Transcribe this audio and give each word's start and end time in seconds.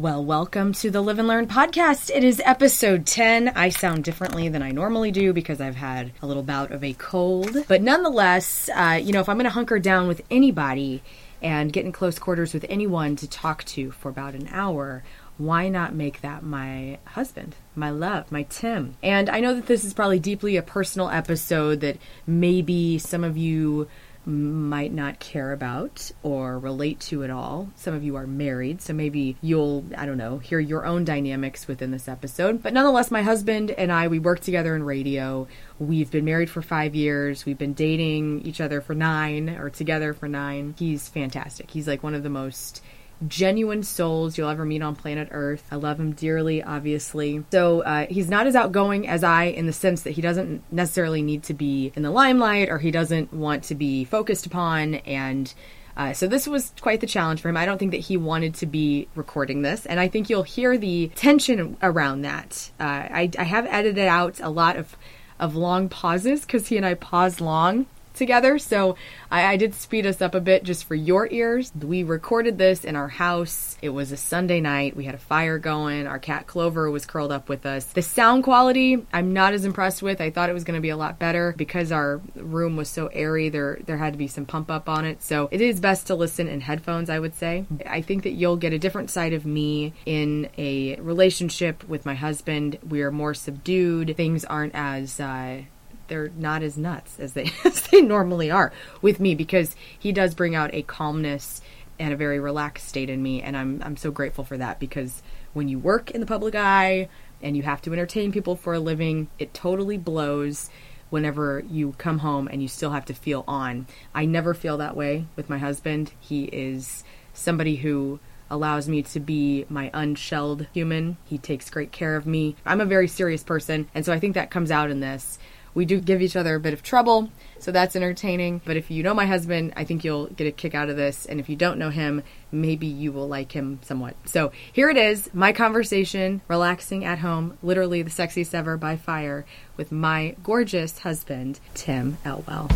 Well, 0.00 0.24
welcome 0.24 0.72
to 0.72 0.90
the 0.90 1.02
Live 1.02 1.18
and 1.18 1.28
Learn 1.28 1.46
podcast. 1.46 2.10
It 2.10 2.24
is 2.24 2.40
episode 2.42 3.04
10. 3.04 3.48
I 3.48 3.68
sound 3.68 4.02
differently 4.02 4.48
than 4.48 4.62
I 4.62 4.70
normally 4.70 5.10
do 5.10 5.34
because 5.34 5.60
I've 5.60 5.76
had 5.76 6.12
a 6.22 6.26
little 6.26 6.42
bout 6.42 6.72
of 6.72 6.82
a 6.82 6.94
cold. 6.94 7.54
But 7.68 7.82
nonetheless, 7.82 8.70
uh, 8.74 8.98
you 9.02 9.12
know, 9.12 9.20
if 9.20 9.28
I'm 9.28 9.36
going 9.36 9.44
to 9.44 9.50
hunker 9.50 9.78
down 9.78 10.08
with 10.08 10.22
anybody 10.30 11.02
and 11.42 11.70
get 11.70 11.84
in 11.84 11.92
close 11.92 12.18
quarters 12.18 12.54
with 12.54 12.64
anyone 12.70 13.14
to 13.16 13.28
talk 13.28 13.62
to 13.64 13.90
for 13.90 14.08
about 14.08 14.32
an 14.32 14.48
hour, 14.50 15.04
why 15.36 15.68
not 15.68 15.94
make 15.94 16.22
that 16.22 16.42
my 16.42 16.98
husband, 17.04 17.54
my 17.76 17.90
love, 17.90 18.32
my 18.32 18.44
Tim? 18.44 18.96
And 19.02 19.28
I 19.28 19.40
know 19.40 19.54
that 19.54 19.66
this 19.66 19.84
is 19.84 19.92
probably 19.92 20.18
deeply 20.18 20.56
a 20.56 20.62
personal 20.62 21.10
episode 21.10 21.80
that 21.80 21.98
maybe 22.26 22.96
some 22.96 23.22
of 23.22 23.36
you 23.36 23.86
might 24.30 24.92
not 24.92 25.18
care 25.18 25.52
about 25.52 26.10
or 26.22 26.58
relate 26.58 27.00
to 27.00 27.24
at 27.24 27.30
all. 27.30 27.68
Some 27.76 27.94
of 27.94 28.02
you 28.02 28.16
are 28.16 28.26
married, 28.26 28.80
so 28.80 28.92
maybe 28.92 29.36
you'll, 29.42 29.84
I 29.96 30.06
don't 30.06 30.16
know, 30.16 30.38
hear 30.38 30.60
your 30.60 30.86
own 30.86 31.04
dynamics 31.04 31.68
within 31.68 31.90
this 31.90 32.08
episode. 32.08 32.62
But 32.62 32.72
nonetheless, 32.72 33.10
my 33.10 33.22
husband 33.22 33.70
and 33.72 33.92
I, 33.92 34.08
we 34.08 34.18
work 34.18 34.40
together 34.40 34.74
in 34.74 34.82
radio. 34.82 35.48
We've 35.78 36.10
been 36.10 36.24
married 36.24 36.50
for 36.50 36.62
five 36.62 36.94
years. 36.94 37.44
We've 37.44 37.58
been 37.58 37.74
dating 37.74 38.42
each 38.42 38.60
other 38.60 38.80
for 38.80 38.94
nine 38.94 39.50
or 39.50 39.70
together 39.70 40.14
for 40.14 40.28
nine. 40.28 40.74
He's 40.78 41.08
fantastic. 41.08 41.70
He's 41.70 41.88
like 41.88 42.02
one 42.02 42.14
of 42.14 42.22
the 42.22 42.30
most 42.30 42.82
genuine 43.26 43.82
souls 43.82 44.38
you'll 44.38 44.48
ever 44.48 44.64
meet 44.64 44.82
on 44.82 44.96
planet 44.96 45.28
Earth. 45.30 45.64
I 45.70 45.76
love 45.76 46.00
him 46.00 46.12
dearly, 46.12 46.62
obviously. 46.62 47.44
So 47.52 47.82
uh, 47.82 48.06
he's 48.06 48.28
not 48.28 48.46
as 48.46 48.56
outgoing 48.56 49.08
as 49.08 49.22
I 49.22 49.44
in 49.44 49.66
the 49.66 49.72
sense 49.72 50.02
that 50.02 50.12
he 50.12 50.22
doesn't 50.22 50.62
necessarily 50.72 51.22
need 51.22 51.42
to 51.44 51.54
be 51.54 51.92
in 51.94 52.02
the 52.02 52.10
limelight 52.10 52.68
or 52.68 52.78
he 52.78 52.90
doesn't 52.90 53.32
want 53.32 53.64
to 53.64 53.74
be 53.74 54.04
focused 54.04 54.46
upon. 54.46 54.94
And 54.94 55.52
uh, 55.96 56.12
so 56.12 56.26
this 56.26 56.46
was 56.46 56.72
quite 56.80 57.00
the 57.00 57.06
challenge 57.06 57.40
for 57.42 57.48
him. 57.48 57.56
I 57.56 57.66
don't 57.66 57.78
think 57.78 57.90
that 57.90 57.98
he 57.98 58.16
wanted 58.16 58.54
to 58.56 58.66
be 58.66 59.08
recording 59.14 59.62
this, 59.62 59.84
and 59.84 60.00
I 60.00 60.08
think 60.08 60.30
you'll 60.30 60.44
hear 60.44 60.78
the 60.78 61.08
tension 61.14 61.76
around 61.82 62.22
that. 62.22 62.70
Uh, 62.80 62.84
I, 62.84 63.30
I 63.38 63.44
have 63.44 63.66
edited 63.66 64.06
out 64.06 64.40
a 64.40 64.48
lot 64.48 64.76
of 64.76 64.96
of 65.38 65.56
long 65.56 65.88
pauses 65.88 66.42
because 66.42 66.68
he 66.68 66.76
and 66.76 66.84
I 66.84 66.94
pause 66.94 67.40
long 67.40 67.86
together. 68.20 68.58
So 68.58 68.96
I, 69.30 69.54
I, 69.54 69.56
did 69.56 69.74
speed 69.74 70.04
us 70.04 70.20
up 70.20 70.34
a 70.34 70.40
bit 70.40 70.62
just 70.62 70.84
for 70.84 70.94
your 70.94 71.26
ears. 71.32 71.72
We 71.74 72.04
recorded 72.04 72.58
this 72.58 72.84
in 72.84 72.94
our 72.94 73.08
house. 73.08 73.78
It 73.80 73.88
was 73.88 74.12
a 74.12 74.16
Sunday 74.18 74.60
night. 74.60 74.94
We 74.94 75.06
had 75.06 75.14
a 75.14 75.18
fire 75.18 75.58
going. 75.58 76.06
Our 76.06 76.18
cat 76.18 76.46
Clover 76.46 76.90
was 76.90 77.06
curled 77.06 77.32
up 77.32 77.48
with 77.48 77.64
us. 77.64 77.86
The 77.86 78.02
sound 78.02 78.44
quality, 78.44 79.06
I'm 79.10 79.32
not 79.32 79.54
as 79.54 79.64
impressed 79.64 80.02
with. 80.02 80.20
I 80.20 80.30
thought 80.30 80.50
it 80.50 80.52
was 80.52 80.64
going 80.64 80.76
to 80.76 80.82
be 80.82 80.90
a 80.90 80.98
lot 80.98 81.18
better 81.18 81.54
because 81.56 81.90
our 81.90 82.20
room 82.34 82.76
was 82.76 82.90
so 82.90 83.06
airy. 83.06 83.48
There, 83.48 83.80
there 83.86 83.96
had 83.96 84.12
to 84.12 84.18
be 84.18 84.28
some 84.28 84.44
pump 84.44 84.70
up 84.70 84.86
on 84.86 85.06
it. 85.06 85.22
So 85.22 85.48
it 85.50 85.62
is 85.62 85.80
best 85.80 86.06
to 86.08 86.14
listen 86.14 86.46
in 86.46 86.60
headphones, 86.60 87.08
I 87.08 87.18
would 87.18 87.34
say. 87.34 87.64
I 87.86 88.02
think 88.02 88.24
that 88.24 88.32
you'll 88.32 88.58
get 88.58 88.74
a 88.74 88.78
different 88.78 89.08
side 89.08 89.32
of 89.32 89.46
me 89.46 89.94
in 90.04 90.50
a 90.58 91.00
relationship 91.00 91.88
with 91.88 92.04
my 92.04 92.14
husband. 92.14 92.78
We 92.86 93.00
are 93.00 93.10
more 93.10 93.32
subdued. 93.32 94.14
Things 94.14 94.44
aren't 94.44 94.74
as, 94.74 95.18
uh, 95.18 95.62
they're 96.10 96.30
not 96.36 96.62
as 96.62 96.76
nuts 96.76 97.18
as 97.18 97.32
they 97.32 97.50
as 97.64 97.80
they 97.88 98.02
normally 98.02 98.50
are 98.50 98.70
with 99.00 99.18
me 99.18 99.34
because 99.34 99.74
he 99.98 100.12
does 100.12 100.34
bring 100.34 100.54
out 100.54 100.74
a 100.74 100.82
calmness 100.82 101.62
and 101.98 102.12
a 102.12 102.16
very 102.16 102.38
relaxed 102.38 102.86
state 102.86 103.08
in 103.08 103.22
me 103.22 103.40
and 103.40 103.56
I'm 103.56 103.82
I'm 103.82 103.96
so 103.96 104.10
grateful 104.10 104.44
for 104.44 104.58
that 104.58 104.78
because 104.78 105.22
when 105.52 105.68
you 105.68 105.78
work 105.78 106.10
in 106.10 106.20
the 106.20 106.26
public 106.26 106.54
eye 106.54 107.08
and 107.42 107.56
you 107.56 107.62
have 107.62 107.82
to 107.82 107.92
entertain 107.92 108.32
people 108.32 108.56
for 108.56 108.74
a 108.74 108.80
living, 108.80 109.28
it 109.38 109.54
totally 109.54 109.96
blows 109.96 110.70
whenever 111.08 111.64
you 111.68 111.94
come 111.98 112.18
home 112.18 112.48
and 112.50 112.62
you 112.62 112.68
still 112.68 112.90
have 112.90 113.04
to 113.06 113.14
feel 113.14 113.44
on. 113.48 113.86
I 114.14 114.26
never 114.26 114.54
feel 114.54 114.78
that 114.78 114.96
way 114.96 115.26
with 115.36 115.50
my 115.50 115.58
husband. 115.58 116.12
He 116.20 116.44
is 116.44 117.02
somebody 117.32 117.76
who 117.76 118.20
allows 118.48 118.88
me 118.88 119.02
to 119.02 119.20
be 119.20 119.64
my 119.68 119.90
unshelled 119.94 120.66
human. 120.72 121.16
He 121.24 121.38
takes 121.38 121.70
great 121.70 121.92
care 121.92 122.16
of 122.16 122.26
me. 122.26 122.56
I'm 122.66 122.80
a 122.80 122.86
very 122.86 123.08
serious 123.08 123.42
person, 123.44 123.88
and 123.94 124.04
so 124.04 124.12
I 124.12 124.18
think 124.18 124.34
that 124.34 124.50
comes 124.50 124.70
out 124.70 124.90
in 124.90 125.00
this. 125.00 125.38
We 125.74 125.84
do 125.84 126.00
give 126.00 126.22
each 126.22 126.36
other 126.36 126.56
a 126.56 126.60
bit 126.60 126.72
of 126.72 126.82
trouble, 126.82 127.30
so 127.58 127.70
that's 127.70 127.96
entertaining. 127.96 128.60
But 128.64 128.76
if 128.76 128.90
you 128.90 129.02
know 129.02 129.14
my 129.14 129.26
husband, 129.26 129.72
I 129.76 129.84
think 129.84 130.04
you'll 130.04 130.26
get 130.26 130.46
a 130.46 130.52
kick 130.52 130.74
out 130.74 130.88
of 130.88 130.96
this. 130.96 131.26
And 131.26 131.40
if 131.40 131.48
you 131.48 131.56
don't 131.56 131.78
know 131.78 131.90
him, 131.90 132.22
maybe 132.50 132.86
you 132.86 133.12
will 133.12 133.28
like 133.28 133.52
him 133.52 133.80
somewhat. 133.82 134.16
So 134.24 134.52
here 134.72 134.90
it 134.90 134.96
is 134.96 135.32
my 135.32 135.52
conversation, 135.52 136.42
relaxing 136.48 137.04
at 137.04 137.20
home, 137.20 137.58
literally 137.62 138.02
the 138.02 138.10
sexiest 138.10 138.54
ever 138.54 138.76
by 138.76 138.96
fire, 138.96 139.44
with 139.76 139.92
my 139.92 140.36
gorgeous 140.42 141.00
husband, 141.00 141.60
Tim 141.74 142.18
Elwell. 142.24 142.68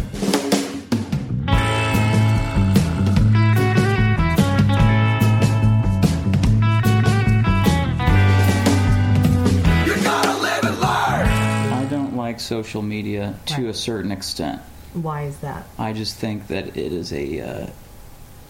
Like 12.24 12.40
social 12.40 12.80
media 12.80 13.38
to 13.44 13.62
right. 13.62 13.70
a 13.70 13.74
certain 13.74 14.10
extent. 14.10 14.60
Why 14.94 15.24
is 15.24 15.36
that? 15.38 15.66
I 15.78 15.92
just 15.92 16.16
think 16.16 16.46
that 16.46 16.68
it 16.68 16.92
is 16.92 17.12
a 17.12 17.40
uh, 17.40 17.66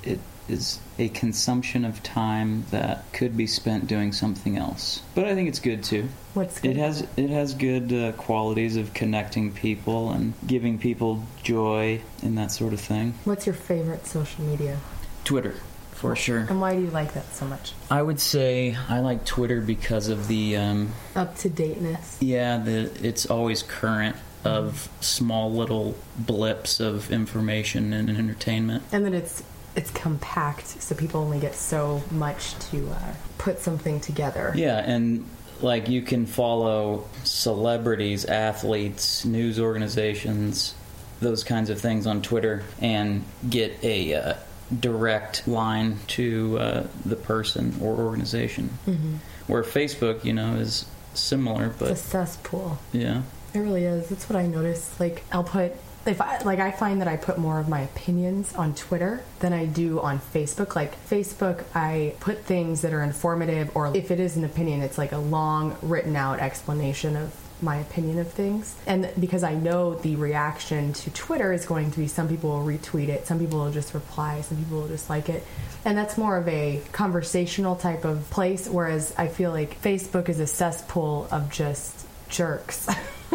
it 0.05 0.21
is 0.49 0.79
a 0.99 1.09
consumption 1.09 1.85
of 1.85 2.03
time 2.03 2.67
that 2.71 3.05
could 3.13 3.37
be 3.37 3.49
spent 3.49 3.89
doing 3.89 4.13
something 4.13 4.57
else. 4.57 5.03
But 5.17 5.25
I 5.25 5.35
think 5.35 5.49
it's 5.49 5.59
good 5.59 5.83
too. 5.83 6.09
What's 6.35 6.61
good? 6.61 6.73
It 6.73 6.77
has 6.77 7.07
it 7.17 7.31
has 7.31 7.55
good 7.55 7.93
uh, 7.93 8.13
qualities 8.13 8.77
of 8.77 8.95
connecting 8.95 9.53
people 9.53 10.13
and 10.13 10.35
giving 10.47 10.79
people 10.79 11.25
joy 11.43 12.01
and 12.23 12.39
that 12.39 12.53
sort 12.53 12.73
of 12.73 12.81
thing. 12.81 13.15
What's 13.25 13.45
your 13.45 13.57
favorite 13.57 14.07
social 14.07 14.45
media? 14.45 14.79
Twitter 15.25 15.57
for 15.95 16.15
sure. 16.17 16.41
And 16.41 16.61
why 16.61 16.75
do 16.75 16.83
you 16.83 16.91
like 16.91 17.15
that 17.15 17.33
so 17.35 17.47
much? 17.47 17.73
I 17.91 18.03
would 18.03 18.21
say 18.21 18.77
I 18.89 19.01
like 19.01 19.25
Twitter 19.25 19.61
because 19.61 20.09
of 20.09 20.29
the 20.29 20.57
um, 20.57 20.93
up 21.15 21.37
to 21.39 21.49
dateness. 21.49 22.19
Yeah, 22.21 22.59
the 22.59 22.91
it's 23.03 23.27
always 23.27 23.63
current 23.63 24.17
of 24.45 24.89
small 25.01 25.53
little 25.53 25.97
blips 26.19 26.79
of 26.81 27.11
information 27.11 27.93
and 27.93 28.11
entertainment. 28.11 28.83
And 28.93 29.05
then 29.05 29.15
it's 29.15 29.43
it's 29.77 29.91
compact, 29.91 30.67
so 30.67 30.95
people 30.95 31.21
only 31.21 31.41
get 31.41 31.55
so 31.55 32.03
much 32.11 32.57
to 32.71 32.91
uh, 32.91 33.15
put 33.39 33.59
something 33.59 34.01
together. 34.01 34.53
Yeah, 34.55 34.79
and 34.79 35.29
like 35.61 35.89
you 35.89 36.03
can 36.03 36.27
follow 36.27 37.09
celebrities, 37.25 38.25
athletes, 38.25 39.25
news 39.25 39.59
organizations, 39.59 40.75
those 41.21 41.43
kinds 41.43 41.71
of 41.71 41.81
things 41.81 42.07
on 42.07 42.23
Twitter, 42.23 42.63
and 42.81 43.25
get 43.49 43.83
a 43.83 44.15
uh, 44.15 44.35
direct 44.81 45.47
line 45.47 45.99
to 46.09 46.59
uh, 46.59 46.87
the 47.05 47.17
person 47.17 47.75
or 47.81 47.97
organization. 47.97 48.71
Mm-hmm. 48.87 49.17
Where 49.47 49.63
Facebook, 49.63 50.25
you 50.25 50.33
know, 50.33 50.55
is 50.55 50.87
similar, 51.13 51.75
but 51.79 51.91
it's 51.91 52.01
a 52.07 52.09
cesspool. 52.09 52.79
Yeah, 52.93 53.23
it 53.53 53.59
really 53.59 53.85
is. 53.85 54.09
That's 54.09 54.29
what 54.29 54.39
I 54.39 54.47
noticed. 54.47 54.99
Like 54.99 55.25
I'll 55.33 55.45
put 55.45 55.73
if 56.07 56.21
I 56.21 56.39
like 56.39 56.61
I 56.61 56.71
find 56.71 57.01
that 57.01 57.09
I 57.09 57.17
put 57.17 57.39
more 57.39 57.59
of 57.59 57.69
my 57.69 57.81
opinions 57.81 58.55
on 58.55 58.75
Twitter 58.75 59.23
than 59.41 59.53
I 59.53 59.67
do 59.67 60.01
on 60.01 60.19
Facebook. 60.19 60.77
Like 60.77 61.03
Facebook, 61.09 61.65
I 61.75 62.15
put 62.21 62.45
things 62.45 62.83
that 62.83 62.93
are 62.93 63.03
informative, 63.03 63.75
or 63.77 63.95
if 63.95 64.11
it 64.11 64.21
is 64.21 64.37
an 64.37 64.45
opinion, 64.45 64.83
it's 64.83 64.99
like 64.99 65.13
a 65.13 65.19
long 65.19 65.77
written 65.83 66.17
out 66.17 66.41
explanation 66.41 67.17
of 67.17 67.35
my 67.65 67.77
opinion 67.77 68.19
of 68.19 68.31
things. 68.31 68.77
And 68.87 69.11
because 69.19 69.43
I 69.43 69.55
know 69.55 69.95
the 69.95 70.17
reaction 70.17 70.93
to 70.93 71.11
Twitter 71.11 71.53
is 71.53 71.67
going 71.67 71.91
to 71.91 71.99
be 71.99 72.07
some 72.07 72.29
people 72.29 72.51
will 72.51 72.67
retweet 72.67 73.09
it, 73.09 73.27
some 73.27 73.39
people 73.39 73.59
will 73.59 73.73
just 73.73 73.95
reply, 73.95 74.43
some 74.43 74.59
people 74.59 74.83
will 74.83 74.89
just 74.89 75.11
like 75.11 75.29
it. 75.29 75.45
And 75.85 75.97
that's 75.99 76.17
more 76.17 76.37
of 76.37 76.47
a 76.49 76.81
conversational 76.93 77.77
type 77.77 78.05
of 78.05 78.29
place, 78.31 78.69
whereas 78.69 79.15
I 79.19 79.29
feel 79.29 79.51
like 79.51 79.81
Facebook 79.83 80.29
is 80.29 80.41
a 80.41 80.47
cesspool 80.47 81.29
of 81.31 81.51
just 81.51 82.07
jerks. 82.29 82.89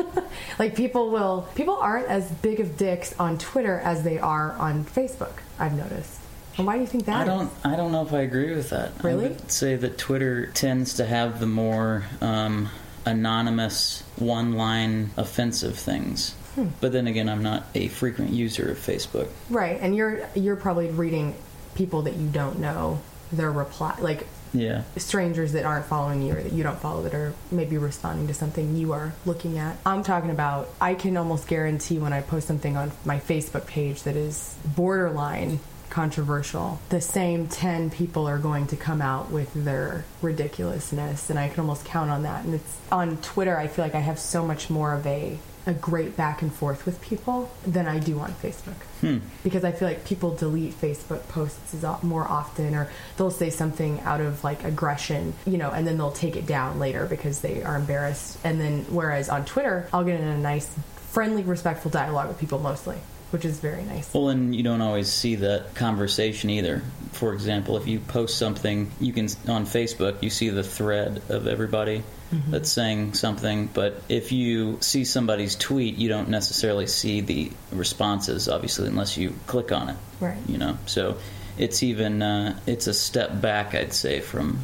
like 0.60 0.76
people 0.76 1.10
will 1.10 1.48
people 1.56 1.76
aren't 1.76 2.08
as 2.08 2.30
big 2.32 2.60
of 2.60 2.78
dicks 2.78 3.18
on 3.20 3.38
Twitter 3.38 3.80
as 3.80 4.04
they 4.04 4.20
are 4.20 4.54
on 4.54 4.86
Facebook, 4.86 5.34
I've 5.58 5.76
noticed. 5.76 6.20
And 6.58 6.68
why 6.68 6.76
do 6.76 6.82
you 6.82 6.88
think 6.88 7.06
that? 7.06 7.22
I 7.22 7.24
don't. 7.24 7.48
Is? 7.48 7.66
I 7.66 7.76
don't 7.78 7.92
know 7.94 8.06
if 8.06 8.14
I 8.14 8.22
agree 8.22 8.54
with 8.54 8.72
that. 8.72 9.02
Really? 9.02 9.26
I 9.26 9.30
would 9.30 9.52
say 9.52 9.78
that 9.78 9.98
Twitter 9.98 10.48
tends 10.48 10.96
to 10.96 11.06
have 11.06 11.40
the 11.40 11.46
more 11.46 12.04
um, 12.20 12.70
anonymous, 13.10 14.04
one 14.16 14.54
line 14.54 15.12
offensive 15.18 15.78
things. 15.78 16.34
Hmm. 16.56 16.68
But 16.80 16.92
then 16.92 17.08
again, 17.08 17.30
I'm 17.30 17.44
not 17.44 17.66
a 17.76 17.88
frequent 17.90 18.32
user 18.32 18.72
of 18.72 18.78
Facebook. 18.78 19.30
Right, 19.50 19.78
and 19.80 19.96
you're 19.96 20.28
you're 20.36 20.56
probably 20.56 20.90
reading 20.90 21.36
people 21.76 22.04
that 22.04 22.16
you 22.16 22.28
don't 22.28 22.60
know 22.60 23.02
their 23.32 23.52
reply 23.52 23.96
like 24.00 24.26
yeah 24.54 24.82
strangers 24.98 25.54
that 25.54 25.64
aren't 25.64 25.86
following 25.86 26.22
you 26.22 26.34
or 26.34 26.42
that 26.42 26.52
you 26.52 26.64
don't 26.64 26.80
follow 26.80 27.04
that 27.04 27.14
are 27.14 27.34
maybe 27.52 27.78
responding 27.78 28.28
to 28.28 28.34
something 28.34 28.76
you 28.76 28.92
are 28.92 29.14
looking 29.26 29.60
at 29.60 29.78
i'm 29.86 30.02
talking 30.02 30.32
about 30.32 30.68
i 30.82 30.96
can 30.96 31.16
almost 31.16 31.48
guarantee 31.48 32.00
when 32.00 32.12
i 32.12 32.22
post 32.22 32.48
something 32.48 32.76
on 32.76 32.92
my 33.06 33.20
facebook 33.20 33.68
page 33.68 34.02
that 34.04 34.16
is 34.16 34.58
borderline 34.76 35.60
controversial, 35.90 36.80
the 36.90 37.02
same 37.02 37.48
10 37.48 37.90
people 37.90 38.28
are 38.28 38.38
going 38.38 38.68
to 38.68 38.76
come 38.76 39.02
out 39.02 39.32
with 39.32 39.52
their 39.54 40.06
ridiculousness. 40.22 41.30
And 41.30 41.40
I 41.40 41.50
can 41.50 41.62
almost 41.62 41.86
count 41.86 42.10
on 42.10 42.24
that. 42.24 42.46
And 42.46 42.56
it's 42.56 42.78
on 42.92 43.18
Twitter, 43.18 43.58
I 43.58 43.68
feel 43.68 43.86
like 43.86 43.96
I 43.96 44.00
have 44.00 44.20
so 44.20 44.46
much 44.46 44.70
more 44.70 44.94
of 44.94 45.06
a 45.06 45.40
a 45.70 45.74
great 45.74 46.18
back 46.18 46.42
and 46.42 46.54
forth 46.54 46.86
with 46.86 47.00
people 47.02 47.52
than 47.66 47.88
I 47.88 48.00
do 48.00 48.20
on 48.20 48.32
Facebook. 48.34 48.82
Hmm. 49.02 49.20
Because 49.44 49.64
I 49.64 49.72
feel 49.72 49.88
like 49.88 50.04
people 50.04 50.36
delete 50.36 50.80
Facebook 50.80 51.28
posts 51.28 51.76
more 52.04 52.28
often, 52.28 52.76
or 52.76 52.90
they'll 53.18 53.32
say 53.32 53.50
something 53.50 54.00
out 54.02 54.20
of 54.20 54.44
like 54.44 54.64
aggression, 54.64 55.34
you 55.46 55.58
know, 55.58 55.70
and 55.70 55.86
then 55.86 55.98
they'll 55.98 56.12
take 56.12 56.36
it 56.36 56.46
down 56.46 56.80
later 56.80 57.06
because 57.06 57.42
they 57.42 57.64
are 57.64 57.76
embarrassed. 57.76 58.40
And 58.44 58.60
then, 58.60 58.86
whereas 58.90 59.30
on 59.30 59.46
Twitter, 59.46 59.88
I'll 59.94 60.04
get 60.04 60.20
in 60.20 60.28
a 60.28 60.38
nice, 60.38 60.70
friendly, 61.12 61.44
respectful 61.44 61.92
dialogue 61.92 62.30
with 62.30 62.40
people 62.40 62.60
mostly, 62.60 62.98
which 63.32 63.46
is 63.46 63.60
very 63.60 63.84
nice. 63.84 64.14
Well, 64.14 64.30
and 64.30 64.56
you 64.56 64.64
don't 64.64 64.82
always 64.82 65.12
see 65.12 65.36
that 65.36 65.76
conversation 65.76 66.50
either. 66.50 66.82
For 67.12 67.34
example, 67.34 67.78
if 67.78 67.88
you 67.88 68.00
post 68.00 68.38
something, 68.38 68.92
you 69.00 69.14
can 69.14 69.26
on 69.48 69.66
Facebook, 69.66 70.22
you 70.22 70.30
see 70.30 70.50
the 70.50 70.64
thread 70.64 71.22
of 71.30 71.48
everybody 71.48 72.04
that's 72.32 72.72
saying 72.72 73.14
something. 73.14 73.68
But 73.68 74.02
if 74.08 74.32
you 74.32 74.78
see 74.82 75.06
somebody's 75.06 75.56
tweet, 75.56 75.96
you 75.96 76.10
don't 76.10 76.30
necessarily 76.30 76.88
see 76.88 77.22
the 77.22 77.52
responses, 77.72 78.48
obviously, 78.48 78.88
unless 78.88 79.18
you 79.18 79.34
click 79.48 79.72
on 79.72 79.90
it. 79.90 79.98
Right. 80.20 80.38
You 80.48 80.58
know, 80.58 80.78
so 80.86 81.18
it's 81.58 81.82
even 81.84 82.22
uh, 82.22 82.60
it's 82.68 82.88
a 82.88 82.94
step 82.94 83.42
back, 83.42 83.74
I'd 83.74 83.94
say, 83.94 84.20
from 84.20 84.60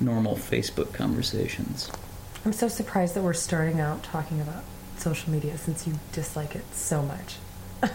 normal 0.00 0.36
Facebook 0.36 0.92
conversations. 0.92 1.90
I'm 2.44 2.52
so 2.52 2.68
surprised 2.68 3.14
that 3.14 3.22
we're 3.22 3.32
starting 3.32 3.80
out 3.80 4.02
talking 4.02 4.40
about 4.40 4.62
social 4.98 5.32
media 5.32 5.58
since 5.58 5.86
you 5.86 5.94
dislike 6.12 6.54
it 6.54 6.64
so 6.74 7.02
much. 7.02 7.36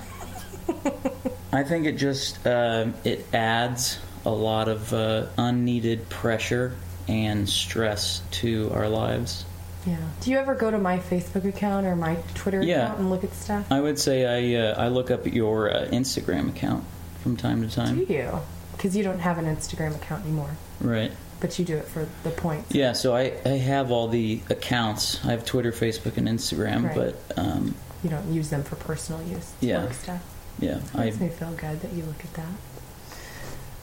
I 1.54 1.64
think 1.64 1.86
it 1.86 1.94
just 1.98 2.46
uh, 2.46 2.88
it 3.04 3.26
adds 3.34 4.00
a 4.26 4.30
lot 4.30 4.68
of 4.68 4.94
uh, 4.94 5.26
unneeded 5.38 6.08
pressure 6.10 6.74
and 7.08 7.50
stress 7.50 8.22
to 8.32 8.72
our 8.74 8.88
lives. 8.88 9.46
Yeah. 9.86 9.98
Do 10.22 10.30
you 10.32 10.38
ever 10.38 10.54
go 10.56 10.70
to 10.70 10.78
my 10.78 11.00
Facebook 11.00 11.44
account 11.44 11.88
or 11.88 11.96
my 11.96 12.16
Twitter 12.36 12.62
Yeah. 12.62 12.84
account 12.86 13.00
and 13.00 13.10
look 13.10 13.24
at 13.24 13.34
stuff? 13.34 13.72
I 13.72 13.82
would 13.82 13.98
say 14.00 14.26
I 14.56 14.68
uh, 14.70 14.82
I 14.82 14.88
look 14.90 15.12
up 15.12 15.26
your 15.26 15.72
uh, 15.76 15.88
Instagram 15.92 16.50
account 16.50 16.84
from 17.24 17.36
time 17.36 17.68
to 17.68 17.76
time. 17.76 18.06
Do 18.06 18.14
you? 18.14 18.40
Because 18.74 18.96
you 18.96 19.04
don't 19.04 19.20
have 19.20 19.38
an 19.38 19.46
Instagram 19.46 19.96
account 19.96 20.24
anymore, 20.24 20.52
Right. 20.80 21.12
but 21.40 21.58
you 21.60 21.66
do 21.66 21.78
it 21.78 21.86
for 21.86 22.08
the 22.24 22.30
points. 22.32 22.74
Yeah. 22.74 22.94
So 22.94 23.14
I, 23.16 23.34
I 23.46 23.50
have 23.50 23.92
all 23.92 24.08
the 24.08 24.42
accounts. 24.50 25.24
I 25.26 25.32
have 25.32 25.46
Twitter, 25.46 25.72
Facebook, 25.72 26.18
and 26.18 26.28
Instagram. 26.28 26.86
Right. 26.88 26.96
But 26.96 27.38
um, 27.38 27.76
You 28.04 28.10
don't 28.10 28.32
use 28.34 28.50
them 28.50 28.64
for 28.64 28.76
personal 28.78 29.22
use. 29.24 29.52
Yeah. 29.60 29.92
Stuff. 29.92 30.22
Yeah, 30.62 30.78
It 30.78 30.84
I 30.96 31.06
makes 31.06 31.20
me 31.20 31.28
feel 31.30 31.52
good 31.52 31.82
that 31.82 31.92
you 31.94 32.04
look 32.04 32.24
at 32.24 32.34
that. 32.36 33.18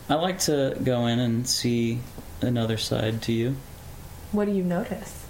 I 0.08 0.14
like 0.14 0.38
to 0.40 0.76
go 0.82 1.06
in 1.06 1.18
and 1.18 1.46
see 1.46 2.00
another 2.40 2.78
side 2.78 3.20
to 3.22 3.32
you. 3.32 3.56
What 4.32 4.46
do 4.46 4.52
you 4.52 4.62
notice? 4.64 5.24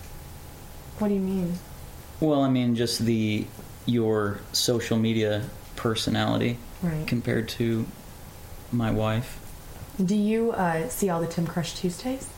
What 0.99 1.09
do 1.09 1.15
you 1.15 1.21
mean? 1.21 1.55
Well, 2.21 2.43
I 2.43 2.49
mean, 2.51 2.77
just 2.77 3.01
the 3.01 3.47
your 3.87 4.41
social 4.53 4.99
media 4.99 5.45
personality 5.77 6.59
Right. 6.83 7.07
compared 7.09 7.49
to 7.51 7.87
my 8.71 8.91
wife. 8.93 9.41
Do 10.05 10.15
you 10.15 10.53
uh, 10.53 10.89
see 10.89 11.11
all 11.11 11.21
the 11.21 11.27
Tim 11.27 11.45
Crush 11.47 11.75
Tuesdays? 11.75 12.29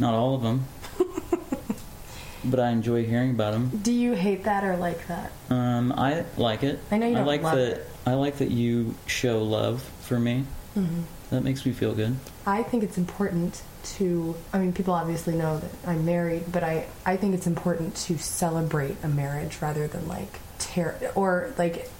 Not 0.00 0.12
all 0.14 0.34
of 0.34 0.42
them, 0.42 0.64
but 2.44 2.58
I 2.58 2.70
enjoy 2.70 3.04
hearing 3.04 3.30
about 3.30 3.52
them. 3.52 3.70
Do 3.82 3.92
you 3.92 4.14
hate 4.14 4.44
that 4.44 4.64
or 4.64 4.76
like 4.76 5.06
that? 5.06 5.30
Um, 5.50 5.92
I 5.92 6.24
like 6.36 6.62
it. 6.64 6.80
I 6.90 6.98
know 6.98 7.06
you 7.06 7.14
don't 7.14 7.26
like 7.26 7.42
love 7.42 7.56
that. 7.56 7.72
it. 7.78 7.88
I 8.06 8.14
like 8.14 8.38
that 8.38 8.50
you 8.50 8.94
show 9.06 9.42
love 9.42 9.82
for 10.00 10.18
me. 10.18 10.44
Mm-hmm. 10.76 11.02
That 11.30 11.42
makes 11.42 11.64
me 11.64 11.72
feel 11.72 11.94
good. 11.94 12.16
I 12.46 12.62
think 12.62 12.82
it's 12.82 12.98
important 12.98 13.62
to, 13.84 14.34
I 14.52 14.58
mean, 14.58 14.72
people 14.72 14.94
obviously 14.94 15.34
know 15.34 15.58
that 15.58 15.70
I'm 15.86 16.04
married, 16.04 16.44
but 16.52 16.62
I, 16.62 16.86
I 17.06 17.16
think 17.16 17.34
it's 17.34 17.46
important 17.46 17.96
to 17.96 18.18
celebrate 18.18 18.96
a 19.02 19.08
marriage 19.08 19.60
rather 19.60 19.86
than 19.86 20.06
like 20.08 20.40
tear, 20.58 21.12
or 21.14 21.52
like, 21.58 21.90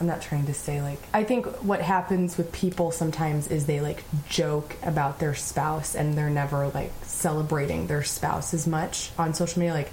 I'm 0.00 0.06
not 0.06 0.22
trying 0.22 0.46
to 0.46 0.54
say 0.54 0.82
like, 0.82 0.98
I 1.12 1.24
think 1.24 1.46
what 1.62 1.80
happens 1.80 2.36
with 2.36 2.50
people 2.52 2.90
sometimes 2.90 3.48
is 3.48 3.66
they 3.66 3.80
like 3.80 4.04
joke 4.28 4.76
about 4.82 5.18
their 5.18 5.34
spouse 5.34 5.94
and 5.94 6.16
they're 6.16 6.30
never 6.30 6.68
like 6.68 6.92
celebrating 7.02 7.86
their 7.86 8.02
spouse 8.02 8.54
as 8.54 8.66
much 8.66 9.10
on 9.18 9.34
social 9.34 9.60
media. 9.60 9.74
Like, 9.74 9.92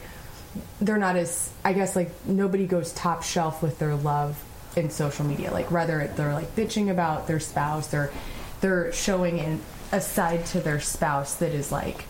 they're 0.81 0.97
not 0.97 1.15
as, 1.15 1.51
I 1.63 1.73
guess, 1.73 1.95
like, 1.95 2.09
nobody 2.25 2.65
goes 2.65 2.91
top 2.93 3.21
shelf 3.21 3.61
with 3.61 3.77
their 3.77 3.95
love 3.95 4.43
in 4.75 4.89
social 4.89 5.25
media. 5.25 5.51
Like, 5.51 5.71
rather 5.71 6.07
they're 6.15 6.33
like 6.33 6.55
bitching 6.55 6.89
about 6.91 7.27
their 7.27 7.39
spouse, 7.39 7.87
they're 7.87 8.11
they're 8.61 8.91
showing 8.91 9.37
in 9.39 9.61
a 9.91 10.01
side 10.01 10.45
to 10.47 10.59
their 10.59 10.79
spouse 10.79 11.35
that 11.35 11.53
is 11.53 11.71
like 11.71 12.05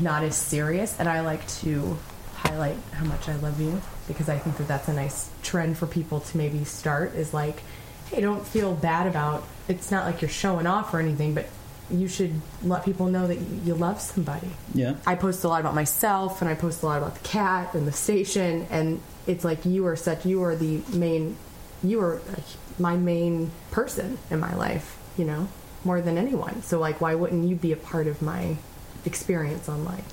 not 0.00 0.22
as 0.22 0.36
serious 0.36 0.94
and 1.00 1.08
i 1.08 1.20
like 1.22 1.46
to 1.48 1.96
highlight 2.34 2.76
how 2.92 3.04
much 3.06 3.28
i 3.28 3.34
love 3.36 3.58
you 3.60 3.80
because 4.06 4.28
i 4.28 4.36
think 4.38 4.56
that 4.58 4.68
that's 4.68 4.88
a 4.88 4.92
nice 4.92 5.30
trend 5.42 5.78
for 5.78 5.86
people 5.86 6.20
to 6.20 6.36
maybe 6.36 6.62
start 6.64 7.14
is 7.14 7.32
like 7.32 7.62
hey 8.10 8.20
don't 8.20 8.46
feel 8.46 8.74
bad 8.74 9.06
about 9.06 9.42
it's 9.68 9.90
not 9.90 10.04
like 10.04 10.20
you're 10.20 10.28
showing 10.28 10.66
off 10.66 10.92
or 10.92 10.98
anything 11.00 11.32
but 11.32 11.46
you 11.90 12.06
should 12.06 12.38
let 12.62 12.84
people 12.84 13.06
know 13.06 13.26
that 13.26 13.38
you 13.64 13.74
love 13.74 13.98
somebody 14.00 14.50
Yeah. 14.74 14.96
I 15.06 15.14
post 15.14 15.42
a 15.44 15.48
lot 15.48 15.60
about 15.62 15.74
myself 15.74 16.42
and 16.42 16.50
I 16.50 16.54
post 16.54 16.82
a 16.82 16.86
lot 16.86 16.98
about 16.98 17.14
the 17.14 17.26
cat 17.26 17.72
and 17.74 17.86
the 17.88 17.92
station 17.92 18.66
and 18.70 19.00
it's 19.26 19.44
like 19.44 19.64
you 19.64 19.86
are 19.86 19.96
such 19.96 20.26
you 20.26 20.42
are 20.42 20.54
the 20.54 20.82
main 20.92 21.36
you 21.82 21.98
were 21.98 22.20
like, 22.28 22.44
my 22.78 22.96
main 22.96 23.50
person 23.70 24.18
in 24.30 24.40
my 24.40 24.54
life, 24.54 24.98
you 25.16 25.24
know, 25.24 25.48
more 25.84 26.00
than 26.00 26.18
anyone. 26.18 26.62
So 26.62 26.78
like 26.78 27.00
why 27.00 27.14
wouldn't 27.14 27.48
you 27.48 27.56
be 27.56 27.72
a 27.72 27.76
part 27.76 28.06
of 28.06 28.22
my 28.22 28.56
experience 29.04 29.68
online? 29.68 30.04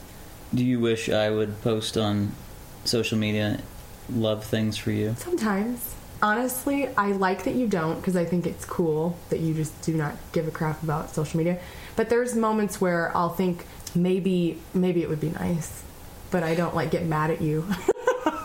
Do 0.53 0.63
you 0.63 0.79
wish 0.79 1.09
I 1.09 1.29
would 1.29 1.61
post 1.61 1.97
on 1.97 2.31
social 2.83 3.17
media 3.17 3.59
love 4.09 4.43
things 4.45 4.77
for 4.77 4.91
you? 4.91 5.15
Sometimes 5.17 5.95
honestly, 6.21 6.87
I 6.95 7.11
like 7.11 7.43
that 7.43 7.55
you 7.55 7.67
don't 7.67 7.95
because 7.95 8.15
I 8.15 8.25
think 8.25 8.45
it's 8.45 8.65
cool 8.65 9.17
that 9.29 9.39
you 9.39 9.53
just 9.53 9.79
do 9.81 9.93
not 9.93 10.15
give 10.31 10.47
a 10.47 10.51
crap 10.51 10.81
about 10.83 11.13
social 11.13 11.37
media. 11.37 11.59
But 11.95 12.09
there's 12.09 12.35
moments 12.35 12.79
where 12.81 13.15
I'll 13.15 13.29
think 13.29 13.65
maybe 13.93 14.59
maybe 14.73 15.01
it 15.01 15.09
would 15.09 15.21
be 15.21 15.29
nice, 15.29 15.83
but 16.31 16.43
I 16.43 16.55
don't 16.55 16.75
like 16.75 16.91
get 16.91 17.05
mad 17.05 17.31
at 17.31 17.41
you. 17.41 17.67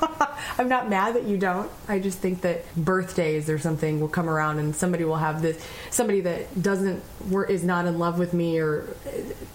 I'm 0.59 0.69
not 0.69 0.89
mad 0.89 1.15
that 1.15 1.25
you 1.25 1.37
don't. 1.37 1.71
I 1.89 1.99
just 1.99 2.19
think 2.19 2.43
that 2.43 2.65
birthdays 2.77 3.49
or 3.49 3.59
something 3.59 4.01
will 4.01 4.09
come 4.09 4.29
around 4.29 4.59
and 4.59 4.75
somebody 4.75 5.05
will 5.05 5.17
have 5.17 5.43
this 5.43 5.63
somebody 5.91 6.21
that 6.23 6.61
doesn't 6.61 7.03
wor- 7.29 7.47
is 7.47 7.65
not 7.65 7.87
in 7.87 7.99
love 7.99 8.19
with 8.19 8.33
me 8.35 8.59
or 8.59 8.85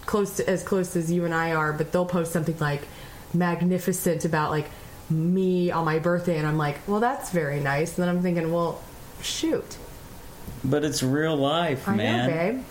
close 0.06 0.38
to, 0.38 0.50
as 0.50 0.64
close 0.64 0.96
as 0.96 1.12
you 1.12 1.26
and 1.26 1.34
I 1.34 1.52
are, 1.54 1.74
but 1.74 1.92
they'll 1.92 2.06
post 2.06 2.32
something 2.32 2.58
like 2.60 2.88
magnificent 3.34 4.26
about 4.26 4.52
like 4.52 4.70
me 5.10 5.72
on 5.72 5.86
my 5.86 6.00
birthday 6.00 6.38
and 6.38 6.48
I'm 6.48 6.58
like, 6.58 6.78
"Well, 6.88 7.00
that's 7.00 7.32
very 7.32 7.60
nice." 7.60 7.98
And 7.98 8.04
then 8.08 8.10
I'm 8.16 8.22
thinking, 8.22 8.52
"Well, 8.52 8.82
shoot. 9.22 9.78
But 10.64 10.84
it's 10.84 11.04
real 11.04 11.36
life, 11.36 11.88
I 11.88 11.96
man. 11.96 12.28
know, 12.28 12.36
babe." 12.36 12.64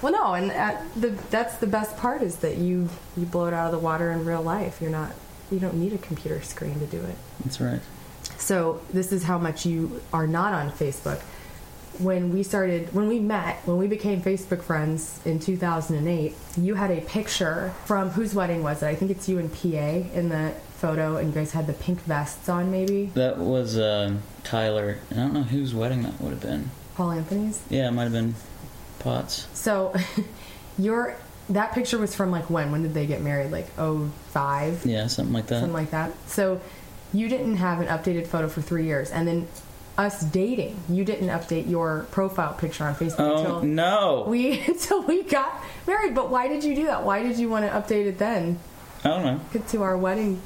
Well, 0.00 0.12
no, 0.12 0.34
and 0.34 0.50
uh, 0.50 0.80
the 0.96 1.10
that's 1.30 1.56
the 1.58 1.66
best 1.66 1.96
part 1.96 2.22
is 2.22 2.36
that 2.36 2.56
you 2.56 2.88
you 3.16 3.24
blow 3.24 3.46
it 3.46 3.54
out 3.54 3.66
of 3.66 3.72
the 3.72 3.78
water 3.78 4.10
in 4.10 4.24
real 4.24 4.42
life. 4.42 4.80
You're 4.80 4.90
not 4.90 5.12
you 5.52 5.60
don't 5.60 5.74
need 5.74 5.92
a 5.92 5.98
computer 5.98 6.40
screen 6.42 6.78
to 6.80 6.86
do 6.86 7.00
it. 7.02 7.16
That's 7.44 7.60
right. 7.60 7.80
So 8.38 8.80
this 8.92 9.12
is 9.12 9.24
how 9.24 9.38
much 9.38 9.66
you 9.66 10.02
are 10.12 10.26
not 10.26 10.52
on 10.52 10.70
Facebook. 10.70 11.20
When 11.98 12.32
we 12.32 12.42
started, 12.42 12.92
when 12.94 13.06
we 13.06 13.18
met, 13.20 13.56
when 13.66 13.76
we 13.76 13.86
became 13.86 14.22
Facebook 14.22 14.62
friends 14.62 15.20
in 15.26 15.38
2008, 15.38 16.34
you 16.56 16.74
had 16.74 16.90
a 16.90 17.02
picture 17.02 17.74
from 17.84 18.10
whose 18.10 18.34
wedding 18.34 18.62
was 18.62 18.82
it? 18.82 18.86
I 18.86 18.94
think 18.94 19.10
it's 19.10 19.28
you 19.28 19.38
and 19.38 19.52
PA 19.52 19.68
in 20.18 20.30
the 20.30 20.54
photo, 20.78 21.16
and 21.16 21.28
you 21.28 21.34
guys 21.34 21.52
had 21.52 21.66
the 21.66 21.74
pink 21.74 22.00
vests 22.00 22.48
on, 22.48 22.70
maybe 22.70 23.06
That 23.14 23.36
was 23.38 23.76
uh, 23.76 24.14
Tyler. 24.42 24.98
I 25.10 25.14
don't 25.16 25.34
know 25.34 25.42
whose 25.42 25.74
wedding 25.74 26.02
that 26.02 26.18
would 26.20 26.30
have 26.30 26.40
been. 26.40 26.70
Paul 26.94 27.12
Anthony's. 27.12 27.62
Yeah, 27.68 27.88
it 27.88 27.92
might 27.92 28.04
have 28.04 28.12
been 28.12 28.34
Potts. 28.98 29.46
So 29.52 29.94
your 30.78 31.16
that 31.50 31.72
picture 31.72 31.98
was 31.98 32.14
from 32.14 32.30
like 32.30 32.50
when? 32.50 32.72
When 32.72 32.82
did 32.82 32.94
they 32.94 33.06
get 33.06 33.20
married? 33.20 33.50
Like 33.50 33.66
oh 33.78 34.10
five? 34.30 34.84
Yeah, 34.86 35.06
something 35.06 35.32
like 35.32 35.46
that. 35.48 35.60
something 35.60 35.72
like 35.72 35.90
that. 35.90 36.12
So 36.28 36.60
you 37.12 37.28
didn't 37.28 37.56
have 37.56 37.80
an 37.80 37.88
updated 37.88 38.26
photo 38.26 38.48
for 38.48 38.62
three 38.62 38.86
years, 38.86 39.10
and 39.10 39.26
then 39.26 39.48
us 39.98 40.22
dating, 40.22 40.80
you 40.88 41.04
didn't 41.04 41.28
update 41.28 41.68
your 41.68 42.06
profile 42.10 42.54
picture 42.54 42.84
on 42.84 42.94
Facebook 42.94 43.16
oh 43.18 43.36
until 43.36 43.62
no! 43.62 44.24
we 44.26 44.60
until 44.66 45.02
we 45.02 45.22
got 45.22 45.62
married. 45.86 46.14
But 46.14 46.30
why 46.30 46.48
did 46.48 46.64
you 46.64 46.74
do 46.74 46.86
that? 46.86 47.04
Why 47.04 47.22
did 47.22 47.38
you 47.38 47.48
want 47.48 47.64
to 47.64 47.70
update 47.70 48.06
it 48.06 48.18
then? 48.18 48.58
I 49.04 49.08
don't 49.08 49.24
know. 49.24 49.40
Get 49.52 49.68
to 49.68 49.82
our 49.82 49.96
wedding 49.96 50.40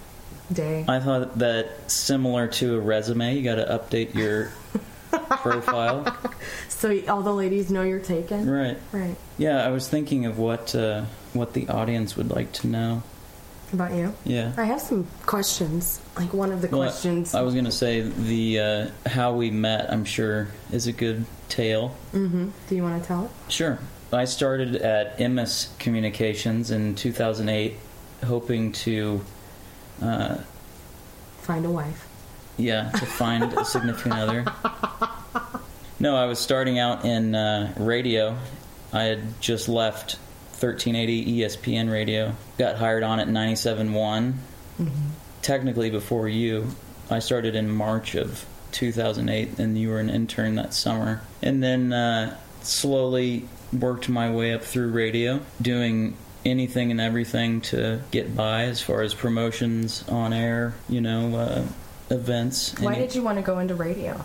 day. 0.52 0.84
I 0.88 1.00
thought 1.00 1.38
that 1.38 1.90
similar 1.90 2.48
to 2.48 2.76
a 2.76 2.80
resume, 2.80 3.36
you 3.36 3.42
got 3.42 3.56
to 3.56 3.66
update 3.66 4.14
your 4.14 4.50
profile. 5.30 6.16
So 6.68 7.00
all 7.08 7.22
the 7.22 7.32
ladies 7.32 7.70
know 7.70 7.82
you're 7.82 7.98
taken. 8.00 8.48
Right. 8.48 8.76
Right. 8.92 9.16
Yeah, 9.38 9.64
I 9.66 9.70
was 9.70 9.88
thinking 9.88 10.26
of 10.26 10.38
what 10.38 10.74
uh, 10.74 11.04
what 11.32 11.54
the 11.54 11.68
audience 11.68 12.16
would 12.16 12.30
like 12.30 12.52
to 12.52 12.66
know. 12.66 13.02
About 13.72 13.94
you. 13.94 14.14
Yeah. 14.24 14.52
I 14.58 14.64
have 14.64 14.80
some 14.82 15.06
questions. 15.24 16.00
Like 16.16 16.34
one 16.34 16.52
of 16.52 16.60
the 16.60 16.68
Well, 16.68 16.82
questions. 16.82 17.34
I 17.34 17.40
was 17.40 17.54
gonna 17.54 17.72
say 17.72 18.02
the 18.02 18.60
uh, 18.60 19.08
how 19.08 19.32
we 19.32 19.50
met. 19.50 19.90
I'm 19.90 20.04
sure 20.04 20.48
is 20.70 20.86
a 20.86 20.92
good 20.92 21.24
tale. 21.48 21.88
hmm 22.12 22.50
Do 22.68 22.76
you 22.76 22.82
want 22.82 23.00
to 23.02 23.06
tell 23.08 23.24
it? 23.24 23.30
Sure. 23.50 23.78
I 24.12 24.26
started 24.26 24.76
at 24.76 25.18
Emmis 25.18 25.76
Communications 25.78 26.70
in 26.70 26.94
2008, 26.94 27.74
hoping 28.24 28.72
to 28.72 29.20
uh, 30.02 30.36
Find 31.40 31.64
a 31.64 31.70
wife. 31.70 32.06
Yeah, 32.58 32.90
to 32.90 33.06
find 33.06 33.44
a 33.52 33.64
significant 33.64 34.14
other. 34.14 34.44
No, 36.06 36.14
I 36.14 36.26
was 36.26 36.38
starting 36.38 36.78
out 36.78 37.04
in 37.04 37.34
uh, 37.34 37.74
radio. 37.76 38.38
I 38.92 39.02
had 39.02 39.40
just 39.40 39.68
left 39.68 40.12
1380 40.60 41.40
ESPN 41.40 41.90
radio. 41.90 42.32
Got 42.58 42.76
hired 42.76 43.02
on 43.02 43.18
at 43.18 43.26
97.1. 43.26 44.34
Technically, 45.42 45.90
before 45.90 46.28
you, 46.28 46.68
I 47.10 47.18
started 47.18 47.56
in 47.56 47.68
March 47.68 48.14
of 48.14 48.46
2008, 48.70 49.58
and 49.58 49.76
you 49.76 49.88
were 49.88 49.98
an 49.98 50.08
intern 50.08 50.54
that 50.54 50.74
summer. 50.74 51.22
And 51.42 51.60
then 51.60 51.92
uh, 51.92 52.36
slowly 52.62 53.48
worked 53.72 54.08
my 54.08 54.30
way 54.30 54.54
up 54.54 54.62
through 54.62 54.92
radio, 54.92 55.40
doing 55.60 56.16
anything 56.44 56.92
and 56.92 57.00
everything 57.00 57.62
to 57.62 58.00
get 58.12 58.36
by 58.36 58.66
as 58.66 58.80
far 58.80 59.02
as 59.02 59.12
promotions 59.12 60.04
on 60.08 60.32
air, 60.32 60.72
you 60.88 61.00
know, 61.00 61.36
uh, 61.36 61.64
events. 62.10 62.78
Why 62.78 62.94
Any- 62.94 63.06
did 63.06 63.16
you 63.16 63.24
want 63.24 63.38
to 63.38 63.42
go 63.42 63.58
into 63.58 63.74
radio? 63.74 64.24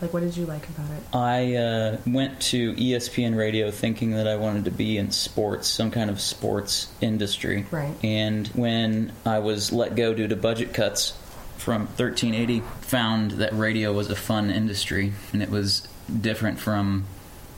Like, 0.00 0.12
what 0.14 0.20
did 0.20 0.36
you 0.36 0.46
like 0.46 0.68
about 0.68 0.90
it? 0.90 1.02
I 1.14 1.56
uh, 1.56 1.96
went 2.06 2.40
to 2.42 2.74
ESPN 2.74 3.36
radio 3.36 3.70
thinking 3.70 4.12
that 4.12 4.26
I 4.26 4.36
wanted 4.36 4.64
to 4.64 4.70
be 4.70 4.96
in 4.96 5.10
sports, 5.10 5.68
some 5.68 5.90
kind 5.90 6.08
of 6.08 6.20
sports 6.20 6.90
industry. 7.00 7.66
Right. 7.70 7.92
And 8.02 8.48
when 8.48 9.12
I 9.26 9.40
was 9.40 9.72
let 9.72 9.96
go 9.96 10.14
due 10.14 10.28
to 10.28 10.36
budget 10.36 10.72
cuts 10.72 11.12
from 11.58 11.82
1380, 11.82 12.60
found 12.80 13.32
that 13.32 13.52
radio 13.52 13.92
was 13.92 14.10
a 14.10 14.16
fun 14.16 14.50
industry 14.50 15.12
and 15.32 15.42
it 15.42 15.50
was 15.50 15.86
different 16.20 16.58
from 16.58 17.04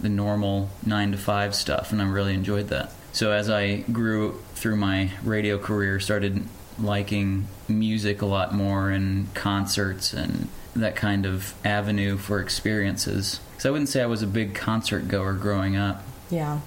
the 0.00 0.08
normal 0.08 0.68
9 0.84 1.12
to 1.12 1.18
5 1.18 1.54
stuff, 1.54 1.92
and 1.92 2.02
I 2.02 2.06
really 2.06 2.34
enjoyed 2.34 2.68
that. 2.68 2.92
So 3.12 3.30
as 3.30 3.49
I 3.49 3.76
grew 3.92 4.40
through 4.54 4.76
my 4.76 5.11
radio 5.22 5.58
career, 5.58 6.00
started 6.00 6.44
liking 6.78 7.46
music 7.68 8.22
a 8.22 8.26
lot 8.26 8.52
more 8.54 8.90
and 8.90 9.32
concerts 9.34 10.12
and 10.12 10.49
that 10.75 10.97
kind 10.97 11.26
of 11.26 11.55
avenue 11.64 12.17
for 12.17 12.41
experiences. 12.41 13.41
Because 13.52 13.67
I 13.67 13.71
wouldn't 13.71 13.88
say 13.88 14.02
I 14.02 14.07
was 14.07 14.23
a 14.23 14.26
big 14.26 14.55
concert 14.55 15.09
goer 15.09 15.35
growing 15.35 15.76
up. 15.76 16.02
Yeah. 16.31 16.61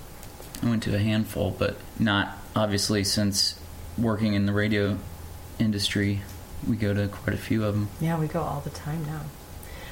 I 0.61 0.69
went 0.69 0.83
to 0.83 0.95
a 0.95 0.99
handful, 0.99 1.55
but 1.57 1.77
not 1.99 2.37
obviously 2.55 3.03
since 3.03 3.59
working 3.97 4.33
in 4.33 4.45
the 4.45 4.53
radio 4.53 4.97
industry. 5.59 6.21
We 6.67 6.75
go 6.75 6.93
to 6.93 7.07
quite 7.07 7.33
a 7.35 7.39
few 7.39 7.63
of 7.63 7.73
them. 7.73 7.89
Yeah, 7.99 8.19
we 8.19 8.27
go 8.27 8.41
all 8.41 8.61
the 8.61 8.69
time 8.69 9.05
now. 9.05 9.21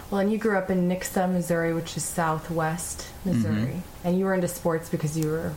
Well, 0.10 0.20
and 0.22 0.32
you 0.32 0.38
grew 0.38 0.58
up 0.58 0.70
in 0.70 0.88
Nixa, 0.90 1.32
Missouri, 1.32 1.74
which 1.74 1.98
is 1.98 2.04
southwest 2.04 3.08
Missouri. 3.26 3.54
Mhm. 3.54 3.82
And 4.04 4.20
you 4.20 4.26
were 4.26 4.34
into 4.34 4.48
sports 4.48 4.90
because 4.90 5.18
you 5.18 5.30
were 5.30 5.54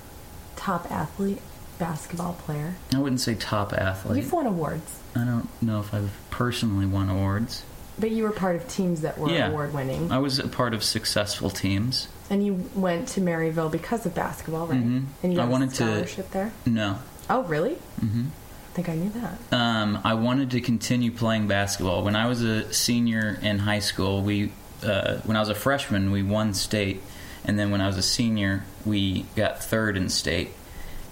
top 0.57 0.91
athlete, 0.91 1.41
basketball 1.79 2.35
player. 2.35 2.75
I 2.95 2.99
wouldn't 2.99 3.21
say 3.21 3.35
top 3.35 3.73
athlete. 3.75 4.23
You've 4.23 4.33
won 4.33 4.47
awards, 4.47 4.91
I 5.15 5.25
don't 5.25 5.49
know 5.63 5.81
if 5.81 5.93
I've 5.93 6.11
personally 6.31 6.87
won 6.87 7.09
awards. 7.11 7.63
But 7.99 8.11
you 8.11 8.25
were 8.25 8.31
part 8.31 8.57
of 8.57 8.69
teams 8.69 9.01
that 9.03 9.19
were 9.19 9.31
Yeah. 9.31 9.49
award 9.49 9.73
winning. 9.75 10.11
I 10.13 10.19
was 10.19 10.39
a 10.39 10.49
part 10.49 10.75
of 10.75 10.83
successful 10.85 11.51
teams. 11.51 12.09
And 12.29 12.45
you 12.45 12.69
went 12.75 13.09
to 13.09 13.21
Maryville 13.21 13.71
because 13.71 14.05
of 14.05 14.15
basketball, 14.15 14.67
right? 14.67 14.85
Mhm. 14.85 15.05
And 15.23 15.33
you 15.33 15.39
I 15.41 15.45
got 15.45 15.51
wanted 15.53 15.69
a 15.69 15.73
to- 15.73 15.77
scholarship 15.77 16.31
there? 16.33 16.53
No. 16.67 16.99
Oh, 17.31 17.43
really? 17.45 17.75
hmm 18.01 18.27
I 18.73 18.75
think 18.77 18.89
I 18.91 18.95
knew 18.95 19.11
that. 19.11 19.57
Um, 19.59 19.99
I 20.05 20.13
wanted 20.15 20.51
to 20.51 20.61
continue 20.61 21.11
playing 21.11 21.47
basketball. 21.49 22.03
When 22.05 22.15
I 22.15 22.27
was 22.27 22.43
a 22.43 22.71
senior 22.75 23.39
in 23.41 23.61
high 23.61 23.79
school, 23.79 24.21
we 24.23 24.53
uh, 24.85 25.17
when 25.25 25.39
I 25.39 25.41
was 25.41 25.49
a 25.49 25.55
freshman, 25.55 26.11
we 26.13 26.23
won 26.23 26.53
state, 26.53 27.03
and 27.47 27.59
then 27.59 27.71
when 27.71 27.81
I 27.81 27.87
was 27.87 27.97
a 27.97 28.03
senior, 28.03 28.65
we 28.85 29.25
got 29.35 29.65
third 29.65 29.97
in 29.97 30.11
state. 30.11 30.51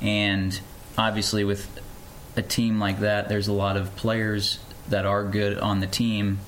And 0.02 0.60
obviously, 0.98 1.44
with 1.44 1.66
a 2.36 2.42
team 2.42 2.78
like 2.78 3.00
that, 3.00 3.30
there's 3.30 3.48
a 3.48 3.52
lot 3.54 3.78
of 3.78 3.96
players 3.96 4.58
that 4.90 5.06
are 5.06 5.24
good 5.24 5.58
on 5.58 5.80
the 5.80 5.86
team, 5.86 6.40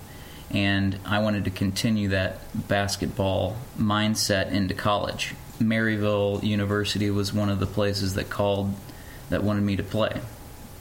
and 0.50 0.99
I 1.05 1.19
wanted 1.19 1.45
to 1.45 1.50
continue 1.50 2.09
that 2.11 2.38
basketball 2.69 3.57
mindset 3.79 4.50
into 4.53 4.75
college. 4.75 5.35
Maryville 5.61 6.43
University 6.43 7.11
was 7.11 7.33
one 7.33 7.49
of 7.49 7.59
the 7.61 7.67
places 7.67 8.15
that 8.15 8.29
called 8.31 8.75
that 9.31 9.43
wanted 9.43 9.62
me 9.62 9.76
to 9.76 9.83
play 9.83 10.21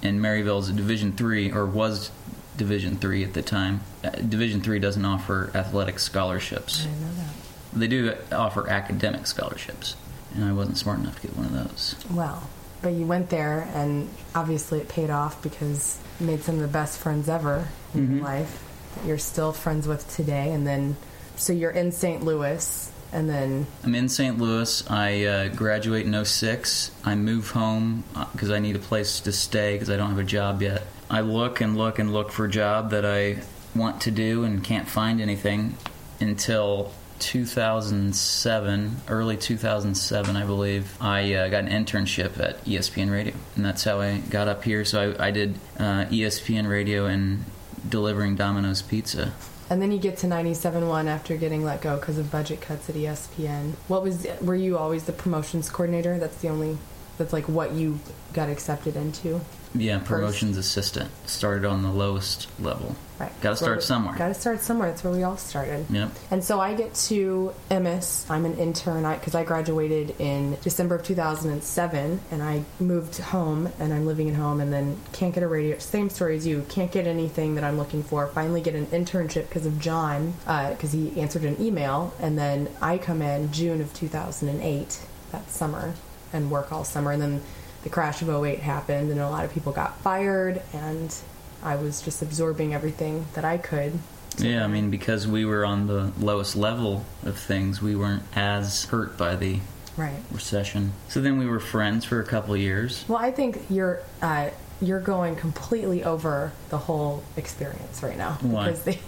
and 0.04 0.20
Maryville 0.20 0.60
is 0.60 0.70
a 0.70 0.74
Division 0.74 1.14
three 1.14 1.52
or 1.52 1.66
was 1.66 2.12
Division 2.58 2.98
three 2.98 3.24
at 3.24 3.34
the 3.34 3.42
time. 3.42 3.82
Uh, 4.04 4.10
Division 4.12 4.62
three 4.62 4.78
doesn't 4.80 5.04
offer 5.04 5.50
athletic 5.56 6.00
scholarships. 6.00 6.82
I 6.82 6.90
didn't 6.90 7.02
know 7.02 7.14
that. 7.16 7.80
They 7.80 7.88
do 7.88 8.14
offer 8.32 8.70
academic 8.70 9.26
scholarships, 9.28 9.96
and 10.34 10.46
I 10.46 10.54
wasn't 10.54 10.78
smart 10.78 11.00
enough 11.00 11.20
to 11.22 11.28
get 11.28 11.36
one 11.36 11.46
of 11.48 11.54
those. 11.54 11.96
Well, 12.12 12.48
but 12.82 12.90
you 12.94 13.06
went 13.06 13.30
there, 13.30 13.68
and 13.74 14.08
obviously 14.36 14.80
it 14.80 14.88
paid 14.88 15.10
off 15.10 15.42
because 15.42 15.98
you 16.20 16.28
made 16.28 16.44
some 16.44 16.56
of 16.56 16.62
the 16.62 16.68
best 16.68 16.98
friends 17.00 17.28
ever 17.28 17.68
in 17.94 18.08
Mhm. 18.08 18.16
your 18.18 18.24
life 18.24 18.64
you're 19.06 19.18
still 19.18 19.52
friends 19.52 19.88
with 19.88 20.08
today. 20.16 20.52
And 20.52 20.66
then, 20.66 20.98
so 21.36 21.54
you're 21.54 21.72
in 21.72 21.92
St. 21.92 22.24
Louis, 22.24 22.92
and 23.12 23.30
then 23.30 23.68
I'm 23.84 23.96
in 23.96 24.10
St. 24.10 24.38
Louis. 24.38 24.90
I 24.90 25.24
uh, 25.26 25.48
graduate 25.50 26.06
in 26.06 26.26
06. 26.26 26.92
I 27.04 27.16
move 27.16 27.52
home 27.52 28.04
because 28.34 28.52
I 28.52 28.60
need 28.60 28.76
a 28.76 28.80
place 28.80 29.22
to 29.22 29.32
stay 29.32 29.76
because 29.76 29.90
I 29.90 29.98
don't 29.98 30.10
have 30.10 30.20
a 30.20 30.24
job 30.24 30.62
yet. 30.62 30.84
I 31.10 31.22
look 31.22 31.62
and 31.62 31.78
look 31.78 32.00
and 32.00 32.12
look 32.12 32.32
for 32.32 32.46
a 32.46 32.50
job 32.50 32.90
that 32.92 33.06
I 33.06 33.38
want 33.76 34.02
to 34.02 34.12
do 34.12 34.44
and 34.44 34.64
can't 34.64 34.88
find 34.88 35.22
anything 35.22 35.78
until 36.20 36.92
2007, 37.20 38.98
early 39.08 39.38
2007, 39.38 40.36
I 40.36 40.46
believe. 40.46 40.98
I 41.02 41.34
uh, 41.36 41.48
got 41.50 41.64
an 41.64 41.70
internship 41.70 42.40
at 42.40 42.64
ESPN 42.66 43.12
Radio, 43.12 43.34
and 43.56 43.64
that's 43.64 43.84
how 43.84 44.02
I 44.02 44.18
got 44.18 44.48
up 44.48 44.64
here. 44.64 44.84
So 44.84 45.16
I, 45.18 45.28
I 45.28 45.32
did 45.32 45.56
uh, 45.78 46.06
ESPN 46.06 46.70
Radio 46.70 47.06
and 47.06 47.46
delivering 47.90 48.36
Domino's 48.36 48.82
Pizza. 48.82 49.34
and 49.70 49.82
then 49.82 49.92
you 49.92 49.98
get 49.98 50.18
to 50.18 50.28
97.1 50.28 51.08
after 51.08 51.36
getting 51.38 51.64
let 51.64 51.82
go 51.82 51.98
because 51.98 52.18
of 52.18 52.32
budget 52.32 52.62
cuts 52.62 52.90
at 52.90 52.96
ESPN. 52.96 53.74
What 53.88 54.04
was? 54.04 54.28
Were 54.42 54.56
you 54.56 54.78
always 54.78 55.06
the 55.06 55.12
promotions 55.14 55.70
coordinator? 55.70 56.18
That's 56.20 56.38
the 56.38 56.50
only. 56.50 56.78
That's 57.18 57.32
like 57.34 57.48
what 57.48 57.72
you 57.72 58.00
got 58.34 58.50
accepted 58.50 58.96
into. 58.96 59.40
Yeah, 59.74 60.00
promotions 60.00 60.58
assistant. 60.58 61.10
Started 61.26 61.66
on 61.66 61.82
the 61.82 61.92
lowest 61.92 62.48
level. 62.60 62.96
Right. 63.20 63.32
Gotta 63.42 63.56
start 63.56 63.82
somewhere. 63.82 64.18
Got 64.18 64.28
to 64.28 64.34
start 64.34 64.60
somewhere. 64.60 64.90
That's 64.90 65.04
where 65.04 65.14
we 65.14 65.24
all 65.24 65.38
started. 65.38 65.86
Yep. 65.90 66.12
And 66.32 66.44
so 66.44 66.60
I 66.60 66.74
get 66.74 66.94
to 66.96 67.54
Emmis. 67.72 68.30
I'm 68.30 68.44
an 68.44 68.58
intern 68.58 69.04
because 69.14 69.36
I, 69.36 69.46
graduated 69.46 70.20
in 70.20 70.58
December 70.64 70.96
of 70.96 71.04
2007, 71.04 72.20
and 72.32 72.44
I 72.44 72.64
moved 72.80 73.18
home, 73.20 73.70
and 73.80 73.94
I'm 73.94 74.06
living 74.06 74.30
at 74.30 74.36
home, 74.36 74.60
and 74.60 74.74
then 74.74 74.98
can't 75.14 75.34
get 75.34 75.44
a 75.44 75.48
radio. 75.48 75.78
Same 75.78 76.10
story 76.10 76.36
as 76.36 76.46
you. 76.46 76.66
Can't 76.68 76.92
get 76.92 77.08
anything 77.08 77.56
that 77.56 77.64
I'm 77.64 77.78
looking 77.78 78.04
for. 78.04 78.28
Finally, 78.28 78.62
get 78.62 78.76
an 78.76 78.88
internship 78.88 79.48
because 79.48 79.66
of 79.66 79.80
John, 79.80 80.34
uh, 80.48 80.72
because 80.72 80.92
he 80.92 81.20
answered 81.20 81.44
an 81.44 81.62
email, 81.62 82.14
and 82.20 82.38
then 82.38 82.70
I 82.82 82.98
come 82.98 83.22
in 83.22 83.52
June 83.54 83.82
of 83.82 83.94
2008 83.94 85.00
that 85.32 85.50
summer 85.50 85.94
and 86.34 86.52
work 86.52 86.72
all 86.72 86.84
summer, 86.84 87.12
and 87.12 87.22
then 87.22 87.42
the 87.84 87.90
crash 87.90 88.22
of 88.22 88.30
08 88.30 88.60
happened, 88.60 89.12
and 89.12 89.20
a 89.20 89.30
lot 89.30 89.46
of 89.46 89.54
people 89.54 89.72
got 89.72 89.98
fired, 90.00 90.62
and 90.74 91.16
I 91.64 91.76
was 91.76 92.02
just 92.02 92.22
absorbing 92.22 92.74
everything 92.74 93.26
that 93.34 93.46
I 93.46 93.58
could. 93.58 94.00
Yeah, 94.38 94.64
I 94.64 94.68
mean, 94.68 94.90
because 94.92 95.28
we 95.28 95.46
were 95.46 95.66
on 95.66 95.88
the 95.88 96.12
lowest 96.20 96.56
level 96.56 97.06
of 97.24 97.38
things, 97.38 97.82
we 97.82 97.96
weren't 97.96 98.24
as 98.36 98.86
hurt 98.86 99.18
by 99.18 99.36
the 99.36 99.60
Right. 99.98 100.20
recession. 100.30 100.92
So 101.08 101.22
then 101.22 101.38
we 101.38 101.46
were 101.46 101.62
friends 101.62 102.04
for 102.04 102.20
a 102.20 102.26
couple 102.26 102.54
of 102.54 102.60
years. 102.60 103.06
Well, 103.08 103.18
I 103.18 103.32
think 103.32 103.62
you're 103.70 104.02
uh, 104.22 104.50
you're 104.82 105.00
going 105.00 105.38
completely 105.38 106.04
over 106.04 106.52
the 106.70 106.78
whole 106.78 107.24
experience 107.38 108.04
right 108.04 108.18
now 108.18 108.38
Why? 108.42 108.66
because 108.66 108.84
they, 108.84 109.00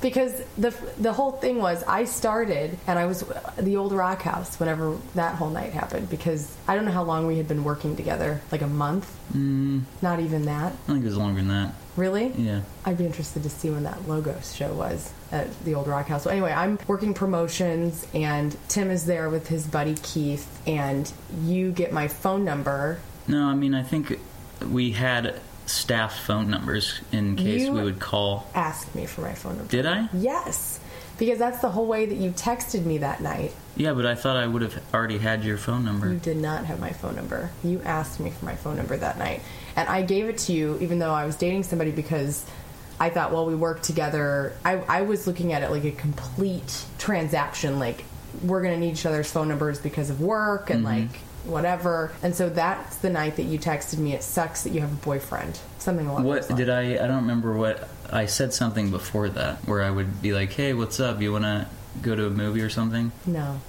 because 0.00 0.42
the 0.58 0.74
the 0.98 1.12
whole 1.12 1.32
thing 1.32 1.58
was 1.58 1.82
I 1.84 2.04
started 2.04 2.78
and 2.86 2.98
I 2.98 3.06
was 3.06 3.24
the 3.58 3.76
old 3.76 3.92
rock 3.92 4.22
house 4.22 4.58
whenever 4.60 4.96
that 5.14 5.36
whole 5.36 5.50
night 5.50 5.72
happened 5.72 6.10
because 6.10 6.54
I 6.68 6.74
don't 6.74 6.84
know 6.84 6.90
how 6.92 7.02
long 7.04 7.26
we 7.26 7.36
had 7.38 7.48
been 7.48 7.64
working 7.64 7.96
together 7.96 8.40
like 8.52 8.62
a 8.62 8.66
month 8.66 9.12
Mm, 9.34 9.82
not 10.02 10.20
even 10.20 10.44
that 10.44 10.72
I 10.72 10.92
think 10.92 11.02
it 11.02 11.08
was 11.08 11.16
longer 11.16 11.40
than 11.40 11.48
that. 11.48 11.74
really 11.96 12.28
Yeah. 12.36 12.60
I'd 12.84 12.96
be 12.96 13.04
interested 13.06 13.42
to 13.42 13.50
see 13.50 13.70
when 13.70 13.82
that 13.82 14.06
logo 14.06 14.36
show 14.40 14.72
was 14.72 15.12
at 15.32 15.48
the 15.64 15.74
old 15.74 15.88
rock 15.88 16.06
house. 16.06 16.22
So 16.22 16.30
anyway, 16.30 16.52
I'm 16.52 16.78
working 16.86 17.12
promotions 17.12 18.06
and 18.14 18.56
Tim 18.68 18.88
is 18.88 19.04
there 19.06 19.28
with 19.28 19.48
his 19.48 19.66
buddy 19.66 19.96
Keith 20.02 20.46
and 20.66 21.12
you 21.42 21.72
get 21.72 21.92
my 21.92 22.06
phone 22.06 22.44
number 22.44 23.00
No, 23.26 23.46
I 23.46 23.54
mean, 23.54 23.74
I 23.74 23.82
think 23.82 24.20
we 24.70 24.92
had 24.92 25.40
staff 25.66 26.18
phone 26.20 26.48
numbers 26.50 27.00
in 27.12 27.36
case 27.36 27.62
You- 27.62 27.72
we 27.72 27.82
would 27.82 28.00
call. 28.00 28.46
asked 28.54 28.94
me 28.94 29.06
for 29.06 29.20
my 29.20 29.34
phone 29.34 29.56
number. 29.56 29.70
Did 29.70 29.86
I? 29.86 30.08
Yes, 30.12 30.78
because 31.18 31.38
that's 31.38 31.60
the 31.60 31.70
whole 31.70 31.86
way 31.86 32.06
that 32.06 32.16
you 32.16 32.30
texted 32.30 32.84
me 32.84 32.98
that 32.98 33.20
night. 33.20 33.52
Yeah, 33.76 33.92
but 33.92 34.06
I 34.06 34.14
thought 34.14 34.36
I 34.36 34.46
would 34.46 34.62
have 34.62 34.80
already 34.94 35.18
had 35.18 35.44
your 35.44 35.58
phone 35.58 35.84
number. 35.84 36.12
You 36.12 36.18
did 36.18 36.36
not 36.36 36.64
have 36.66 36.80
my 36.80 36.90
phone 36.90 37.16
number. 37.16 37.50
You 37.62 37.82
asked 37.84 38.20
me 38.20 38.30
for 38.30 38.44
my 38.44 38.54
phone 38.54 38.76
number 38.76 38.96
that 38.96 39.18
night. 39.18 39.42
And 39.74 39.88
I 39.88 40.02
gave 40.02 40.28
it 40.28 40.38
to 40.38 40.52
you 40.52 40.78
even 40.80 40.98
though 40.98 41.12
I 41.12 41.26
was 41.26 41.36
dating 41.36 41.64
somebody 41.64 41.90
because 41.90 42.44
I 42.98 43.10
thought, 43.10 43.32
well, 43.32 43.44
we 43.44 43.54
work 43.54 43.82
together. 43.82 44.54
I, 44.64 44.76
I 44.88 45.02
was 45.02 45.26
looking 45.26 45.52
at 45.52 45.62
it 45.62 45.70
like 45.70 45.84
a 45.84 45.92
complete 45.92 46.84
transaction. 46.98 47.78
Like, 47.78 48.04
we're 48.42 48.62
going 48.62 48.74
to 48.74 48.80
need 48.80 48.92
each 48.92 49.06
other's 49.06 49.30
phone 49.30 49.48
numbers 49.48 49.78
because 49.78 50.10
of 50.10 50.20
work 50.20 50.70
and 50.70 50.84
mm-hmm. 50.84 51.02
like 51.02 51.20
whatever. 51.46 52.12
And 52.22 52.34
so 52.34 52.48
that's 52.48 52.96
the 52.96 53.10
night 53.10 53.36
that 53.36 53.44
you 53.44 53.58
texted 53.58 53.98
me, 53.98 54.12
it 54.14 54.22
sucks 54.22 54.62
that 54.64 54.70
you 54.70 54.80
have 54.80 54.92
a 54.92 54.96
boyfriend. 54.96 55.58
Something 55.78 56.06
along 56.06 56.24
What 56.24 56.48
did 56.56 56.68
I? 56.68 56.94
I 56.94 57.06
don't 57.06 57.22
remember 57.22 57.52
what 57.54 57.88
I 58.10 58.26
said 58.26 58.52
something 58.52 58.90
before 58.90 59.28
that 59.30 59.58
where 59.66 59.82
I 59.82 59.90
would 59.90 60.20
be 60.22 60.32
like, 60.32 60.52
"Hey, 60.52 60.74
what's 60.74 60.98
up? 61.00 61.20
You 61.22 61.32
want 61.32 61.44
to 61.44 61.66
go 62.02 62.14
to 62.16 62.26
a 62.26 62.30
movie 62.30 62.60
or 62.62 62.70
something?" 62.70 63.12
No, 63.26 63.60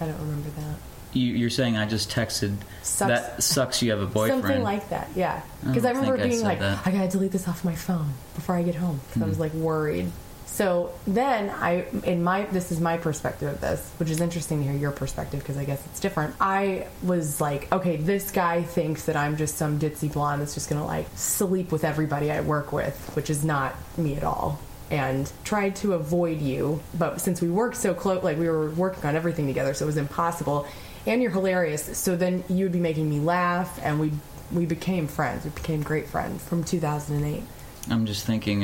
I 0.00 0.06
don't 0.06 0.18
remember 0.18 0.50
that. 0.50 0.76
You, 1.14 1.34
you're 1.34 1.50
saying 1.50 1.76
I 1.76 1.84
just 1.86 2.10
texted. 2.10 2.56
Sucks. 2.82 3.08
That 3.08 3.42
sucks. 3.42 3.82
You 3.82 3.90
have 3.90 4.00
a 4.00 4.06
boyfriend. 4.06 4.42
Something 4.44 4.62
like 4.62 4.88
that, 4.88 5.08
yeah. 5.14 5.42
Because 5.60 5.82
don't 5.82 5.96
I, 5.96 6.00
remember 6.00 6.16
think 6.16 6.26
I 6.26 6.28
being 6.36 6.42
like, 6.42 6.58
that. 6.60 6.86
I 6.86 6.90
gotta 6.90 7.08
delete 7.08 7.32
this 7.32 7.46
off 7.48 7.64
my 7.66 7.74
phone 7.74 8.14
before 8.34 8.54
I 8.54 8.62
get 8.62 8.76
home. 8.76 9.00
'cause 9.12 9.22
I 9.22 9.26
was 9.26 9.36
Hmm. 9.36 9.42
like 9.42 9.52
worried. 9.54 10.10
So 10.52 10.92
then 11.06 11.48
I, 11.48 11.86
in 12.04 12.22
my, 12.22 12.44
this 12.44 12.70
is 12.70 12.78
my 12.78 12.98
perspective 12.98 13.54
of 13.54 13.60
this, 13.62 13.90
which 13.96 14.10
is 14.10 14.20
interesting 14.20 14.58
to 14.58 14.68
hear 14.68 14.78
your 14.78 14.90
perspective 14.90 15.40
because 15.40 15.56
I 15.56 15.64
guess 15.64 15.82
it's 15.86 15.98
different. 15.98 16.34
I 16.42 16.88
was 17.02 17.40
like, 17.40 17.72
okay, 17.72 17.96
this 17.96 18.30
guy 18.30 18.62
thinks 18.62 19.06
that 19.06 19.16
I'm 19.16 19.38
just 19.38 19.56
some 19.56 19.80
ditzy 19.80 20.12
blonde 20.12 20.42
that's 20.42 20.52
just 20.52 20.68
gonna 20.68 20.84
like 20.84 21.06
sleep 21.16 21.72
with 21.72 21.84
everybody 21.84 22.30
I 22.30 22.42
work 22.42 22.70
with, 22.70 22.94
which 23.14 23.30
is 23.30 23.42
not 23.42 23.74
me 23.96 24.14
at 24.14 24.24
all. 24.24 24.60
And 24.90 25.32
tried 25.42 25.76
to 25.76 25.94
avoid 25.94 26.42
you, 26.42 26.82
but 26.98 27.22
since 27.22 27.40
we 27.40 27.48
worked 27.48 27.78
so 27.78 27.94
close, 27.94 28.22
like 28.22 28.36
we 28.36 28.46
were 28.46 28.68
working 28.72 29.06
on 29.06 29.16
everything 29.16 29.46
together, 29.46 29.72
so 29.72 29.86
it 29.86 29.86
was 29.86 29.96
impossible. 29.96 30.66
And 31.06 31.22
you're 31.22 31.30
hilarious, 31.30 31.96
so 31.96 32.14
then 32.14 32.44
you 32.50 32.66
would 32.66 32.72
be 32.72 32.78
making 32.78 33.08
me 33.08 33.20
laugh, 33.20 33.80
and 33.82 33.98
we 33.98 34.12
we 34.52 34.66
became 34.66 35.08
friends. 35.08 35.44
We 35.44 35.50
became 35.50 35.82
great 35.82 36.08
friends 36.08 36.44
from 36.44 36.62
2008. 36.62 37.42
I'm 37.90 38.04
just 38.04 38.26
thinking. 38.26 38.62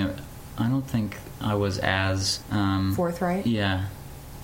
I 0.59 0.69
don't 0.69 0.83
think 0.87 1.17
I 1.41 1.55
was 1.55 1.79
as. 1.79 2.41
Um, 2.51 2.95
Forthright. 2.95 3.47
Yeah, 3.47 3.85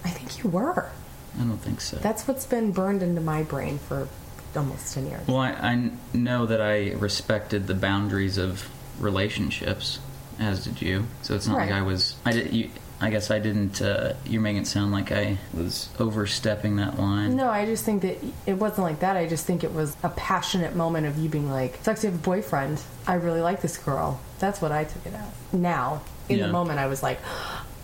I 0.04 0.10
think 0.10 0.42
you 0.42 0.48
were. 0.50 0.90
I 1.36 1.42
don't 1.42 1.58
think 1.58 1.80
so. 1.80 1.96
That's 1.96 2.28
what's 2.28 2.46
been 2.46 2.70
burned 2.70 3.02
into 3.02 3.20
my 3.20 3.42
brain 3.42 3.78
for 3.78 4.08
almost 4.54 4.94
10 4.94 5.06
years. 5.08 5.26
Well, 5.26 5.38
I, 5.38 5.50
I 5.52 5.90
know 6.12 6.46
that 6.46 6.60
I 6.60 6.92
respected 6.92 7.66
the 7.66 7.74
boundaries 7.74 8.38
of 8.38 8.68
relationships, 9.00 9.98
as 10.38 10.62
did 10.64 10.80
you. 10.80 11.06
So 11.22 11.34
it's 11.34 11.48
not 11.48 11.56
Right. 11.58 11.70
like 11.70 11.80
I 11.80 11.82
was. 11.82 12.14
I 12.24 12.32
did. 12.32 12.52
You, 12.52 12.70
I 13.00 13.10
guess 13.10 13.30
I 13.30 13.38
didn't. 13.38 13.82
Uh, 13.82 14.14
you're 14.24 14.40
making 14.40 14.62
it 14.62 14.66
sound 14.66 14.92
like 14.92 15.10
I 15.12 15.38
was 15.52 15.88
overstepping 15.98 16.76
that 16.76 16.98
line. 16.98 17.36
No, 17.36 17.48
I 17.50 17.66
just 17.66 17.84
think 17.84 18.02
that 18.02 18.18
it 18.46 18.54
wasn't 18.54 18.84
like 18.86 19.00
that. 19.00 19.16
I 19.16 19.26
just 19.26 19.44
think 19.44 19.62
it 19.64 19.74
was 19.74 19.96
a 20.02 20.08
passionate 20.10 20.74
moment 20.76 21.06
of 21.06 21.18
you 21.18 21.28
being 21.28 21.50
like, 21.50 21.78
sucks 21.82 22.04
you 22.04 22.10
have 22.10 22.18
a 22.18 22.22
boyfriend. 22.22 22.80
I 23.06 23.14
really 23.14 23.40
like 23.40 23.60
this 23.60 23.76
girl. 23.76 24.20
That's 24.38 24.62
what 24.62 24.72
I 24.72 24.84
took 24.84 25.04
it 25.06 25.12
as. 25.12 25.26
Now, 25.52 26.02
in 26.28 26.38
Yeah. 26.38 26.46
the 26.46 26.52
moment, 26.52 26.78
I 26.78 26.86
was 26.86 27.02
like, 27.02 27.18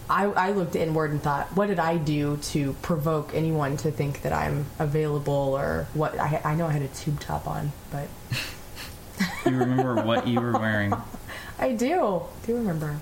I, 0.08 0.24
I 0.26 0.50
looked 0.52 0.74
inward 0.76 1.10
and 1.10 1.22
thought, 1.22 1.54
what 1.56 1.66
did 1.66 1.78
I 1.78 1.96
do 1.96 2.36
to 2.38 2.72
provoke 2.82 3.34
anyone 3.34 3.76
to 3.78 3.90
think 3.90 4.22
that 4.22 4.32
I'm 4.32 4.66
available 4.78 5.32
or 5.56 5.86
what? 5.92 6.18
I, 6.18 6.40
I 6.44 6.54
know 6.54 6.66
I 6.66 6.72
had 6.72 6.82
a 6.82 6.88
tube 6.88 7.20
top 7.20 7.46
on, 7.46 7.72
but 7.90 8.08
You 9.44 9.56
remember 9.58 10.02
what 10.02 10.26
you 10.26 10.40
were 10.40 10.52
wearing? 10.52 10.94
I 11.58 11.72
do. 11.72 12.22
do 12.46 12.56
remember. 12.56 12.96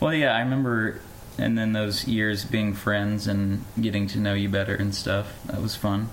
Well, 0.00 0.12
yeah, 0.14 0.34
I 0.34 0.40
remember. 0.40 1.00
And 1.38 1.56
then 1.56 1.72
those 1.72 2.06
years 2.06 2.44
being 2.44 2.74
friends 2.74 3.26
and 3.26 3.64
getting 3.80 4.06
to 4.08 4.18
know 4.18 4.34
you 4.34 4.48
better 4.48 4.74
and 4.74 4.94
stuff. 4.94 5.32
That 5.46 5.62
was 5.62 5.76
fun. 5.76 6.08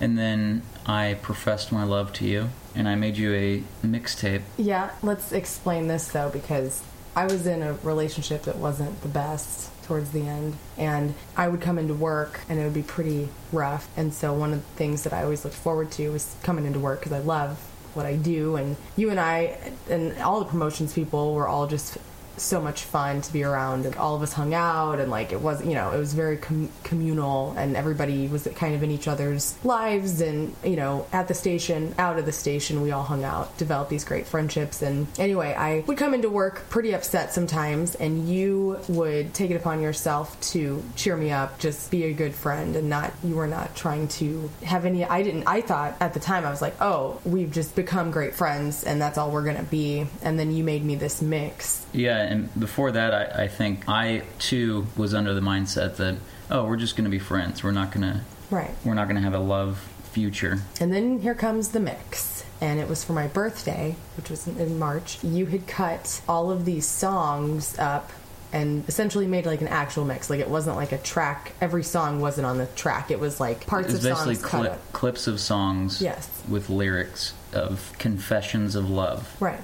And 0.00 0.18
then 0.18 0.62
I 0.86 1.18
professed 1.22 1.72
my 1.72 1.84
love 1.84 2.12
to 2.14 2.24
you, 2.24 2.50
and 2.74 2.88
I 2.88 2.94
made 2.94 3.16
you 3.16 3.34
a 3.34 3.62
mixtape. 3.84 4.42
Yeah, 4.56 4.90
let's 5.02 5.32
explain 5.32 5.88
this 5.88 6.08
though, 6.08 6.30
because 6.30 6.82
I 7.16 7.24
was 7.24 7.46
in 7.46 7.62
a 7.62 7.72
relationship 7.82 8.42
that 8.44 8.56
wasn't 8.56 9.00
the 9.02 9.08
best 9.08 9.70
towards 9.84 10.10
the 10.12 10.20
end, 10.20 10.56
and 10.76 11.14
I 11.36 11.48
would 11.48 11.60
come 11.60 11.78
into 11.78 11.94
work 11.94 12.40
and 12.48 12.60
it 12.60 12.64
would 12.64 12.74
be 12.74 12.82
pretty 12.82 13.28
rough. 13.52 13.88
And 13.96 14.14
so, 14.14 14.32
one 14.34 14.52
of 14.52 14.60
the 14.60 14.76
things 14.76 15.02
that 15.02 15.12
I 15.12 15.24
always 15.24 15.44
looked 15.44 15.56
forward 15.56 15.90
to 15.92 16.10
was 16.10 16.36
coming 16.42 16.64
into 16.64 16.78
work 16.78 17.00
because 17.00 17.12
I 17.12 17.18
love 17.18 17.58
what 17.94 18.06
I 18.06 18.14
do. 18.14 18.56
And 18.56 18.76
you 18.96 19.10
and 19.10 19.18
I, 19.18 19.58
and 19.90 20.16
all 20.18 20.38
the 20.38 20.46
promotions 20.46 20.92
people, 20.92 21.34
were 21.34 21.48
all 21.48 21.66
just 21.66 21.98
so 22.40 22.60
much 22.60 22.84
fun 22.84 23.20
to 23.20 23.32
be 23.32 23.42
around 23.42 23.86
and 23.86 23.96
all 23.96 24.16
of 24.16 24.22
us 24.22 24.32
hung 24.32 24.54
out 24.54 24.98
and 24.98 25.10
like 25.10 25.32
it 25.32 25.40
was 25.40 25.64
you 25.64 25.74
know 25.74 25.90
it 25.90 25.98
was 25.98 26.14
very 26.14 26.36
com- 26.36 26.70
communal 26.84 27.54
and 27.56 27.76
everybody 27.76 28.26
was 28.28 28.48
kind 28.54 28.74
of 28.74 28.82
in 28.82 28.90
each 28.90 29.08
other's 29.08 29.56
lives 29.64 30.20
and 30.20 30.54
you 30.64 30.76
know 30.76 31.06
at 31.12 31.28
the 31.28 31.34
station 31.34 31.94
out 31.98 32.18
of 32.18 32.26
the 32.26 32.32
station 32.32 32.80
we 32.82 32.90
all 32.90 33.02
hung 33.02 33.24
out 33.24 33.56
developed 33.58 33.90
these 33.90 34.04
great 34.04 34.26
friendships. 34.26 34.82
And 34.82 35.06
anyway 35.18 35.54
i 35.54 35.80
would 35.86 35.98
come 35.98 36.14
into 36.14 36.30
work 36.30 36.68
pretty 36.68 36.92
upset 36.92 37.32
sometimes 37.32 37.94
and 37.94 38.28
you 38.28 38.78
would 38.88 39.34
take 39.34 39.50
it 39.50 39.54
upon 39.54 39.82
yourself 39.82 40.40
to 40.52 40.82
cheer 40.96 41.16
me 41.16 41.30
up 41.30 41.58
just 41.58 41.90
be 41.90 42.04
a 42.04 42.12
good 42.12 42.34
friend 42.34 42.76
and 42.76 42.88
not 42.88 43.12
you 43.22 43.34
were 43.34 43.46
not 43.46 43.74
trying 43.74 44.08
to 44.08 44.50
have 44.62 44.84
any 44.84 45.04
i 45.04 45.22
didn't 45.22 45.44
i 45.46 45.60
thought 45.60 45.96
at 46.00 46.14
the 46.14 46.20
time 46.20 46.44
i 46.44 46.50
was 46.50 46.62
like 46.62 46.74
oh 46.80 47.20
we've 47.24 47.50
just 47.52 47.74
become 47.74 48.10
great 48.10 48.34
friends 48.34 48.84
and 48.84 49.00
that's 49.00 49.18
all 49.18 49.30
we're 49.30 49.44
gonna 49.44 49.62
be. 49.64 50.06
And 50.22 50.38
then 50.38 50.52
you 50.52 50.64
made 50.64 50.84
me 50.84 50.94
this 50.94 51.22
mix. 51.22 51.84
Yeah, 51.92 52.27
and 52.28 52.60
before 52.60 52.92
that, 52.92 53.14
I, 53.14 53.44
I 53.44 53.48
think 53.48 53.88
I 53.88 54.22
too 54.38 54.86
was 54.96 55.14
under 55.14 55.34
the 55.34 55.40
mindset 55.40 55.96
that 55.96 56.16
oh, 56.50 56.64
we're 56.64 56.76
just 56.76 56.96
going 56.96 57.04
to 57.04 57.10
be 57.10 57.18
friends. 57.18 57.62
We're 57.64 57.72
not 57.72 57.90
going 57.92 58.06
to 58.12 58.20
right 58.50 58.70
we're 58.84 58.94
not 58.94 59.04
going 59.08 59.16
to 59.16 59.22
have 59.22 59.34
a 59.34 59.38
love 59.38 59.78
future. 60.12 60.58
And 60.80 60.92
then 60.92 61.20
here 61.20 61.34
comes 61.34 61.68
the 61.70 61.80
mix. 61.80 62.44
And 62.60 62.80
it 62.80 62.88
was 62.88 63.04
for 63.04 63.12
my 63.12 63.28
birthday, 63.28 63.94
which 64.16 64.30
was 64.30 64.48
in- 64.48 64.78
March. 64.80 65.22
You 65.22 65.46
had 65.46 65.66
cut 65.68 66.20
all 66.28 66.50
of 66.50 66.64
these 66.64 66.86
songs 66.86 67.78
up 67.78 68.10
and 68.52 68.88
essentially 68.88 69.26
made 69.28 69.46
like 69.46 69.60
an 69.60 69.68
actual 69.68 70.04
mix. 70.04 70.28
Like 70.28 70.40
it 70.40 70.48
wasn't 70.48 70.74
like 70.74 70.90
a 70.90 70.98
track. 70.98 71.52
Every 71.60 71.84
song 71.84 72.20
wasn't 72.20 72.46
on 72.46 72.58
the 72.58 72.66
track. 72.66 73.10
It 73.12 73.20
was 73.20 73.38
like 73.38 73.66
parts 73.66 73.94
It's 73.94 74.04
of 74.04 74.16
songs 74.16 74.42
cut 74.42 74.48
clip, 74.50 74.72
up. 74.72 74.92
clips 74.92 75.26
of 75.28 75.38
songs 75.38 76.02
Yes. 76.02 76.28
with 76.48 76.68
lyrics 76.68 77.34
of 77.52 77.92
confessions 77.98 78.74
of 78.74 78.90
love. 78.90 79.36
Right. 79.40 79.60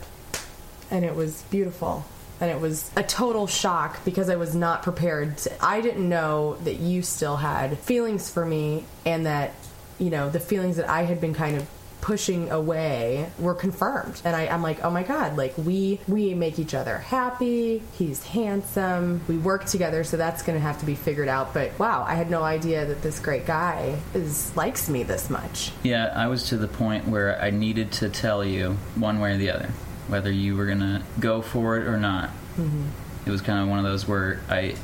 And 0.90 1.04
it 1.04 1.16
was 1.16 1.42
beautiful. 1.50 2.04
And 2.40 2.50
it 2.50 2.60
was 2.60 2.90
a 2.96 3.02
total 3.02 3.46
shock 3.46 4.04
because 4.04 4.28
I 4.28 4.36
was 4.36 4.54
not 4.54 4.82
prepared. 4.82 5.38
To, 5.38 5.64
I 5.64 5.80
didn't 5.80 6.08
know 6.08 6.56
that 6.64 6.76
you 6.76 7.02
still 7.02 7.36
had 7.36 7.78
feelings 7.78 8.30
for 8.30 8.44
me 8.44 8.84
and 9.06 9.26
that, 9.26 9.54
you 9.98 10.10
know, 10.10 10.30
the 10.30 10.40
feelings 10.40 10.76
that 10.76 10.88
I 10.88 11.02
had 11.02 11.20
been 11.20 11.34
kind 11.34 11.56
of 11.56 11.68
pushing 12.04 12.50
away 12.50 13.30
were 13.38 13.54
confirmed. 13.54 14.20
And 14.26 14.36
I, 14.36 14.46
I'm 14.48 14.60
like, 14.62 14.84
oh 14.84 14.90
my 14.90 15.02
God, 15.02 15.38
like 15.38 15.56
we 15.56 15.98
we 16.06 16.34
make 16.34 16.58
each 16.58 16.74
other 16.74 16.98
happy. 16.98 17.82
He's 17.94 18.22
handsome. 18.22 19.22
We 19.26 19.38
work 19.38 19.64
together, 19.64 20.04
so 20.04 20.18
that's 20.18 20.42
gonna 20.42 20.60
have 20.60 20.78
to 20.80 20.86
be 20.86 20.96
figured 20.96 21.28
out. 21.28 21.54
But 21.54 21.78
wow, 21.78 22.04
I 22.06 22.14
had 22.14 22.30
no 22.30 22.42
idea 22.42 22.84
that 22.84 23.00
this 23.00 23.18
great 23.20 23.46
guy 23.46 23.98
is 24.12 24.54
likes 24.54 24.90
me 24.90 25.02
this 25.02 25.30
much. 25.30 25.72
Yeah, 25.82 26.12
I 26.14 26.26
was 26.26 26.50
to 26.50 26.58
the 26.58 26.68
point 26.68 27.08
where 27.08 27.40
I 27.40 27.48
needed 27.48 27.90
to 27.92 28.10
tell 28.10 28.44
you 28.44 28.76
one 28.96 29.18
way 29.18 29.32
or 29.32 29.38
the 29.38 29.50
other 29.50 29.70
whether 30.08 30.30
you 30.30 30.56
were 30.56 30.66
to 30.66 31.02
go 31.18 31.42
for 31.42 31.76
it 31.78 31.86
or 31.86 31.98
not. 31.98 32.30
Mm-hmm. 32.56 32.88
It 33.26 33.30
was 33.30 33.40
kind 33.40 33.60
of 33.60 33.68
one 33.68 33.78
of 33.78 33.84
those 33.84 34.06
where 34.06 34.40
I 34.48 34.74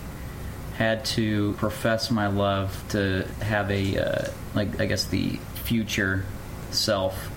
had 0.76 1.04
to 1.04 1.52
profess 1.54 2.10
my 2.10 2.28
love 2.28 2.82
to 2.90 3.26
have 3.42 3.70
a 3.70 3.98
uh, 3.98 4.30
like 4.54 4.80
I 4.80 4.86
guess 4.86 5.04
the 5.04 5.38
future 5.54 6.24
self 6.70 7.30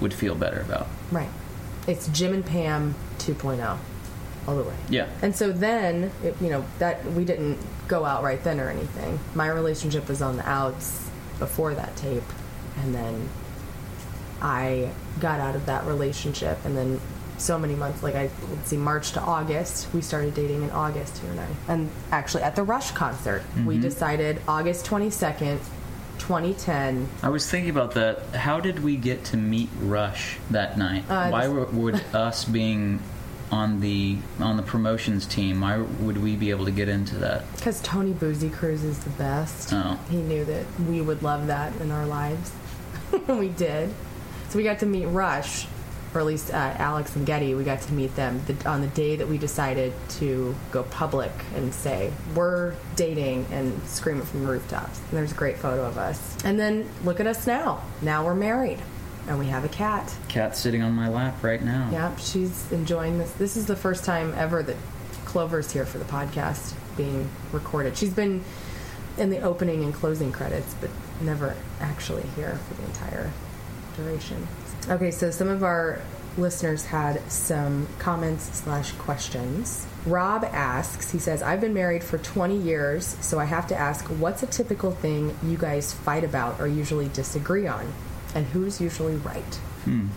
would 0.00 0.12
feel 0.12 0.34
better 0.34 0.60
about. 0.60 0.88
Right. 1.12 1.28
It's 1.86 2.08
Jim 2.08 2.32
and 2.32 2.44
Pam 2.44 2.94
2.0 3.18 3.78
all 4.46 4.56
the 4.56 4.62
way. 4.62 4.74
Yeah. 4.88 5.08
And 5.22 5.34
so 5.34 5.52
then, 5.52 6.10
it, 6.22 6.34
you 6.40 6.50
know, 6.50 6.64
that 6.78 7.04
we 7.12 7.24
didn't 7.24 7.58
go 7.88 8.04
out 8.04 8.22
right 8.22 8.42
then 8.42 8.60
or 8.60 8.68
anything. 8.68 9.18
My 9.34 9.48
relationship 9.48 10.08
was 10.08 10.22
on 10.22 10.36
the 10.36 10.48
outs 10.48 11.08
before 11.38 11.74
that 11.74 11.96
tape, 11.96 12.22
and 12.78 12.94
then 12.94 13.28
I 14.44 14.90
got 15.20 15.40
out 15.40 15.56
of 15.56 15.64
that 15.66 15.86
relationship, 15.86 16.62
and 16.66 16.76
then 16.76 17.00
so 17.38 17.58
many 17.58 17.74
months, 17.74 18.02
like 18.02 18.14
I 18.14 18.28
let's 18.50 18.68
see, 18.68 18.76
March 18.76 19.12
to 19.12 19.20
August, 19.20 19.88
we 19.94 20.02
started 20.02 20.34
dating 20.34 20.62
in 20.62 20.70
August, 20.70 21.22
you 21.24 21.30
and 21.30 21.40
I, 21.40 21.46
and 21.68 21.90
actually 22.12 22.42
at 22.42 22.54
the 22.54 22.62
Rush 22.62 22.90
concert, 22.90 23.42
we 23.64 23.78
decided 23.78 24.42
August 24.46 24.84
twenty 24.84 25.08
second, 25.08 25.60
twenty 26.18 26.52
ten. 26.52 27.08
I 27.22 27.30
was 27.30 27.50
thinking 27.50 27.70
about 27.70 27.92
that. 27.92 28.34
How 28.34 28.60
did 28.60 28.84
we 28.84 28.96
get 28.96 29.24
to 29.26 29.38
meet 29.38 29.70
Rush 29.80 30.36
that 30.50 30.76
night? 30.76 31.04
Uh, 31.08 31.30
why 31.30 31.48
were, 31.48 31.64
would 31.64 32.04
us 32.12 32.44
being 32.44 33.00
on 33.50 33.80
the 33.80 34.18
on 34.40 34.58
the 34.58 34.62
promotions 34.62 35.24
team? 35.24 35.62
Why 35.62 35.78
would 35.78 36.18
we 36.18 36.36
be 36.36 36.50
able 36.50 36.66
to 36.66 36.70
get 36.70 36.90
into 36.90 37.16
that? 37.16 37.50
Because 37.56 37.80
Tony 37.80 38.12
Boozy 38.12 38.50
Cruise 38.50 38.84
is 38.84 38.98
the 38.98 39.10
best. 39.10 39.72
Oh. 39.72 39.98
He 40.10 40.18
knew 40.18 40.44
that 40.44 40.66
we 40.80 41.00
would 41.00 41.22
love 41.22 41.46
that 41.46 41.74
in 41.80 41.90
our 41.90 42.04
lives. 42.04 42.52
And 43.10 43.38
we 43.38 43.48
did. 43.48 43.94
So 44.54 44.58
we 44.58 44.62
got 44.62 44.78
to 44.78 44.86
meet 44.86 45.06
Rush, 45.06 45.66
or 46.14 46.20
at 46.20 46.26
least 46.26 46.54
uh, 46.54 46.76
Alex 46.78 47.16
and 47.16 47.26
Geddy. 47.26 47.56
We 47.56 47.64
got 47.64 47.80
to 47.80 47.92
meet 47.92 48.14
them 48.14 48.40
the, 48.46 48.70
on 48.70 48.82
the 48.82 48.86
day 48.86 49.16
that 49.16 49.26
we 49.26 49.36
decided 49.36 49.92
to 50.10 50.54
go 50.70 50.84
public 50.84 51.32
and 51.56 51.74
say, 51.74 52.12
we're 52.36 52.76
dating 52.94 53.46
and 53.50 53.82
scream 53.88 54.20
it 54.20 54.24
from 54.28 54.44
the 54.44 54.52
rooftops. 54.52 55.00
And 55.00 55.10
there's 55.10 55.32
a 55.32 55.34
great 55.34 55.56
photo 55.56 55.84
of 55.84 55.98
us. 55.98 56.36
And 56.44 56.56
then 56.56 56.88
look 57.02 57.18
at 57.18 57.26
us 57.26 57.48
now. 57.48 57.82
Now 58.00 58.24
we're 58.24 58.36
married. 58.36 58.78
And 59.26 59.40
we 59.40 59.46
have 59.46 59.64
a 59.64 59.68
cat. 59.68 60.14
Cat 60.28 60.56
sitting 60.56 60.82
on 60.82 60.92
my 60.92 61.08
lap 61.08 61.42
right 61.42 61.60
now. 61.60 61.88
Yep, 61.90 62.20
she's 62.20 62.70
enjoying 62.70 63.18
this. 63.18 63.32
This 63.32 63.56
is 63.56 63.66
the 63.66 63.74
first 63.74 64.04
time 64.04 64.32
ever 64.36 64.62
that 64.62 64.76
Clover's 65.24 65.72
here 65.72 65.84
for 65.84 65.98
the 65.98 66.04
podcast 66.04 66.74
being 66.96 67.28
recorded. 67.50 67.96
She's 67.96 68.14
been 68.14 68.44
in 69.18 69.30
the 69.30 69.40
opening 69.40 69.82
and 69.82 69.92
closing 69.92 70.30
credits, 70.30 70.76
but 70.80 70.90
never 71.20 71.56
actually 71.80 72.22
here 72.36 72.54
for 72.68 72.74
the 72.74 72.84
entire 72.84 73.32
duration. 73.96 74.46
Okay, 74.88 75.10
so 75.10 75.30
some 75.30 75.48
of 75.48 75.62
our 75.62 76.00
listeners 76.36 76.84
had 76.84 77.20
some 77.30 77.86
comments 77.98 78.44
slash 78.58 78.92
questions. 78.92 79.86
Rob 80.04 80.44
asks, 80.44 81.10
he 81.10 81.18
says, 81.18 81.42
I've 81.42 81.60
been 81.60 81.74
married 81.74 82.02
for 82.02 82.18
20 82.18 82.56
years, 82.56 83.16
so 83.20 83.38
I 83.38 83.44
have 83.44 83.66
to 83.68 83.76
ask, 83.76 84.04
what's 84.06 84.42
a 84.42 84.46
typical 84.46 84.90
thing 84.90 85.36
you 85.42 85.56
guys 85.56 85.92
fight 85.92 86.24
about 86.24 86.60
or 86.60 86.66
usually 86.66 87.08
disagree 87.08 87.66
on? 87.66 87.92
And 88.34 88.44
who's 88.46 88.80
usually 88.80 89.16
right? 89.16 89.54
Hmm. 89.84 90.08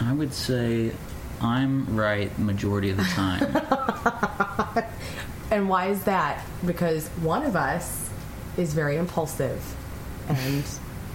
I 0.00 0.12
would 0.12 0.34
say 0.34 0.92
I'm 1.40 1.96
right 1.96 2.36
majority 2.38 2.90
of 2.90 2.98
the 2.98 3.04
time. 3.04 4.84
And 5.54 5.68
why 5.68 5.86
is 5.86 6.02
that? 6.04 6.44
Because 6.66 7.06
one 7.22 7.44
of 7.44 7.54
us 7.54 8.10
is 8.56 8.74
very 8.74 8.96
impulsive 8.96 9.62
and 10.28 10.64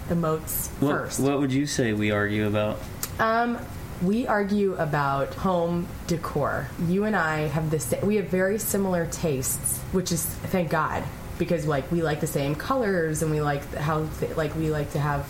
emotes 0.09 0.69
what, 0.81 0.91
first. 0.91 1.19
what 1.19 1.39
would 1.39 1.51
you 1.51 1.65
say 1.65 1.93
we 1.93 2.11
argue 2.11 2.47
about? 2.47 2.79
Um, 3.19 3.57
we 4.01 4.27
argue 4.27 4.75
about 4.75 5.33
home 5.35 5.87
decor. 6.07 6.67
You 6.87 7.03
and 7.03 7.15
I 7.15 7.47
have 7.47 7.69
this. 7.69 7.93
We 8.03 8.15
have 8.15 8.27
very 8.27 8.57
similar 8.57 9.07
tastes, 9.07 9.79
which 9.91 10.11
is 10.11 10.25
thank 10.25 10.69
God 10.69 11.03
because 11.37 11.65
like 11.65 11.89
we 11.91 12.03
like 12.03 12.19
the 12.19 12.27
same 12.27 12.53
colors 12.53 13.23
and 13.23 13.31
we 13.31 13.41
like 13.41 13.73
how 13.75 14.07
like 14.35 14.55
we 14.55 14.69
like 14.69 14.91
to 14.91 14.99
have 14.99 15.25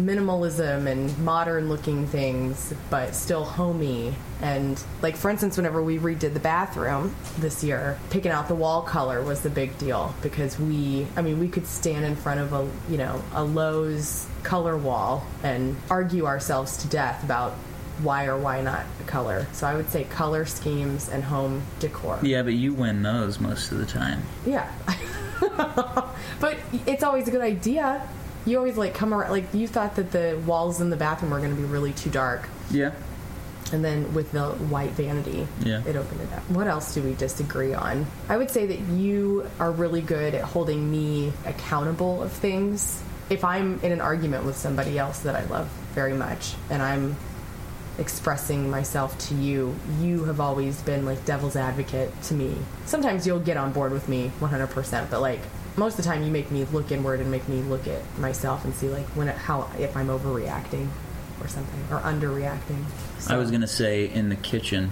minimalism 0.00 0.86
and 0.86 1.16
modern 1.18 1.68
looking 1.68 2.06
things, 2.06 2.72
but 2.88 3.14
still 3.14 3.44
homey. 3.44 4.14
And 4.40 4.82
like 5.02 5.16
for 5.16 5.30
instance, 5.30 5.56
whenever 5.56 5.82
we 5.82 5.98
redid 5.98 6.34
the 6.34 6.40
bathroom 6.40 7.14
this 7.38 7.62
year, 7.62 7.98
picking 8.10 8.32
out 8.32 8.48
the 8.48 8.54
wall 8.54 8.82
color 8.82 9.22
was 9.22 9.40
the 9.40 9.50
big 9.50 9.76
deal 9.78 10.14
because 10.22 10.58
we, 10.58 11.06
I 11.16 11.22
mean, 11.22 11.38
we 11.38 11.48
could 11.48 11.66
stand 11.66 12.04
in 12.04 12.16
front 12.16 12.40
of 12.40 12.52
a 12.52 12.68
you 12.90 12.98
know 12.98 13.22
a 13.34 13.44
Lowe's 13.44 14.26
color 14.42 14.76
wall 14.76 15.26
and 15.42 15.76
argue 15.90 16.26
ourselves 16.26 16.78
to 16.78 16.88
death 16.88 17.22
about 17.22 17.52
why 18.02 18.26
or 18.26 18.38
why 18.38 18.60
not 18.62 18.84
the 18.98 19.04
color. 19.04 19.46
So 19.52 19.66
I 19.66 19.74
would 19.74 19.90
say 19.90 20.04
color 20.04 20.44
schemes 20.46 21.08
and 21.08 21.22
home 21.22 21.62
decor. 21.78 22.18
Yeah, 22.22 22.42
but 22.42 22.54
you 22.54 22.72
win 22.72 23.02
those 23.02 23.38
most 23.40 23.72
of 23.72 23.78
the 23.78 23.86
time. 23.86 24.22
Yeah. 24.46 24.70
but 26.40 26.56
it's 26.86 27.02
always 27.02 27.28
a 27.28 27.30
good 27.30 27.40
idea. 27.40 28.06
You 28.46 28.56
always 28.58 28.76
like 28.76 28.94
come 28.94 29.12
around 29.14 29.30
like 29.30 29.52
you 29.54 29.68
thought 29.68 29.96
that 29.96 30.12
the 30.12 30.40
walls 30.46 30.80
in 30.80 30.90
the 30.90 30.96
bathroom 30.96 31.30
were 31.30 31.38
going 31.38 31.54
to 31.54 31.60
be 31.60 31.66
really 31.66 31.92
too 31.92 32.10
dark. 32.10 32.48
Yeah. 32.70 32.92
And 33.72 33.84
then 33.84 34.12
with 34.14 34.32
the 34.32 34.48
white 34.50 34.90
vanity, 34.92 35.46
Yeah. 35.60 35.82
it 35.86 35.94
opened 35.94 36.22
it 36.22 36.32
up. 36.32 36.42
What 36.50 36.66
else 36.66 36.92
do 36.94 37.02
we 37.02 37.14
disagree 37.14 37.72
on? 37.74 38.06
I 38.28 38.36
would 38.36 38.50
say 38.50 38.66
that 38.66 38.80
you 38.80 39.46
are 39.60 39.70
really 39.70 40.00
good 40.00 40.34
at 40.34 40.42
holding 40.42 40.90
me 40.90 41.32
accountable 41.46 42.22
of 42.22 42.32
things. 42.32 43.00
If 43.28 43.44
I'm 43.44 43.78
in 43.82 43.92
an 43.92 44.00
argument 44.00 44.44
with 44.44 44.56
somebody 44.56 44.98
else 44.98 45.20
that 45.20 45.36
I 45.36 45.44
love 45.44 45.68
very 45.94 46.14
much 46.14 46.54
and 46.68 46.82
I'm 46.82 47.14
expressing 47.98 48.70
myself 48.70 49.16
to 49.28 49.34
you, 49.34 49.74
you 50.00 50.24
have 50.24 50.40
always 50.40 50.80
been 50.82 51.04
like 51.04 51.24
devil's 51.24 51.54
advocate 51.56 52.10
to 52.24 52.34
me. 52.34 52.56
Sometimes 52.86 53.26
you'll 53.26 53.38
get 53.40 53.56
on 53.56 53.72
board 53.72 53.92
with 53.92 54.08
me 54.08 54.32
100%, 54.40 55.10
but 55.10 55.20
like 55.20 55.40
most 55.76 55.98
of 55.98 56.04
the 56.04 56.10
time 56.10 56.22
you 56.22 56.30
make 56.30 56.50
me 56.50 56.64
look 56.72 56.90
inward 56.92 57.20
and 57.20 57.30
make 57.30 57.48
me 57.48 57.60
look 57.62 57.86
at 57.86 58.02
myself 58.18 58.64
and 58.64 58.74
see 58.74 58.88
like 58.88 59.06
when 59.08 59.28
it, 59.28 59.36
how 59.36 59.68
if 59.78 59.96
I'm 59.96 60.08
overreacting 60.08 60.88
or 61.40 61.48
something 61.48 61.80
or 61.90 62.00
underreacting. 62.00 62.84
I 63.28 63.36
was 63.36 63.50
gonna 63.50 63.66
say 63.66 64.06
in 64.06 64.28
the 64.28 64.36
kitchen. 64.36 64.90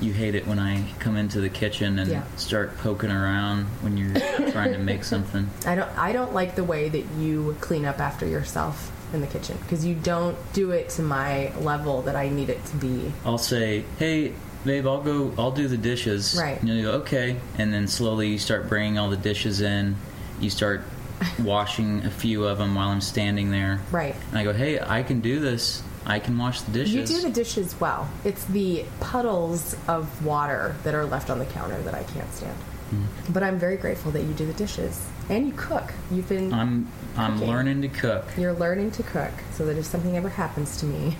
You 0.00 0.12
hate 0.12 0.34
it 0.34 0.46
when 0.48 0.58
I 0.58 0.84
come 0.98 1.16
into 1.16 1.40
the 1.40 1.48
kitchen 1.50 1.98
and 1.98 2.10
Yeah. 2.10 2.22
start 2.36 2.76
poking 2.78 3.10
around 3.12 3.66
when 3.82 3.96
you're 3.96 4.50
trying 4.50 4.72
to 4.72 4.78
make 4.78 5.04
something. 5.04 5.48
I 5.66 5.74
don't 5.76 5.98
I 5.98 6.12
don't 6.12 6.32
like 6.34 6.56
the 6.56 6.64
way 6.64 6.88
that 6.88 7.04
you 7.18 7.56
clean 7.60 7.84
up 7.84 8.00
after 8.00 8.26
yourself 8.26 8.90
in 9.14 9.20
the 9.20 9.26
kitchen 9.28 9.58
because 9.60 9.84
you 9.84 9.94
don't 9.94 10.36
do 10.54 10.70
it 10.72 10.88
to 10.90 11.02
my 11.02 11.52
level 11.58 12.02
that 12.02 12.16
I 12.16 12.30
need 12.30 12.48
it 12.48 12.64
to 12.66 12.76
be. 12.76 13.12
I'll 13.24 13.38
say, 13.38 13.84
"Hey, 13.98 14.32
babe, 14.64 14.86
I'll 14.86 15.00
go. 15.02 15.32
I'll 15.38 15.50
do 15.50 15.68
the 15.68 15.76
dishes." 15.76 16.36
Right. 16.38 16.60
And 16.60 16.68
you 16.68 16.82
go, 16.82 16.92
"Okay," 16.92 17.36
and 17.58 17.72
then 17.72 17.88
slowly 17.88 18.28
you 18.28 18.38
start 18.38 18.68
bringing 18.68 18.98
all 18.98 19.10
the 19.10 19.16
dishes 19.16 19.60
in. 19.60 19.96
You 20.40 20.50
start 20.50 20.82
washing 21.38 22.04
a 22.04 22.10
few 22.10 22.44
of 22.44 22.58
them 22.58 22.74
while 22.74 22.88
I'm 22.88 23.00
standing 23.00 23.50
there. 23.50 23.80
Right. 23.90 24.14
And 24.30 24.38
I 24.38 24.44
go, 24.44 24.52
"Hey, 24.52 24.80
I 24.80 25.02
can 25.02 25.20
do 25.20 25.40
this. 25.40 25.82
I 26.04 26.18
can 26.18 26.36
wash 26.38 26.62
the 26.62 26.72
dishes." 26.72 26.94
You 26.94 27.06
do 27.06 27.22
the 27.22 27.30
dishes 27.32 27.74
well. 27.80 28.08
It's 28.24 28.44
the 28.46 28.84
puddles 29.00 29.76
of 29.88 30.24
water 30.24 30.74
that 30.84 30.94
are 30.94 31.04
left 31.04 31.30
on 31.30 31.38
the 31.38 31.46
counter 31.46 31.80
that 31.82 31.94
I 31.94 32.02
can't 32.04 32.32
stand. 32.34 32.56
Hmm. 32.90 33.32
But 33.32 33.42
I'm 33.42 33.58
very 33.58 33.76
grateful 33.76 34.10
that 34.12 34.22
you 34.22 34.32
do 34.34 34.44
the 34.46 34.52
dishes 34.52 35.00
and 35.30 35.46
you 35.46 35.52
cook. 35.56 35.92
You've 36.10 36.28
been 36.28 36.52
I'm 36.52 36.88
I'm 37.16 37.34
Cooking. 37.34 37.48
learning 37.48 37.82
to 37.82 37.88
cook. 37.88 38.24
You're 38.36 38.52
learning 38.52 38.90
to 38.92 39.02
cook 39.02 39.30
so 39.54 39.64
that 39.66 39.76
if 39.78 39.84
something 39.86 40.16
ever 40.16 40.28
happens 40.28 40.76
to 40.78 40.86
me, 40.86 41.16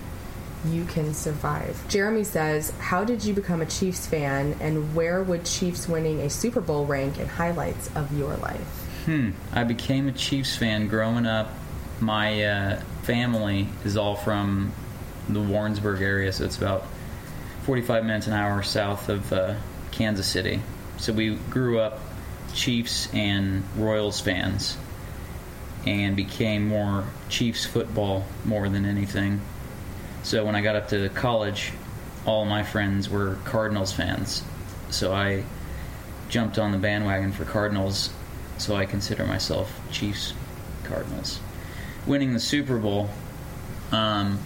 you 0.65 0.85
can 0.85 1.13
survive. 1.13 1.87
Jeremy 1.89 2.23
says, 2.23 2.71
How 2.79 3.03
did 3.03 3.23
you 3.23 3.33
become 3.33 3.61
a 3.61 3.65
Chiefs 3.65 4.07
fan 4.07 4.55
and 4.59 4.95
where 4.95 5.23
would 5.23 5.45
Chiefs 5.45 5.87
winning 5.87 6.21
a 6.21 6.29
Super 6.29 6.61
Bowl 6.61 6.85
rank 6.85 7.19
in 7.19 7.27
highlights 7.27 7.93
of 7.95 8.17
your 8.17 8.35
life? 8.37 8.83
Hmm. 9.05 9.31
I 9.51 9.63
became 9.63 10.07
a 10.07 10.13
Chiefs 10.13 10.55
fan 10.55 10.87
growing 10.87 11.25
up. 11.25 11.49
My 11.99 12.43
uh, 12.43 12.81
family 13.03 13.67
is 13.83 13.97
all 13.97 14.15
from 14.15 14.71
the 15.29 15.41
Warrensburg 15.41 16.01
area, 16.01 16.31
so 16.31 16.45
it's 16.45 16.57
about 16.57 16.85
45 17.63 18.05
minutes 18.05 18.27
an 18.27 18.33
hour 18.33 18.61
south 18.63 19.09
of 19.09 19.31
uh, 19.31 19.55
Kansas 19.91 20.27
City. 20.27 20.61
So 20.97 21.13
we 21.13 21.35
grew 21.35 21.79
up 21.79 21.99
Chiefs 22.53 23.13
and 23.13 23.63
Royals 23.77 24.19
fans 24.19 24.77
and 25.85 26.15
became 26.15 26.67
more 26.67 27.05
Chiefs 27.29 27.65
football 27.65 28.25
more 28.45 28.69
than 28.69 28.85
anything. 28.85 29.41
So 30.23 30.45
when 30.45 30.55
I 30.55 30.61
got 30.61 30.77
up 30.77 30.87
to 30.89 31.09
college, 31.09 31.73
all 32.25 32.45
my 32.45 32.63
friends 32.63 33.09
were 33.09 33.37
Cardinals 33.43 33.91
fans. 33.91 34.41
So 34.89 35.13
I 35.13 35.43
jumped 36.29 36.57
on 36.57 36.71
the 36.71 36.77
bandwagon 36.77 37.33
for 37.33 37.43
Cardinals, 37.43 38.09
so 38.57 38.75
I 38.75 38.85
consider 38.85 39.25
myself 39.25 39.69
Chiefs 39.91 40.33
Cardinals. 40.85 41.41
Winning 42.07 42.33
the 42.33 42.39
Super 42.39 42.77
Bowl, 42.77 43.09
um, 43.91 44.39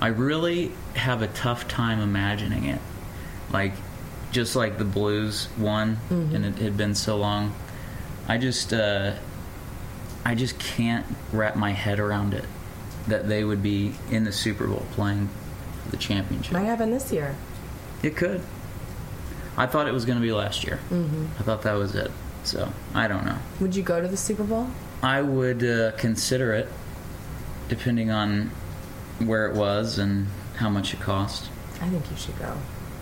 I 0.00 0.08
really 0.08 0.72
have 0.94 1.22
a 1.22 1.28
tough 1.28 1.68
time 1.68 2.00
imagining 2.00 2.64
it. 2.64 2.80
Like, 3.52 3.74
just 4.32 4.56
like 4.56 4.76
the 4.76 4.84
Blues 4.84 5.48
won, 5.56 5.98
and 6.34 6.44
it 6.44 6.58
had 6.58 6.76
been 6.76 6.94
so 6.94 7.16
long. 7.16 7.54
I 8.26 8.38
just, 8.38 8.72
uh, 8.72 9.14
I 10.24 10.34
just 10.34 10.58
can't 10.58 11.06
wrap 11.32 11.56
my 11.56 11.70
head 11.70 12.00
around 12.00 12.34
it 12.34 12.44
that 13.08 13.28
they 13.28 13.44
would 13.44 13.62
be 13.62 13.94
in 14.10 14.24
the 14.24 14.32
Super 14.32 14.66
Bowl 14.66 14.86
playing 14.92 15.28
the 15.90 15.96
championship. 15.96 16.52
Might 16.52 16.64
happen 16.64 16.90
this 16.90 17.12
year. 17.12 17.34
It 18.02 18.16
could. 18.16 18.42
I 19.56 19.66
thought 19.66 19.88
it 19.88 19.92
was 19.92 20.04
going 20.04 20.18
to 20.18 20.22
be 20.22 20.32
last 20.32 20.64
year. 20.64 20.78
Mm-hmm. 20.90 21.26
I 21.38 21.42
thought 21.42 21.62
that 21.62 21.74
was 21.74 21.94
it. 21.94 22.10
So 22.44 22.72
I 22.94 23.08
don't 23.08 23.24
know. 23.26 23.38
Would 23.60 23.74
you 23.74 23.82
go 23.82 24.00
to 24.00 24.08
the 24.08 24.16
Super 24.16 24.44
Bowl? 24.44 24.68
I 25.02 25.22
would 25.22 25.64
uh, 25.64 25.92
consider 25.92 26.52
it, 26.52 26.68
depending 27.68 28.10
on 28.10 28.50
where 29.18 29.46
it 29.46 29.54
was 29.54 29.98
and 29.98 30.28
how 30.56 30.68
much 30.68 30.94
it 30.94 31.00
cost. 31.00 31.50
I 31.80 31.88
think 31.88 32.10
you 32.10 32.16
should 32.16 32.38
go. 32.38 32.56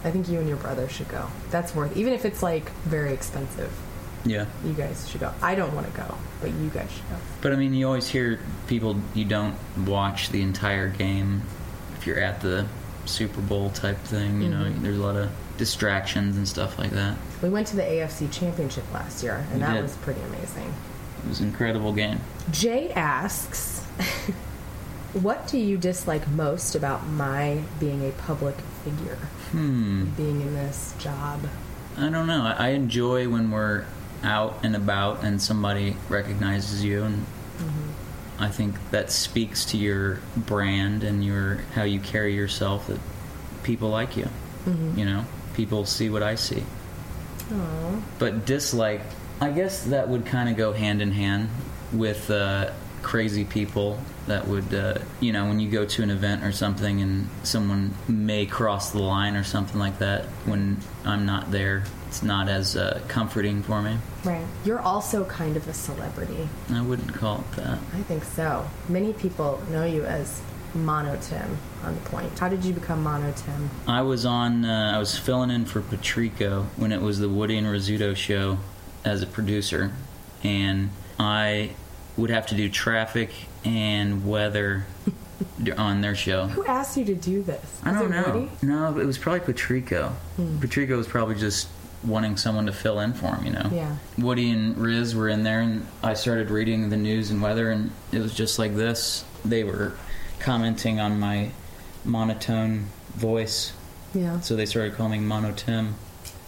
I 0.04 0.10
think 0.10 0.28
you 0.28 0.38
and 0.38 0.48
your 0.48 0.58
brother 0.58 0.88
should 0.88 1.08
go. 1.08 1.28
That's 1.50 1.74
worth 1.74 1.96
even 1.96 2.12
if 2.12 2.24
it's 2.24 2.42
like 2.42 2.70
very 2.84 3.12
expensive. 3.12 3.72
Yeah, 4.26 4.46
You 4.64 4.72
guys 4.72 5.08
should 5.08 5.20
go. 5.20 5.32
I 5.40 5.54
don't 5.54 5.72
want 5.74 5.86
to 5.90 5.96
go, 5.96 6.14
but 6.40 6.50
you 6.52 6.68
guys 6.70 6.90
should 6.90 7.08
go. 7.08 7.16
but 7.40 7.52
I 7.52 7.56
mean, 7.56 7.72
you 7.74 7.86
always 7.86 8.08
hear 8.08 8.40
people 8.66 8.96
you 9.14 9.24
don't 9.24 9.54
watch 9.86 10.30
the 10.30 10.42
entire 10.42 10.88
game 10.88 11.42
if 11.96 12.06
you're 12.06 12.18
at 12.20 12.40
the 12.40 12.66
Super 13.04 13.40
Bowl 13.40 13.70
type 13.70 13.98
thing. 13.98 14.42
You 14.42 14.48
know, 14.48 14.68
there's 14.70 14.98
a 14.98 15.02
lot 15.02 15.16
of 15.16 15.30
distractions 15.58 16.36
and 16.36 16.46
stuff 16.46 16.78
like 16.78 16.90
that. 16.90 17.16
We 17.42 17.48
went 17.48 17.66
to 17.68 17.76
the 17.76 17.82
AFC 17.82 18.30
Championship 18.32 18.84
last 18.92 19.22
year, 19.22 19.44
and 19.52 19.54
We 19.54 19.60
that 19.60 19.74
did. 19.74 19.82
was 19.82 19.94
pretty 19.96 20.20
amazing. 20.22 20.72
It 21.24 21.28
was 21.28 21.40
an 21.40 21.46
incredible 21.48 21.92
game. 21.92 22.20
Jay 22.50 22.90
asks, 22.92 23.80
"What 25.12 25.46
do 25.48 25.58
you 25.58 25.78
dislike 25.78 26.28
most 26.28 26.74
about 26.74 27.06
my 27.08 27.60
being 27.80 28.06
a 28.06 28.10
public 28.12 28.56
figure, 28.84 29.18
Hmm. 29.52 30.06
being 30.16 30.40
in 30.40 30.54
this 30.54 30.94
job?" 30.98 31.40
I 31.96 32.08
don't 32.10 32.26
know. 32.26 32.54
I 32.58 32.68
enjoy 32.70 33.28
when 33.28 33.50
we're 33.50 33.84
out 34.22 34.58
and 34.62 34.74
about 34.76 35.22
and 35.24 35.40
somebody 35.40 35.96
recognizes 36.08 36.84
you, 36.84 37.04
and 37.04 37.26
I 38.38 38.48
think 38.48 38.74
that 38.90 39.10
speaks 39.10 39.64
to 39.66 39.76
your 39.78 40.20
brand 40.36 41.02
and 41.04 41.24
your 41.24 41.56
how 41.74 41.84
you 41.84 42.00
carry 42.00 42.34
yourself. 42.34 42.86
That 42.88 43.00
people 43.62 43.88
like 43.88 44.16
you. 44.16 44.28
You 44.98 45.04
know, 45.04 45.24
people 45.54 45.86
see 45.86 46.10
what 46.10 46.22
I 46.22 46.34
see. 46.34 46.64
Oh, 47.52 48.02
But 48.18 48.44
dislike, 48.44 49.02
I 49.40 49.50
guess 49.50 49.84
that 49.84 50.08
would 50.08 50.26
kind 50.26 50.48
of 50.48 50.56
go 50.56 50.72
hand 50.72 51.00
in 51.00 51.12
hand 51.12 51.48
with 51.92 52.30
uh, 52.30 52.72
crazy 53.06 53.44
people 53.44 54.00
that 54.26 54.48
would, 54.48 54.74
uh, 54.74 54.98
you 55.20 55.32
know, 55.32 55.46
when 55.46 55.60
you 55.60 55.70
go 55.70 55.84
to 55.84 56.02
an 56.02 56.10
event 56.10 56.42
or 56.42 56.50
something 56.50 57.00
and 57.00 57.28
someone 57.44 57.94
may 58.08 58.44
cross 58.44 58.90
the 58.90 58.98
line 58.98 59.36
or 59.36 59.44
something 59.44 59.78
like 59.78 60.00
that, 60.00 60.24
when 60.44 60.76
I'm 61.04 61.24
not 61.24 61.52
there, 61.52 61.84
it's 62.08 62.24
not 62.24 62.48
as 62.48 62.76
uh, 62.76 63.00
comforting 63.06 63.62
for 63.62 63.80
me. 63.80 63.96
right. 64.24 64.44
You're 64.64 64.80
also 64.80 65.24
kind 65.26 65.56
of 65.56 65.68
a 65.68 65.72
celebrity. 65.72 66.48
I 66.68 66.82
wouldn't 66.82 67.14
call 67.14 67.42
it 67.42 67.52
that. 67.58 67.78
I 67.94 68.02
think 68.02 68.24
so. 68.24 68.68
Many 68.88 69.12
people 69.12 69.62
know 69.70 69.84
you 69.84 70.04
as 70.04 70.42
Mono 70.74 71.16
Tim 71.22 71.58
on 71.84 71.94
the 71.94 72.00
point. 72.00 72.36
How 72.36 72.48
did 72.48 72.64
you 72.64 72.72
become 72.72 73.04
Mono 73.04 73.32
Tim? 73.36 73.70
I 73.86 74.02
was 74.02 74.26
on. 74.26 74.64
Uh, 74.64 74.94
I 74.96 74.98
was 74.98 75.16
filling 75.16 75.50
in 75.50 75.64
for 75.64 75.80
Patrico 75.80 76.66
when 76.74 76.90
it 76.90 77.00
was 77.00 77.20
the 77.20 77.28
Woody 77.28 77.56
and 77.56 77.68
Rizzuto 77.68 78.16
show 78.16 78.58
as 79.04 79.22
a 79.22 79.28
producer, 79.28 79.92
and 80.42 80.90
I 81.20 81.70
would 82.16 82.30
have 82.30 82.46
to 82.48 82.54
do 82.54 82.68
traffic 82.68 83.30
and 83.64 84.26
weather 84.26 84.86
on 85.76 86.00
their 86.00 86.14
show. 86.14 86.46
Who 86.48 86.64
asked 86.64 86.96
you 86.96 87.04
to 87.06 87.14
do 87.14 87.42
this? 87.42 87.80
I 87.84 87.92
Was 87.92 88.00
don't 88.00 88.10
know. 88.10 88.32
Woody? 88.40 88.50
No, 88.62 88.98
it 88.98 89.04
was 89.06 89.18
probably 89.18 89.40
Patrico. 89.40 90.08
Hmm. 90.36 90.58
Patrico 90.58 90.96
was 90.96 91.06
probably 91.06 91.34
just 91.34 91.68
wanting 92.04 92.36
someone 92.36 92.66
to 92.66 92.72
fill 92.72 93.00
in 93.00 93.12
for 93.14 93.34
him. 93.34 93.46
You 93.46 93.52
know. 93.52 93.70
Yeah. 93.72 93.96
Woody 94.18 94.50
and 94.50 94.76
Riz 94.78 95.14
were 95.14 95.28
in 95.28 95.42
there, 95.42 95.60
and 95.60 95.86
I 96.02 96.14
started 96.14 96.50
reading 96.50 96.88
the 96.90 96.96
news 96.96 97.30
and 97.30 97.42
weather, 97.42 97.70
and 97.70 97.90
it 98.12 98.20
was 98.20 98.34
just 98.34 98.58
like 98.58 98.74
this. 98.76 99.24
They 99.44 99.64
were 99.64 99.94
commenting 100.38 101.00
on 101.00 101.18
my 101.20 101.50
monotone 102.04 102.86
voice, 103.14 103.72
Yeah. 104.14 104.40
so 104.40 104.54
they 104.56 104.66
started 104.66 104.94
calling 104.94 105.20
me 105.22 105.26
Mono 105.26 105.52
Tim. 105.52 105.94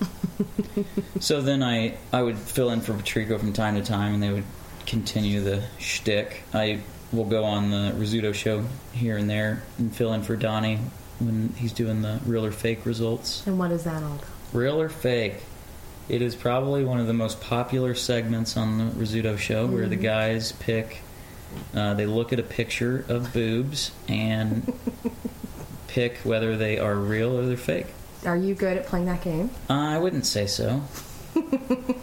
so 1.20 1.40
then 1.40 1.62
I 1.62 1.96
I 2.12 2.22
would 2.22 2.38
fill 2.38 2.70
in 2.70 2.80
for 2.80 2.92
Patrico 2.94 3.38
from 3.38 3.52
time 3.52 3.74
to 3.74 3.82
time, 3.82 4.14
and 4.14 4.22
they 4.22 4.30
would 4.32 4.44
continue 4.88 5.42
the 5.42 5.62
shtick. 5.78 6.42
I 6.52 6.80
will 7.12 7.26
go 7.26 7.44
on 7.44 7.70
the 7.70 7.92
Rizzuto 7.96 8.34
show 8.34 8.64
here 8.92 9.16
and 9.16 9.28
there 9.28 9.62
and 9.78 9.94
fill 9.94 10.12
in 10.14 10.22
for 10.22 10.34
Donnie 10.34 10.78
when 11.20 11.50
he's 11.56 11.72
doing 11.72 12.02
the 12.02 12.20
real 12.26 12.44
or 12.44 12.50
fake 12.50 12.84
results. 12.86 13.46
And 13.46 13.58
what 13.58 13.70
is 13.70 13.84
that 13.84 14.02
all 14.02 14.14
about? 14.14 14.24
Real 14.52 14.80
or 14.80 14.88
fake? 14.88 15.42
It 16.08 16.22
is 16.22 16.34
probably 16.34 16.84
one 16.84 17.00
of 17.00 17.06
the 17.06 17.12
most 17.12 17.40
popular 17.40 17.94
segments 17.94 18.56
on 18.56 18.78
the 18.78 18.84
Rizzuto 18.94 19.36
show 19.38 19.66
where 19.66 19.86
the 19.86 19.96
guys 19.96 20.52
pick, 20.52 21.02
uh, 21.74 21.94
they 21.94 22.06
look 22.06 22.32
at 22.32 22.38
a 22.38 22.42
picture 22.42 23.04
of 23.08 23.32
boobs 23.34 23.90
and 24.08 24.72
pick 25.88 26.16
whether 26.18 26.56
they 26.56 26.78
are 26.78 26.96
real 26.96 27.38
or 27.38 27.44
they're 27.44 27.58
fake. 27.58 27.88
Are 28.24 28.36
you 28.36 28.54
good 28.54 28.78
at 28.78 28.86
playing 28.86 29.06
that 29.06 29.22
game? 29.22 29.50
Uh, 29.68 29.74
I 29.74 29.98
wouldn't 29.98 30.24
say 30.24 30.46
so. 30.46 30.82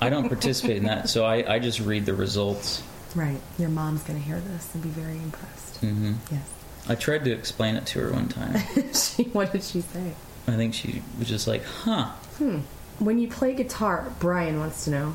I 0.01 0.09
don't 0.09 0.27
participate 0.27 0.77
in 0.77 0.83
that, 0.83 1.09
so 1.09 1.25
I, 1.25 1.55
I 1.55 1.59
just 1.59 1.79
read 1.79 2.05
the 2.05 2.13
results. 2.13 2.83
Right. 3.15 3.39
Your 3.57 3.69
mom's 3.69 4.03
going 4.03 4.19
to 4.19 4.25
hear 4.25 4.39
this 4.39 4.73
and 4.73 4.83
be 4.83 4.89
very 4.89 5.17
impressed. 5.17 5.77
hmm 5.77 6.13
Yes. 6.31 6.49
I 6.87 6.95
tried 6.95 7.25
to 7.25 7.31
explain 7.31 7.75
it 7.75 7.85
to 7.87 7.99
her 8.01 8.11
one 8.11 8.27
time. 8.29 8.61
she, 8.93 9.23
what 9.23 9.51
did 9.51 9.63
she 9.63 9.81
say? 9.81 10.13
I 10.47 10.51
think 10.55 10.73
she 10.73 11.01
was 11.17 11.27
just 11.27 11.47
like, 11.47 11.63
huh. 11.63 12.11
Hmm. 12.37 12.59
When 12.99 13.17
you 13.17 13.27
play 13.27 13.53
guitar, 13.55 14.11
Brian 14.19 14.59
wants 14.59 14.85
to 14.85 14.91
know. 14.91 15.13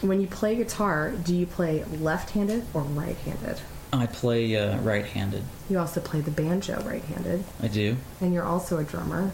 When 0.00 0.20
you 0.22 0.26
play 0.26 0.56
guitar, 0.56 1.10
do 1.10 1.34
you 1.36 1.46
play 1.46 1.84
left-handed 1.84 2.64
or 2.72 2.80
right-handed? 2.82 3.60
I 3.92 4.06
play 4.06 4.56
uh, 4.56 4.78
right 4.78 5.04
handed. 5.04 5.42
You 5.68 5.78
also 5.78 6.00
play 6.00 6.20
the 6.22 6.30
banjo 6.30 6.80
right-handed, 6.82 7.44
I 7.62 7.68
do. 7.68 7.96
and 8.20 8.32
you're 8.32 8.44
also 8.44 8.78
a 8.78 8.84
drummer. 8.84 9.32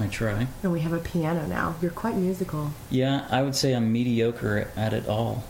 I 0.00 0.06
try. 0.06 0.46
And 0.62 0.72
we 0.72 0.80
have 0.80 0.92
a 0.92 0.98
piano 0.98 1.46
now. 1.46 1.74
You're 1.82 1.90
quite 1.90 2.16
musical, 2.16 2.70
Yeah, 2.90 3.26
I 3.30 3.42
would 3.42 3.54
say 3.54 3.74
I'm 3.74 3.92
mediocre 3.92 4.68
at 4.76 4.92
it 4.92 5.06
all. 5.08 5.44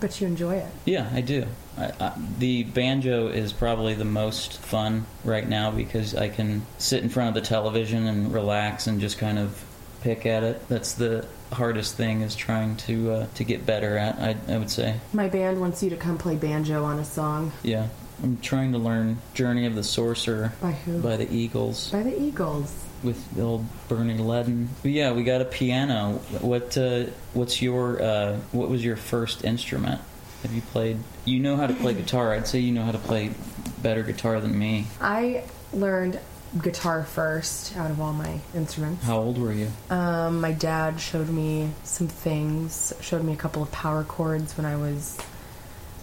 but 0.00 0.20
you 0.20 0.26
enjoy 0.26 0.56
it. 0.56 0.66
Yeah, 0.84 1.08
I 1.12 1.20
do. 1.20 1.46
I, 1.78 1.92
I, 2.00 2.12
the 2.38 2.64
banjo 2.64 3.28
is 3.28 3.52
probably 3.52 3.94
the 3.94 4.04
most 4.04 4.58
fun 4.58 5.06
right 5.24 5.48
now 5.48 5.70
because 5.70 6.14
I 6.14 6.28
can 6.28 6.62
sit 6.78 7.02
in 7.02 7.08
front 7.08 7.28
of 7.36 7.42
the 7.42 7.48
television 7.48 8.06
and 8.06 8.32
relax 8.32 8.86
and 8.86 9.00
just 9.00 9.16
kind 9.18 9.38
of 9.38 9.64
pick 10.02 10.26
at 10.26 10.42
it. 10.42 10.68
That's 10.68 10.92
the 10.94 11.24
hardest 11.52 11.96
thing 11.96 12.20
is 12.22 12.34
trying 12.36 12.76
to 12.78 13.10
uh, 13.12 13.26
to 13.36 13.44
get 13.44 13.64
better 13.64 13.96
at. 13.96 14.18
I, 14.18 14.36
I 14.54 14.58
would 14.58 14.70
say. 14.70 15.00
My 15.14 15.28
band 15.28 15.60
wants 15.60 15.82
you 15.82 15.88
to 15.90 15.96
come 15.96 16.18
play 16.18 16.36
banjo 16.36 16.84
on 16.84 16.98
a 16.98 17.04
song. 17.04 17.52
Yeah, 17.62 17.88
I'm 18.22 18.36
trying 18.38 18.72
to 18.72 18.78
learn 18.78 19.18
"Journey 19.34 19.64
of 19.66 19.74
the 19.74 19.84
Sorcerer" 19.84 20.52
By 20.60 20.72
who? 20.72 21.00
by 21.00 21.16
the 21.16 21.32
Eagles 21.32 21.90
By 21.90 22.02
the 22.02 22.20
Eagles. 22.20 22.74
With 23.02 23.34
the 23.34 23.42
old 23.42 23.64
Bernie 23.88 24.16
Leadon. 24.18 24.68
But 24.82 24.92
yeah, 24.92 25.12
we 25.12 25.24
got 25.24 25.40
a 25.40 25.44
piano. 25.44 26.20
What 26.40 26.76
uh, 26.78 27.06
what's 27.34 27.60
your 27.60 28.00
uh, 28.00 28.36
what 28.52 28.68
was 28.68 28.84
your 28.84 28.96
first 28.96 29.44
instrument? 29.44 30.00
Have 30.42 30.52
you 30.52 30.62
played? 30.62 30.98
You 31.24 31.38
know 31.40 31.56
how 31.56 31.66
to 31.66 31.74
play 31.74 31.94
guitar. 31.94 32.32
I'd 32.32 32.46
say 32.46 32.58
you 32.60 32.72
know 32.72 32.82
how 32.84 32.92
to 32.92 32.98
play 32.98 33.30
better 33.82 34.02
guitar 34.02 34.40
than 34.40 34.56
me. 34.58 34.86
I 35.00 35.44
learned 35.72 36.20
guitar 36.62 37.02
first 37.02 37.76
out 37.76 37.90
of 37.90 38.00
all 38.00 38.12
my 38.12 38.38
instruments. 38.54 39.04
How 39.04 39.18
old 39.18 39.38
were 39.38 39.52
you? 39.52 39.68
Um, 39.88 40.40
my 40.40 40.52
dad 40.52 41.00
showed 41.00 41.28
me 41.28 41.70
some 41.82 42.08
things, 42.08 42.92
showed 43.00 43.24
me 43.24 43.32
a 43.32 43.36
couple 43.36 43.62
of 43.62 43.72
power 43.72 44.04
chords 44.04 44.56
when 44.56 44.66
I 44.66 44.76
was 44.76 45.18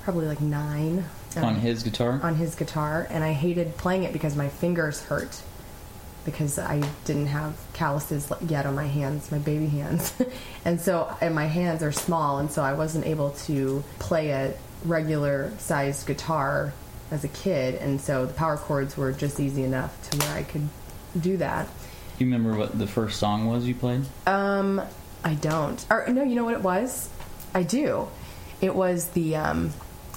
probably 0.03 0.25
like 0.27 0.41
nine. 0.41 1.05
And 1.35 1.45
On 1.45 1.55
his 1.55 1.83
guitar? 1.83 2.19
on 2.23 2.35
his 2.35 2.55
guitar, 2.55 3.05
and 3.11 3.23
I 3.23 3.33
hated 3.33 3.77
playing 3.77 4.03
it 4.03 4.11
because 4.13 4.35
my 4.35 4.49
fingers 4.49 5.03
hurt 5.03 5.41
because 6.25 6.59
I 6.59 6.81
didn't 7.05 7.27
have 7.27 7.55
calluses 7.73 8.31
yet 8.41 8.65
on 8.65 8.75
my 8.75 8.87
hands, 8.87 9.31
my 9.31 9.37
baby 9.37 9.67
hands, 9.67 10.13
and 10.65 10.79
so 10.79 11.15
and 11.21 11.33
my 11.33 11.45
hands 11.45 11.83
are 11.83 11.91
small, 11.91 12.39
and 12.39 12.51
so 12.51 12.61
I 12.61 12.73
wasn't 12.73 13.05
able 13.05 13.31
to 13.31 13.83
play 13.99 14.29
a 14.29 14.53
regular 14.85 15.51
sized 15.57 16.07
guitar 16.07 16.73
as 17.11 17.23
a 17.23 17.27
kid, 17.27 17.75
and 17.75 17.99
so 17.99 18.25
the 18.25 18.33
power 18.33 18.57
chords 18.57 18.95
were 18.97 19.11
just 19.11 19.39
easy 19.39 19.63
enough 19.63 20.09
to 20.09 20.17
where 20.17 20.37
I 20.37 20.43
could 20.43 20.69
do 21.19 21.37
that. 21.37 21.67
You 22.19 22.25
remember 22.25 22.57
what 22.57 22.77
the 22.77 22.87
first 22.87 23.17
song 23.19 23.47
was 23.47 23.65
you 23.65 23.73
played? 23.73 24.01
Um, 24.27 24.81
I 25.23 25.35
don't. 25.35 25.83
Or 25.89 26.05
no, 26.09 26.23
you 26.23 26.35
know 26.35 26.45
what 26.45 26.53
it 26.53 26.61
was? 26.61 27.09
I 27.53 27.63
do. 27.63 28.07
It 28.61 28.75
was 28.75 29.09
the 29.09 29.37
um, 29.37 29.71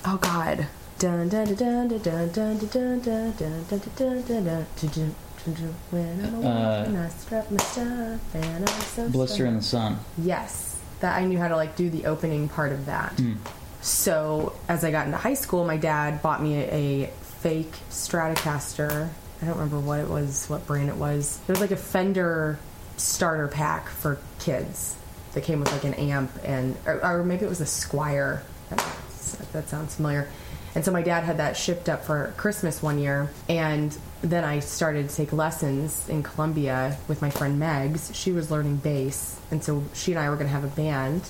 oh 0.05 0.19
god. 0.19 0.67
Dun 0.99 1.29
dun 1.29 1.55
dun 1.55 1.89
dun 1.89 1.99
dun 1.99 2.29
dun 2.29 2.69
dun 2.69 2.99
dun 2.99 3.01
dun 3.01 3.33
dun 3.33 3.65
dun 3.69 3.81
dun 3.97 4.23
dun 4.23 4.45
dun 4.45 4.67
dun 4.81 5.15
dun 5.45 5.75
when 5.91 6.25
I'm 6.25 6.47
Uh, 6.47 6.85
and 6.87 6.99
I 6.99 7.09
strap 7.09 7.51
my 7.51 7.57
stuff 7.59 8.35
and 8.35 8.69
I'm 8.69 8.81
so 8.81 9.09
Blister 9.09 9.47
in 9.47 9.57
the 9.57 9.63
Sun. 9.63 9.99
Yes, 10.19 10.79
that 11.01 11.17
I 11.17 11.25
knew 11.25 11.39
how 11.39 11.49
to 11.49 11.57
like 11.57 11.77
do 11.77 11.91
the 11.91 12.07
opening 12.07 12.49
part 12.49 12.73
of 12.73 12.87
that. 12.87 13.13
Hmm. 13.13 13.35
So 13.81 14.55
as 14.69 14.85
I 14.85 14.91
got 14.91 15.07
into 15.07 15.19
high 15.19 15.35
school, 15.35 15.65
my 15.65 15.77
dad 15.77 16.23
bought 16.23 16.43
me 16.43 16.57
a, 16.57 16.69
a 16.73 17.07
fake 17.41 17.73
Stratocaster. 17.91 19.09
I 19.41 19.45
don't 19.45 19.55
remember 19.57 19.81
what 19.81 19.99
it 19.99 20.09
was, 20.09 20.47
what 20.47 20.67
brand 20.67 20.89
it 20.89 20.97
was. 20.97 21.41
It 21.49 21.51
was 21.51 21.61
like 21.61 21.73
a 21.73 21.77
Fender 21.77 22.59
starter 22.97 23.49
pack 23.49 23.89
for 23.89 24.19
kids 24.39 24.97
that 25.33 25.43
came 25.43 25.59
with 25.59 25.73
like 25.73 25.83
an 25.83 25.95
amp 25.95 26.31
and, 26.45 26.77
or, 26.87 27.05
or 27.05 27.25
maybe 27.25 27.45
it 27.45 27.49
was 27.49 27.61
a 27.61 27.65
Squier. 27.65 28.43
That, 28.71 28.97
that 29.53 29.69
sounds 29.69 29.97
familiar. 29.97 30.29
And 30.75 30.85
so 30.85 30.93
my 30.93 31.03
dad 31.03 31.25
had 31.25 31.39
that 31.39 31.57
shipped 31.57 31.89
up 31.89 32.05
for 32.05 32.33
Christmas 32.37 32.83
one 32.83 32.99
year, 32.99 33.31
and 33.49 33.97
then 34.23 34.45
I 34.45 34.61
started 34.61 35.09
to 35.09 35.15
take 35.17 35.33
lessons 35.33 36.09
in 36.09 36.23
Columbia 36.23 36.97
with 37.09 37.21
my 37.23 37.31
friend 37.31 37.61
Megs. 37.61 38.15
She 38.15 38.33
was 38.33 38.51
learning 38.51 38.77
bass, 38.77 39.39
and 39.51 39.63
so 39.63 39.83
she 39.95 40.13
and 40.13 40.19
I 40.19 40.31
were 40.31 40.37
going 40.37 40.47
to 40.49 40.53
have 40.53 40.65
a 40.65 40.69
band. 40.69 41.29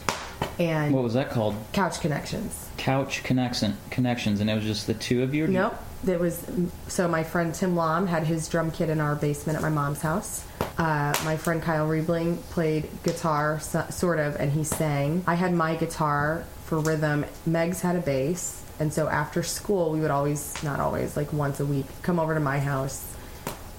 And 0.59 0.93
What 0.95 1.03
was 1.05 1.15
that 1.15 1.31
called? 1.31 1.55
Couch 1.73 2.01
Connections. 2.01 2.69
Couch 2.77 3.23
Connection 3.23 3.77
Connections, 3.91 4.41
and 4.41 4.51
it 4.51 4.55
was 4.55 4.65
just 4.65 4.87
the 4.87 4.95
two 4.95 5.23
of 5.23 5.35
you. 5.35 5.45
or 5.45 5.47
did 5.47 5.53
you- 5.55 5.59
Nope. 5.61 5.75
it 6.07 6.21
was 6.21 6.45
so. 6.89 7.07
My 7.09 7.23
friend 7.23 7.55
Tim 7.55 7.77
Lom 7.77 8.07
had 8.09 8.25
his 8.25 8.49
drum 8.49 8.71
kit 8.71 8.89
in 8.91 9.01
our 9.01 9.15
basement 9.15 9.57
at 9.57 9.63
my 9.63 9.69
mom's 9.71 10.03
house. 10.03 10.45
Uh, 10.79 11.15
my 11.25 11.37
friend 11.37 11.63
Kyle 11.63 11.87
Riebling 11.87 12.39
played 12.51 12.89
guitar, 13.05 13.61
so, 13.61 13.85
sort 13.91 14.19
of, 14.19 14.37
and 14.37 14.51
he 14.53 14.65
sang. 14.65 15.23
I 15.27 15.35
had 15.35 15.53
my 15.55 15.77
guitar 15.77 16.45
for 16.65 16.79
rhythm. 16.81 17.25
Megs 17.49 17.81
had 17.83 17.95
a 17.97 18.01
bass, 18.01 18.62
and 18.79 18.93
so 18.93 19.09
after 19.09 19.43
school, 19.43 19.91
we 19.91 20.01
would 20.01 20.11
always, 20.11 20.61
not 20.63 20.81
always, 20.81 21.17
like 21.17 21.33
once 21.33 21.61
a 21.61 21.67
week, 21.67 21.87
come 22.03 22.19
over 22.19 22.35
to 22.35 22.41
my 22.41 22.59
house, 22.59 23.15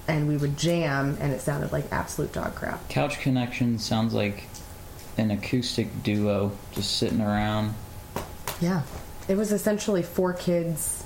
and 0.08 0.28
we 0.28 0.38
would 0.38 0.58
jam, 0.58 1.18
and 1.20 1.32
it 1.34 1.42
sounded 1.42 1.72
like 1.72 1.86
absolute 1.92 2.32
dog 2.34 2.56
crap. 2.56 2.88
Couch 2.90 3.20
Connection 3.20 3.80
sounds 3.80 4.14
like 4.14 4.44
an 5.18 5.32
acoustic 5.32 6.04
duo 6.04 6.52
just 6.72 6.98
sitting 6.98 7.22
around. 7.22 7.74
Yeah. 8.60 8.82
It 9.28 9.36
was 9.36 9.52
essentially 9.52 10.04
four 10.04 10.34
kids 10.34 11.04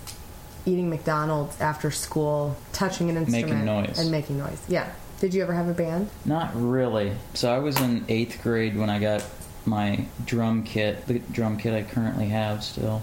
eating 0.65 0.89
McDonald's 0.89 1.60
after 1.62 1.91
school, 1.91 2.56
touching 2.73 3.10
an 3.10 3.17
instrument, 3.17 3.50
Making 3.50 3.65
noise. 3.65 4.00
and 4.00 4.12
making 4.12 4.38
noise. 4.38 4.62
Yeah. 4.67 4.91
Did 5.19 5.34
you 5.34 5.41
ever 5.41 5.54
have 5.54 5.67
a 5.67 5.73
band? 5.73 6.10
Not 6.26 6.52
really. 6.54 7.13
So 7.34 7.52
I 7.52 7.60
was 7.60 7.80
in 7.82 8.06
eighth 8.08 8.41
grade 8.43 8.78
when 8.78 8.89
I 8.89 9.00
got 9.00 9.23
my 9.65 10.06
drum 10.26 10.63
kit, 10.63 11.06
the 11.08 11.19
drum 11.19 11.58
kit 11.58 11.73
I 11.73 11.84
currently 11.84 12.28
have 12.28 12.63
still, 12.63 13.02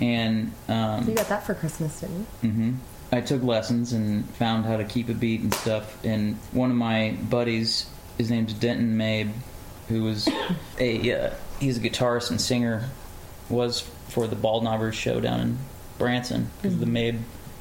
and 0.00 0.52
um, 0.68 1.08
You 1.08 1.14
got 1.14 1.28
that 1.28 1.44
for 1.44 1.54
Christmas, 1.54 2.00
didn't 2.00 2.26
you? 2.42 2.50
hmm 2.50 2.72
I 3.12 3.20
took 3.20 3.42
lessons 3.42 3.92
and 3.92 4.28
found 4.36 4.66
how 4.66 4.76
to 4.76 4.84
keep 4.84 5.08
a 5.08 5.14
beat 5.14 5.40
and 5.40 5.52
stuff. 5.52 6.04
And 6.04 6.36
one 6.52 6.70
of 6.70 6.76
my 6.76 7.16
buddies, 7.28 7.86
his 8.18 8.30
name's 8.30 8.52
Denton 8.54 8.96
Mabe, 8.96 9.32
who 9.88 10.04
was 10.04 10.28
a 10.78 11.12
uh, 11.12 11.30
he's 11.58 11.76
a 11.78 11.80
guitarist 11.80 12.30
and 12.30 12.40
singer, 12.40 12.88
was 13.48 13.80
for 14.08 14.28
the 14.28 14.36
Bald 14.36 14.62
Knobbers 14.62 14.94
show 14.94 15.18
down 15.20 15.40
in 15.40 15.58
Branson 15.98 16.50
because 16.62 16.78
the 16.78 16.86
Mabe 16.86 17.18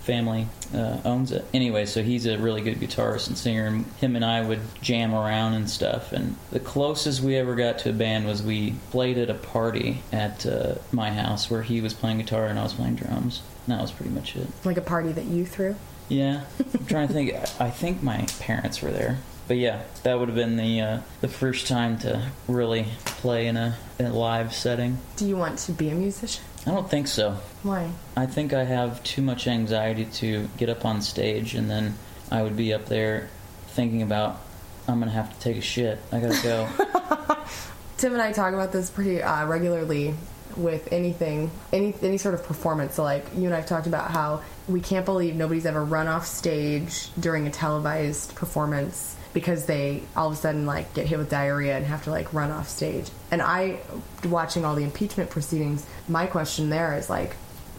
family 0.10 0.48
uh, 0.74 0.98
owns 1.06 1.32
it. 1.32 1.46
Anyway, 1.54 1.86
so 1.86 2.02
he's 2.02 2.26
a 2.26 2.36
really 2.40 2.62
good 2.62 2.80
guitarist 2.80 3.28
and 3.28 3.38
singer, 3.38 3.68
and 3.68 3.86
him 3.98 4.16
and 4.16 4.26
I 4.26 4.42
would 4.42 4.60
jam 4.82 5.14
around 5.14 5.54
and 5.54 5.70
stuff. 5.70 6.12
And 6.12 6.36
the 6.50 6.60
closest 6.60 7.22
we 7.22 7.36
ever 7.36 7.54
got 7.54 7.78
to 7.80 7.92
a 7.92 7.94
band 7.94 8.26
was 8.26 8.42
we 8.42 8.72
played 8.90 9.20
at 9.20 9.30
a 9.30 9.36
party 9.36 10.02
at 10.12 10.48
uh, 10.48 10.76
my 10.92 11.12
house 11.12 11.52
where 11.52 11.62
he 11.62 11.80
was 11.80 11.94
playing 11.94 12.18
guitar 12.18 12.48
and 12.48 12.58
I 12.58 12.64
was 12.64 12.74
playing 12.74 12.96
drums. 12.96 13.44
And 13.68 13.78
that 13.78 13.82
was 13.84 13.92
pretty 13.92 14.12
much 14.12 14.36
it. 14.36 14.48
Like 14.66 14.78
a 14.78 14.82
party 14.82 15.12
that 15.12 15.26
you 15.26 15.46
threw? 15.46 15.76
Yeah, 16.08 16.46
I'm 16.74 16.88
trying 16.88 17.08
to 17.08 17.14
think. 17.14 17.36
I 17.62 17.70
think 17.70 18.02
my 18.02 18.26
parents 18.40 18.82
were 18.82 18.90
there, 18.90 19.20
but 19.48 19.58
yeah, 19.58 19.84
that 20.02 20.18
would 20.18 20.30
have 20.30 20.36
been 20.36 20.58
the 20.58 20.82
uh, 20.82 21.00
the 21.22 21.28
first 21.28 21.68
time 21.68 22.00
to 22.00 22.32
really 22.48 22.88
play 23.06 23.46
in 23.46 23.58
a, 23.58 23.78
in 24.00 24.08
a 24.08 24.14
live 24.14 24.56
setting. 24.56 24.98
Do 25.18 25.28
you 25.28 25.38
want 25.38 25.60
to 25.60 25.72
be 25.72 25.90
a 25.90 25.94
musician? 25.94 26.44
I 26.66 26.72
don't 26.72 26.90
think 26.90 27.08
so. 27.08 27.38
Why? 27.64 27.90
I 28.16 28.26
think 28.26 28.54
I 28.54 28.64
have 28.64 29.04
too 29.04 29.22
much 29.22 29.48
anxiety 29.48 30.06
to 30.06 30.50
get 30.58 30.70
up 30.70 30.86
on 30.86 31.02
stage, 31.02 31.56
and 31.56 31.70
then 31.70 31.96
I 32.32 32.42
would 32.42 32.58
be 32.58 32.74
up 32.74 32.86
there 32.86 33.30
thinking 33.68 34.02
about 34.02 34.42
I'm 34.88 35.00
gonna 35.00 35.12
have 35.12 35.34
to 35.34 35.40
take 35.40 35.58
a 35.58 35.62
shit. 35.62 36.00
I 36.12 36.20
gotta 36.20 36.44
go. 36.44 36.68
Tim 37.98 38.14
and 38.14 38.22
I 38.22 38.32
talk 38.32 38.54
about 38.54 38.72
this 38.72 38.90
pretty 38.90 39.22
uh, 39.22 39.46
regularly 39.46 40.16
with 40.58 40.92
anything, 40.92 41.52
any 41.72 41.94
any 42.02 42.18
sort 42.18 42.34
of 42.34 42.44
performance. 42.44 42.96
So, 42.96 43.04
like 43.04 43.26
you 43.36 43.46
and 43.46 43.54
I've 43.54 43.68
talked 43.68 43.88
about 43.88 44.12
how 44.12 44.42
we 44.68 44.82
can't 44.82 45.06
believe 45.06 45.36
nobody's 45.36 45.66
ever 45.66 45.84
run 45.84 46.08
off 46.08 46.26
stage 46.26 47.10
during 47.20 47.48
a 47.48 47.52
televised 47.52 48.36
performance 48.36 49.16
because 49.34 49.66
they 49.66 50.02
all 50.16 50.28
of 50.28 50.34
a 50.34 50.36
sudden 50.36 50.66
like 50.66 50.94
get 50.94 51.06
hit 51.08 51.18
with 51.20 51.30
diarrhea 51.30 51.78
and 51.78 51.86
have 51.86 52.04
to 52.06 52.10
like 52.12 52.34
run 52.34 52.52
off 52.52 52.68
stage. 52.68 53.10
And 53.32 53.42
I, 53.42 53.80
watching 54.26 54.66
all 54.66 54.76
the 54.76 54.84
impeachment 54.84 55.30
proceedings, 55.30 55.86
my 56.08 56.26
question 56.26 56.70
there 56.70 56.96
is 56.98 57.10
like, 57.10 57.34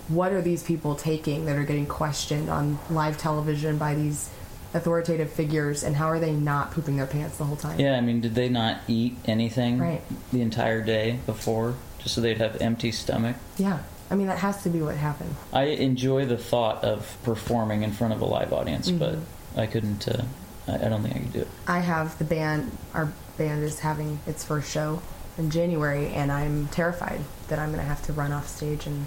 what 0.09 0.33
are 0.33 0.43
these 0.43 0.63
people 0.63 0.95
taking 0.95 1.47
that 1.47 1.57
are 1.57 1.65
getting 1.65 1.87
questioned 1.87 2.49
on 2.49 2.79
live 2.89 3.19
television 3.19 3.79
by 3.79 3.95
these 3.95 4.31
authoritative 4.75 5.31
figures, 5.33 5.83
and 5.83 5.97
how 5.97 6.07
are 6.07 6.21
they 6.21 6.33
not 6.33 6.71
pooping 6.71 6.97
their 6.97 7.07
pants 7.07 7.37
the 7.39 7.45
whole 7.45 7.57
time? 7.57 7.79
yeah, 7.81 7.97
I 7.97 8.01
mean, 8.01 8.21
did 8.21 8.35
they 8.37 8.49
not 8.49 8.81
eat 8.87 9.17
anything 9.25 9.79
Right. 9.79 10.03
the 10.33 10.43
entire 10.43 10.81
day 10.83 11.19
before, 11.27 11.75
just 11.99 12.15
so 12.15 12.21
they'd 12.21 12.39
have 12.39 12.61
empty 12.61 12.93
stomach? 12.93 13.35
Yeah. 13.59 13.81
I 14.13 14.17
mean, 14.17 14.27
that 14.29 14.39
has 14.39 14.63
to 14.65 14.69
be 14.71 14.81
what 14.83 14.97
happened. 14.97 15.35
I 15.53 15.65
enjoy 15.65 16.25
the 16.27 16.37
thought 16.37 16.83
of 16.85 17.17
performing 17.25 17.83
in 17.83 17.93
front 17.93 18.13
of 18.13 18.21
a 18.21 18.25
live 18.25 18.53
audience, 18.53 18.91
but 18.91 19.17
I 19.57 19.67
couldn't. 19.67 20.07
Uh, 20.09 20.23
I, 20.70 20.87
I 20.87 20.88
don't 20.88 21.02
think 21.02 21.16
I 21.16 21.18
could 21.18 21.33
do 21.33 21.40
it. 21.40 21.48
I 21.66 21.80
have 21.80 22.16
the 22.18 22.24
band, 22.24 22.70
our 22.94 23.12
band 23.37 23.62
is 23.64 23.80
having 23.80 24.20
its 24.26 24.44
first 24.44 24.70
show 24.70 25.02
in 25.38 25.50
January, 25.50 26.09
and 26.09 26.30
I'm 26.30 26.68
terrified 26.68 27.20
that 27.48 27.59
I'm 27.59 27.68
going 27.68 27.80
to 27.80 27.87
have 27.87 28.02
to 28.06 28.12
run 28.12 28.33
off 28.33 28.48
stage 28.48 28.87
and 28.87 29.06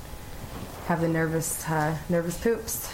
have 0.88 1.02
the 1.02 1.08
nervous, 1.08 1.68
uh, 1.70 1.98
nervous 2.10 2.38
poops 2.38 2.94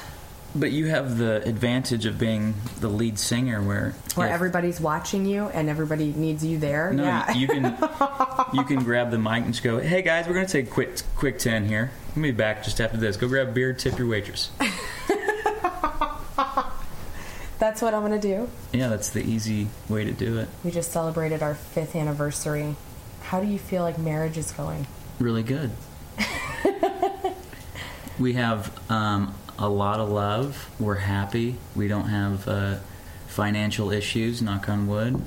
But 0.55 0.71
you 0.71 0.87
have 0.87 1.17
the 1.17 1.43
advantage 1.47 2.05
of 2.05 2.17
being 2.17 2.55
the 2.79 2.87
lead 2.87 3.19
singer, 3.19 3.61
where 3.61 3.93
where 4.15 4.29
everybody's 4.29 4.81
watching 4.81 5.25
you 5.25 5.45
and 5.49 5.69
everybody 5.69 6.11
needs 6.11 6.43
you 6.43 6.57
there. 6.57 6.91
No, 6.91 7.03
yeah. 7.03 7.31
you 7.33 7.47
can 7.47 7.63
you 8.53 8.63
can 8.63 8.83
grab 8.83 9.11
the 9.11 9.19
mic 9.19 9.43
and 9.43 9.53
just 9.53 9.63
go, 9.63 9.79
"Hey 9.79 10.01
guys, 10.01 10.27
we're 10.27 10.33
gonna 10.33 10.47
take 10.47 10.67
a 10.67 10.71
quick 10.71 11.01
quick 11.15 11.37
ten 11.37 11.65
here. 11.65 11.91
We'll 12.15 12.23
be 12.23 12.31
back 12.31 12.63
just 12.63 12.81
after 12.81 12.97
this. 12.97 13.15
Go 13.15 13.27
grab 13.27 13.49
a 13.49 13.51
beer, 13.51 13.73
tip 13.73 13.99
your 13.99 14.07
waitress." 14.07 14.49
That's 17.59 17.81
what 17.81 17.93
I'm 17.93 18.01
going 18.01 18.19
to 18.19 18.27
do. 18.27 18.49
Yeah, 18.71 18.87
that's 18.87 19.09
the 19.09 19.21
easy 19.21 19.67
way 19.89 20.05
to 20.05 20.13
do 20.13 20.39
it. 20.39 20.47
We 20.63 20.71
just 20.71 20.91
celebrated 20.91 21.43
our 21.43 21.55
fifth 21.55 21.95
anniversary. 21.95 22.75
How 23.23 23.41
do 23.41 23.47
you 23.47 23.59
feel 23.59 23.83
like 23.83 23.99
marriage 23.99 24.37
is 24.37 24.51
going? 24.53 24.87
Really 25.19 25.43
good. 25.43 25.71
we 28.19 28.33
have 28.33 28.71
um, 28.89 29.35
a 29.57 29.67
lot 29.67 29.99
of 29.99 30.09
love. 30.09 30.69
We're 30.79 30.95
happy. 30.95 31.57
We 31.75 31.89
don't 31.89 32.07
have 32.07 32.47
uh, 32.47 32.75
financial 33.27 33.91
issues. 33.91 34.41
Knock 34.41 34.69
on 34.69 34.87
wood. 34.87 35.21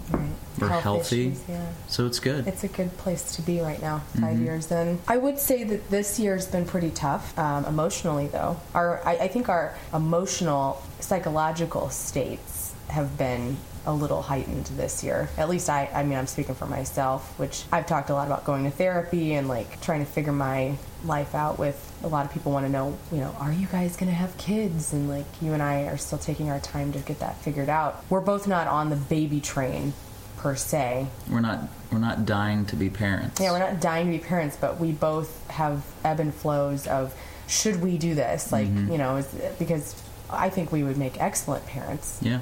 Health 0.68 0.82
healthy, 0.82 1.28
issues, 1.28 1.42
yeah. 1.48 1.66
so 1.88 2.06
it's 2.06 2.20
good. 2.20 2.46
It's 2.46 2.64
a 2.64 2.68
good 2.68 2.96
place 2.98 3.34
to 3.36 3.42
be 3.42 3.60
right 3.60 3.80
now, 3.80 4.02
5 4.20 4.36
Mhm. 4.36 4.44
years 4.44 4.70
in. 4.70 4.98
I 5.08 5.16
would 5.16 5.38
say 5.38 5.64
that 5.64 5.90
this 5.90 6.18
year's 6.18 6.46
been 6.46 6.64
pretty 6.64 6.90
tough 6.90 7.36
um, 7.38 7.64
emotionally, 7.64 8.26
though. 8.28 8.58
Our, 8.74 9.00
I, 9.06 9.12
I 9.16 9.28
think 9.28 9.48
our 9.48 9.74
emotional, 9.94 10.82
psychological 11.00 11.88
states 11.90 12.72
have 12.88 13.16
been 13.16 13.56
a 13.84 13.92
little 13.92 14.22
heightened 14.22 14.66
this 14.76 15.02
year. 15.02 15.28
At 15.36 15.48
least 15.48 15.68
I, 15.68 15.88
I 15.92 16.04
mean, 16.04 16.16
I'm 16.16 16.28
speaking 16.28 16.54
for 16.54 16.66
myself, 16.66 17.36
which 17.38 17.64
I've 17.72 17.86
talked 17.86 18.10
a 18.10 18.14
lot 18.14 18.26
about 18.28 18.44
going 18.44 18.62
to 18.64 18.70
therapy 18.70 19.34
and 19.34 19.48
like 19.48 19.80
trying 19.80 20.04
to 20.04 20.10
figure 20.10 20.30
my 20.32 20.76
life 21.04 21.34
out 21.34 21.58
with. 21.58 21.90
A 22.04 22.06
lot 22.08 22.24
of 22.24 22.32
people 22.32 22.52
want 22.52 22.64
to 22.66 22.70
know, 22.70 22.96
you 23.10 23.18
know, 23.18 23.34
are 23.40 23.50
you 23.52 23.66
guys 23.66 23.96
going 23.96 24.08
to 24.10 24.14
have 24.14 24.36
kids? 24.38 24.92
And 24.92 25.08
like 25.08 25.24
you 25.40 25.52
and 25.52 25.60
I 25.62 25.82
are 25.88 25.96
still 25.96 26.18
taking 26.18 26.48
our 26.48 26.60
time 26.60 26.92
to 26.92 27.00
get 27.00 27.18
that 27.18 27.36
figured 27.38 27.68
out. 27.68 28.04
We're 28.08 28.20
both 28.20 28.46
not 28.46 28.68
on 28.68 28.88
the 28.90 28.96
baby 28.96 29.40
train 29.40 29.94
per 30.42 30.56
se. 30.56 31.06
we're 31.30 31.38
not 31.38 31.60
we're 31.92 31.98
not 31.98 32.26
dying 32.26 32.66
to 32.66 32.74
be 32.74 32.90
parents. 32.90 33.40
Yeah, 33.40 33.52
we're 33.52 33.60
not 33.60 33.80
dying 33.80 34.06
to 34.06 34.18
be 34.18 34.24
parents, 34.24 34.56
but 34.60 34.80
we 34.80 34.90
both 34.90 35.48
have 35.48 35.84
ebb 36.04 36.18
and 36.18 36.34
flows 36.34 36.88
of 36.88 37.14
should 37.46 37.80
we 37.80 37.96
do 37.96 38.14
this? 38.14 38.50
Like, 38.50 38.66
mm-hmm. 38.66 38.90
you 38.90 38.98
know, 38.98 39.16
is, 39.18 39.26
because 39.58 39.94
I 40.30 40.48
think 40.50 40.72
we 40.72 40.82
would 40.82 40.96
make 40.96 41.20
excellent 41.20 41.66
parents, 41.66 42.18
Yeah. 42.22 42.40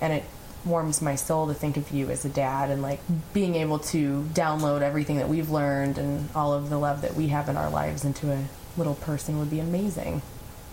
and 0.00 0.12
it 0.12 0.24
warms 0.64 1.00
my 1.00 1.14
soul 1.14 1.46
to 1.46 1.54
think 1.54 1.76
of 1.76 1.90
you 1.92 2.10
as 2.10 2.24
a 2.24 2.28
dad 2.28 2.70
and 2.70 2.82
like 2.82 2.98
being 3.32 3.54
able 3.54 3.78
to 3.78 4.26
download 4.32 4.80
everything 4.82 5.18
that 5.18 5.28
we've 5.28 5.48
learned 5.48 5.96
and 5.96 6.28
all 6.34 6.52
of 6.52 6.68
the 6.70 6.78
love 6.78 7.02
that 7.02 7.14
we 7.14 7.28
have 7.28 7.48
in 7.48 7.56
our 7.56 7.70
lives 7.70 8.04
into 8.04 8.32
a 8.32 8.44
little 8.76 8.96
person 8.96 9.38
would 9.38 9.50
be 9.50 9.60
amazing. 9.60 10.20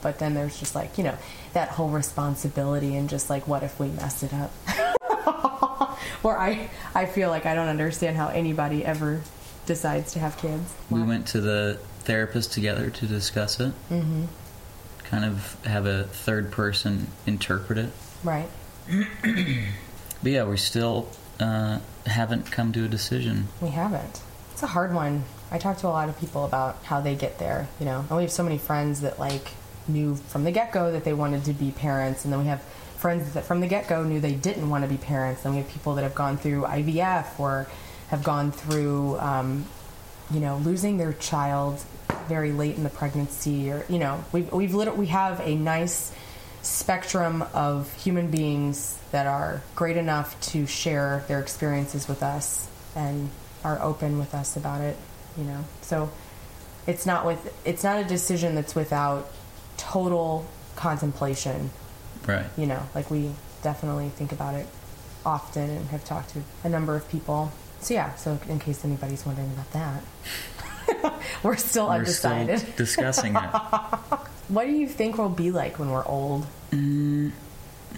But 0.02 0.18
then 0.18 0.34
there's 0.34 0.60
just 0.60 0.74
like, 0.74 0.98
you 0.98 1.04
know, 1.04 1.18
that 1.54 1.70
whole 1.70 1.90
responsibility 1.90 2.96
and 2.96 3.08
just 3.08 3.30
like, 3.30 3.48
what 3.48 3.62
if 3.62 3.80
we 3.80 3.90
mess 3.90 4.24
it 4.24 4.34
up? 4.34 4.52
Where 6.26 6.40
I, 6.40 6.72
I 6.96 7.06
feel 7.06 7.30
like 7.30 7.46
I 7.46 7.54
don't 7.54 7.68
understand 7.68 8.18
how 8.18 8.30
anybody 8.30 8.84
ever 8.84 9.22
decides 9.68 10.14
to 10.14 10.20
have 10.20 10.36
kids. 10.40 10.74
We 10.90 11.04
went 11.04 11.28
to 11.28 11.40
the 11.40 11.78
therapist 12.00 12.52
together 12.52 12.90
to 12.90 13.06
discuss 13.06 13.60
it. 13.60 13.74
Mm-hmm. 13.92 14.24
Kind 15.04 15.26
of 15.26 15.64
have 15.66 15.86
a 15.86 16.06
third 16.06 16.52
person 16.52 17.10
interpret 17.28 17.78
it. 17.78 17.92
Right. 18.24 18.50
But 20.24 20.32
yeah, 20.32 20.46
we 20.46 20.58
still 20.58 21.08
uh, 21.40 21.78
haven't 22.08 22.50
come 22.50 22.72
to 22.72 22.86
a 22.86 22.88
decision. 22.88 23.48
We 23.62 23.70
haven't. 23.70 24.22
It's 24.54 24.64
a 24.64 24.68
hard 24.68 24.92
one. 24.92 25.26
I 25.52 25.60
talk 25.60 25.78
to 25.80 25.88
a 25.88 25.90
lot 25.90 26.10
of 26.10 26.20
people 26.20 26.46
about 26.46 26.84
how 26.86 27.02
they 27.02 27.14
get 27.14 27.38
there, 27.38 27.68
you 27.80 27.86
know. 27.86 28.00
And 28.10 28.18
we 28.18 28.24
have 28.24 28.32
so 28.32 28.42
many 28.42 28.58
friends 28.58 29.02
that 29.02 29.20
like 29.20 29.50
knew 29.88 30.16
from 30.16 30.44
the 30.44 30.52
get-go 30.52 30.92
that 30.94 31.04
they 31.04 31.14
wanted 31.14 31.46
to 31.46 31.54
be 31.54 31.70
parents 31.70 32.24
and 32.24 32.34
then 32.34 32.40
we 32.40 32.48
have 32.48 32.64
friends 33.06 33.34
that 33.34 33.46
from 33.46 33.60
the 33.60 33.68
get-go 33.68 34.02
knew 34.02 34.20
they 34.20 34.34
didn't 34.34 34.68
want 34.68 34.84
to 34.84 34.90
be 34.90 34.98
parents 34.98 35.46
and 35.46 35.54
we 35.54 35.62
have 35.62 35.70
people 35.70 35.94
that 35.94 36.02
have 36.02 36.16
gone 36.16 36.38
through 36.38 36.64
IVF 36.64 37.40
or 37.40 37.68
have 38.08 38.24
gone 38.24 38.52
through 38.52 39.16
um, 39.20 39.64
you 40.32 40.40
know, 40.40 40.58
losing 40.58 40.98
their 40.98 41.14
child 41.14 41.80
very 42.28 42.52
late 42.52 42.76
in 42.78 42.82
the 42.82 42.90
pregnancy 42.90 43.70
or 43.70 43.86
you 43.90 44.00
know, 44.00 44.24
we've 44.32 44.52
we've 44.52 44.74
lit- 44.74 44.98
we 44.98 45.06
have 45.06 45.40
a 45.42 45.54
nice 45.54 46.12
spectrum 46.64 47.44
of 47.54 47.94
human 47.94 48.32
beings 48.32 48.98
that 49.12 49.28
are 49.28 49.62
great 49.76 49.98
enough 49.98 50.42
to 50.42 50.66
share 50.66 51.24
their 51.28 51.40
experiences 51.40 52.08
with 52.08 52.24
us 52.24 52.68
and 52.96 53.30
are 53.64 53.80
open 53.84 54.18
with 54.18 54.34
us 54.34 54.58
about 54.58 54.82
it, 54.82 54.98
you 55.38 55.44
know. 55.44 55.64
So 55.82 56.10
it's 56.88 57.06
not 57.06 57.24
with 57.24 57.54
it's 57.66 57.84
not 57.84 58.04
a 58.04 58.04
decision 58.04 58.56
that's 58.56 58.74
without 58.74 59.30
total 59.78 60.48
contemplation, 60.76 61.70
Right. 62.28 62.46
you 62.58 62.66
know. 62.66 62.82
Like 62.94 63.10
we 63.12 63.32
definitely 63.62 64.10
think 64.10 64.32
about 64.32 64.56
it 64.56 64.68
often 65.26 65.70
and 65.70 65.88
have 65.90 66.04
talked 66.06 66.30
to 66.32 66.42
a 66.64 66.70
number 66.70 66.96
of 66.96 67.08
people. 67.10 67.52
So 67.82 67.94
yeah, 67.94 68.16
so 68.16 68.40
in 68.50 68.60
case 68.60 68.84
anybody's 68.86 69.26
wondering 69.26 69.52
about 69.52 69.72
that. 69.74 71.14
we're 71.44 71.56
still 71.58 71.88
We're 71.88 71.96
undecided. 71.96 72.60
still 72.60 72.74
discussing 72.78 73.36
it. 73.36 73.50
What 74.48 74.66
do 74.66 74.72
you 74.74 74.88
think 74.88 75.18
we'll 75.18 75.30
be 75.30 75.50
like 75.50 75.80
when 75.80 75.90
we're 75.90 76.06
old? 76.06 76.46
Mm, 76.70 77.32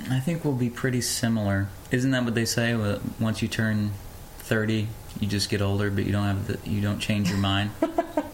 I 0.10 0.22
think 0.22 0.46
we'll 0.46 0.54
be 0.56 0.70
pretty 0.70 1.02
similar. 1.02 1.68
Isn't 1.92 2.12
that 2.12 2.24
what 2.24 2.36
they 2.36 2.46
say? 2.46 2.74
Once 3.20 3.42
you 3.42 3.50
turn 3.50 3.92
thirty, 4.40 4.88
you 5.20 5.28
just 5.28 5.50
get 5.50 5.62
older, 5.62 5.92
but 5.92 6.06
you 6.06 6.14
don't 6.14 6.24
have 6.24 6.48
the 6.48 6.58
you 6.70 6.80
don't 6.80 7.00
change 7.00 7.28
your 7.30 7.38
mind. 7.38 7.72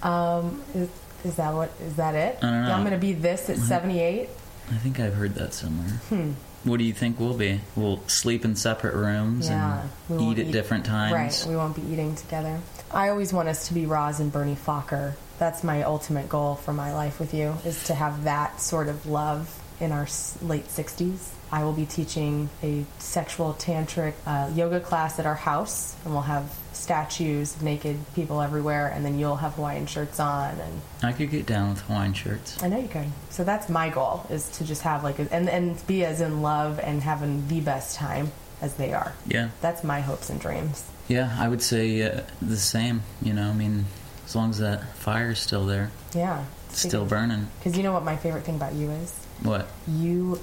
Um, 0.03 0.61
is, 0.75 0.89
is 1.25 1.35
that 1.37 1.55
what 1.55 1.71
is 1.81 1.95
that 1.95 2.13
it? 2.13 2.37
I 2.43 2.51
don't 2.51 2.65
know. 2.65 2.71
I'm 2.73 2.81
going 2.81 2.91
to 2.93 2.99
be 2.99 3.13
this 3.13 3.49
at 3.49 3.57
78. 3.57 4.29
I 4.73 4.77
think 4.77 4.99
I've 4.99 5.13
heard 5.13 5.35
that 5.35 5.53
somewhere. 5.53 5.99
Hmm. 6.09 6.31
What 6.63 6.77
do 6.77 6.85
you 6.85 6.93
think 6.93 7.19
we'll 7.19 7.33
be? 7.33 7.59
We'll 7.75 8.01
sleep 8.07 8.45
in 8.45 8.55
separate 8.55 8.95
rooms 8.95 9.49
Yeah, 9.49 9.85
and 10.09 10.21
eat 10.21 10.39
at 10.39 10.51
different 10.51 10.85
times. 10.85 11.13
Right, 11.13 11.49
we 11.49 11.55
won't 11.57 11.75
be 11.75 11.81
eating 11.91 12.15
together. 12.15 12.59
I 12.89 13.09
always 13.09 13.33
want 13.33 13.49
us 13.49 13.67
to 13.67 13.73
be 13.73 13.85
Roz 13.85 14.19
and 14.19 14.31
Bernie 14.31 14.55
Focker. 14.55 15.13
That's 15.39 15.63
my 15.63 15.83
ultimate 15.83 16.29
goal 16.29 16.55
for 16.55 16.73
my 16.73 16.93
life 16.93 17.19
with 17.19 17.33
you 17.33 17.55
is 17.65 17.83
to 17.85 17.93
have 17.93 18.23
that 18.23 18.61
sort 18.61 18.87
of 18.87 19.05
love 19.05 19.61
in 19.83 19.91
our 19.91 20.07
late 20.41 20.67
60s. 20.67 21.29
I 21.51 21.63
will 21.63 21.73
be 21.73 21.85
teaching 21.85 22.49
a 22.63 22.83
sexual 22.97 23.53
tantric 23.53 24.13
uh, 24.25 24.49
yoga 24.55 24.79
class 24.79 25.19
at 25.19 25.27
our 25.27 25.35
house, 25.35 25.95
and 26.03 26.13
we'll 26.13 26.23
have 26.23 26.51
statues 26.71 27.55
of 27.55 27.61
naked 27.61 27.97
people 28.15 28.41
everywhere, 28.41 28.87
and 28.87 29.05
then 29.05 29.19
you'll 29.19 29.35
have 29.35 29.53
Hawaiian 29.53 29.85
shirts 29.85 30.19
on, 30.19 30.59
and 30.59 30.81
I 31.03 31.11
could 31.11 31.29
get 31.29 31.45
down 31.45 31.69
with 31.69 31.81
Hawaiian 31.81 32.13
shirts. 32.13 32.61
I 32.63 32.69
know 32.69 32.79
you 32.79 32.87
could. 32.87 33.05
So 33.29 33.43
that's 33.43 33.69
my 33.69 33.89
goal 33.89 34.25
is 34.31 34.49
to 34.57 34.63
just 34.63 34.81
have 34.81 35.03
like 35.03 35.19
a, 35.19 35.31
and 35.31 35.47
and 35.47 35.85
be 35.85 36.03
as 36.05 36.21
in 36.21 36.41
love 36.41 36.79
and 36.79 37.03
having 37.03 37.47
the 37.47 37.59
best 37.59 37.97
time 37.97 38.31
as 38.61 38.73
they 38.75 38.91
are. 38.93 39.13
Yeah, 39.27 39.49
That's 39.61 39.83
my 39.83 39.99
hopes 39.99 40.29
and 40.31 40.39
dreams. 40.41 40.83
yeah. 41.07 41.35
I 41.39 41.47
would 41.49 41.61
say 41.61 42.01
uh, 42.01 42.21
the 42.41 42.57
same. 42.57 43.03
You 43.21 43.33
know, 43.33 43.49
I 43.49 43.53
mean, 43.53 43.85
as 44.25 44.35
long 44.35 44.49
as 44.49 44.57
that 44.57 44.95
fire 44.95 45.31
is 45.31 45.39
still 45.39 45.65
there, 45.67 45.91
Yeah. 46.15 46.45
still 46.69 47.05
burning. 47.05 47.47
Because 47.59 47.77
you 47.77 47.83
know 47.83 47.91
what 47.93 48.03
my 48.03 48.15
favorite 48.15 48.43
thing 48.45 48.55
about 48.55 48.73
you 48.73 48.89
is? 48.89 49.13
What? 49.43 49.67
You 49.87 50.39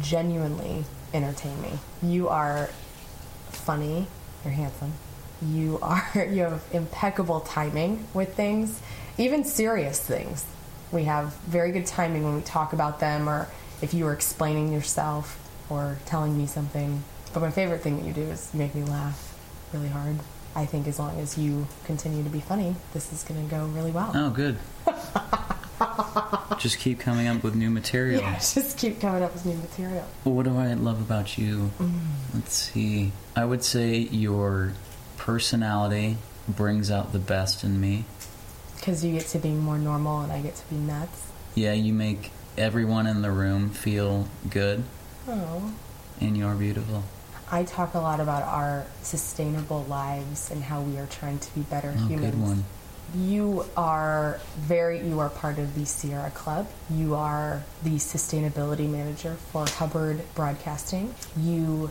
genuinely 0.00 0.84
entertain 1.14 1.60
me. 1.62 1.78
You 2.02 2.28
are 2.28 2.70
funny. 3.50 4.06
You're 4.44 4.52
handsome. 4.52 4.92
You 5.42 5.78
are 5.82 6.04
you 6.14 6.42
have 6.42 6.62
impeccable 6.72 7.40
timing 7.40 8.06
with 8.12 8.34
things, 8.34 8.80
even 9.18 9.44
serious 9.44 10.00
things. 10.00 10.44
We 10.92 11.04
have 11.04 11.34
very 11.46 11.70
good 11.70 11.86
timing 11.86 12.24
when 12.24 12.34
we 12.34 12.42
talk 12.42 12.72
about 12.72 12.98
them, 12.98 13.28
or 13.28 13.48
if 13.80 13.94
you 13.94 14.06
are 14.06 14.12
explaining 14.12 14.72
yourself 14.72 15.38
or 15.70 15.98
telling 16.04 16.36
me 16.36 16.46
something. 16.46 17.04
But 17.32 17.40
my 17.40 17.50
favorite 17.50 17.80
thing 17.82 17.96
that 17.98 18.04
you 18.04 18.12
do 18.12 18.22
is 18.22 18.52
make 18.52 18.74
me 18.74 18.82
laugh 18.82 19.36
really 19.72 19.88
hard. 19.88 20.16
I 20.56 20.66
think 20.66 20.88
as 20.88 20.98
long 20.98 21.20
as 21.20 21.38
you 21.38 21.68
continue 21.84 22.24
to 22.24 22.28
be 22.28 22.40
funny, 22.40 22.74
this 22.92 23.12
is 23.12 23.22
going 23.22 23.48
to 23.48 23.54
go 23.54 23.66
really 23.66 23.92
well. 23.92 24.10
Oh, 24.12 24.30
good. 24.30 24.58
Just 26.58 26.78
keep 26.78 26.98
coming 27.00 27.26
up 27.26 27.42
with 27.42 27.54
new 27.54 27.70
material. 27.70 28.20
Yeah, 28.22 28.38
just 28.38 28.76
keep 28.76 29.00
coming 29.00 29.22
up 29.22 29.32
with 29.32 29.46
new 29.46 29.56
material. 29.56 30.04
What 30.24 30.42
do 30.44 30.58
I 30.58 30.74
love 30.74 31.00
about 31.00 31.38
you? 31.38 31.70
Mm. 31.78 31.92
Let's 32.34 32.52
see. 32.54 33.12
I 33.34 33.44
would 33.46 33.64
say 33.64 33.96
your 33.98 34.72
personality 35.16 36.18
brings 36.48 36.90
out 36.90 37.12
the 37.12 37.18
best 37.18 37.64
in 37.64 37.80
me. 37.80 38.04
Because 38.76 39.02
you 39.04 39.12
get 39.12 39.26
to 39.28 39.38
be 39.38 39.50
more 39.50 39.78
normal 39.78 40.20
and 40.20 40.30
I 40.32 40.40
get 40.42 40.56
to 40.56 40.64
be 40.68 40.76
nuts. 40.76 41.26
Yeah, 41.54 41.72
you 41.72 41.92
make 41.94 42.30
everyone 42.58 43.06
in 43.06 43.22
the 43.22 43.30
room 43.30 43.70
feel 43.70 44.28
good, 44.50 44.84
Oh. 45.28 45.72
and 46.20 46.36
you're 46.36 46.54
beautiful. 46.54 47.04
I 47.50 47.64
talk 47.64 47.94
a 47.94 47.98
lot 48.00 48.20
about 48.20 48.42
our 48.42 48.84
sustainable 49.02 49.84
lives 49.84 50.50
and 50.50 50.62
how 50.62 50.82
we 50.82 50.98
are 50.98 51.06
trying 51.06 51.38
to 51.38 51.54
be 51.54 51.62
better 51.62 51.94
Oh, 51.96 52.06
humans. 52.06 52.30
good 52.32 52.40
one. 52.40 52.64
You 53.14 53.64
are 53.76 54.40
very, 54.56 55.00
you 55.00 55.18
are 55.18 55.30
part 55.30 55.58
of 55.58 55.74
the 55.74 55.84
Sierra 55.84 56.30
Club. 56.30 56.68
You 56.88 57.16
are 57.16 57.64
the 57.82 57.96
sustainability 57.96 58.88
manager 58.88 59.34
for 59.34 59.66
Hubbard 59.66 60.22
Broadcasting. 60.34 61.14
You 61.36 61.90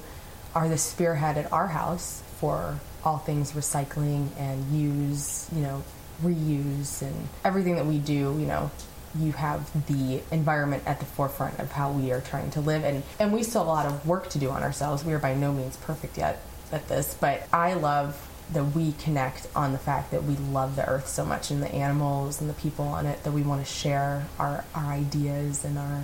are 0.55 0.69
the 0.69 0.77
spearhead 0.77 1.37
at 1.37 1.51
our 1.51 1.67
house 1.67 2.23
for 2.37 2.79
all 3.03 3.17
things 3.17 3.51
recycling 3.51 4.29
and 4.37 4.65
use, 4.71 5.49
you 5.53 5.61
know, 5.61 5.83
reuse 6.23 7.01
and 7.01 7.27
everything 7.43 7.75
that 7.75 7.85
we 7.85 7.97
do, 7.97 8.35
you 8.39 8.45
know, 8.45 8.71
you 9.17 9.31
have 9.33 9.69
the 9.87 10.21
environment 10.31 10.83
at 10.85 10.99
the 10.99 11.05
forefront 11.05 11.59
of 11.59 11.71
how 11.71 11.91
we 11.91 12.11
are 12.11 12.21
trying 12.21 12.51
to 12.51 12.61
live 12.61 12.83
and 12.83 13.01
and 13.19 13.33
we 13.33 13.41
still 13.41 13.61
have 13.61 13.67
a 13.67 13.71
lot 13.71 13.85
of 13.85 14.07
work 14.07 14.29
to 14.29 14.37
do 14.39 14.49
on 14.49 14.61
ourselves. 14.63 15.03
We 15.03 15.13
are 15.13 15.19
by 15.19 15.33
no 15.33 15.51
means 15.51 15.77
perfect 15.77 16.17
yet 16.17 16.41
at 16.71 16.87
this, 16.87 17.15
but 17.19 17.47
I 17.51 17.73
love 17.73 18.28
that 18.53 18.63
we 18.75 18.93
connect 18.93 19.47
on 19.55 19.71
the 19.73 19.77
fact 19.77 20.11
that 20.11 20.23
we 20.23 20.35
love 20.35 20.75
the 20.75 20.87
earth 20.87 21.07
so 21.07 21.23
much 21.25 21.51
and 21.51 21.61
the 21.61 21.71
animals 21.73 22.41
and 22.41 22.49
the 22.49 22.53
people 22.55 22.85
on 22.85 23.05
it 23.05 23.23
that 23.23 23.31
we 23.31 23.41
want 23.43 23.63
to 23.65 23.71
share 23.71 24.25
our, 24.39 24.65
our 24.73 24.91
ideas 24.91 25.63
and 25.63 25.77
our 25.77 26.03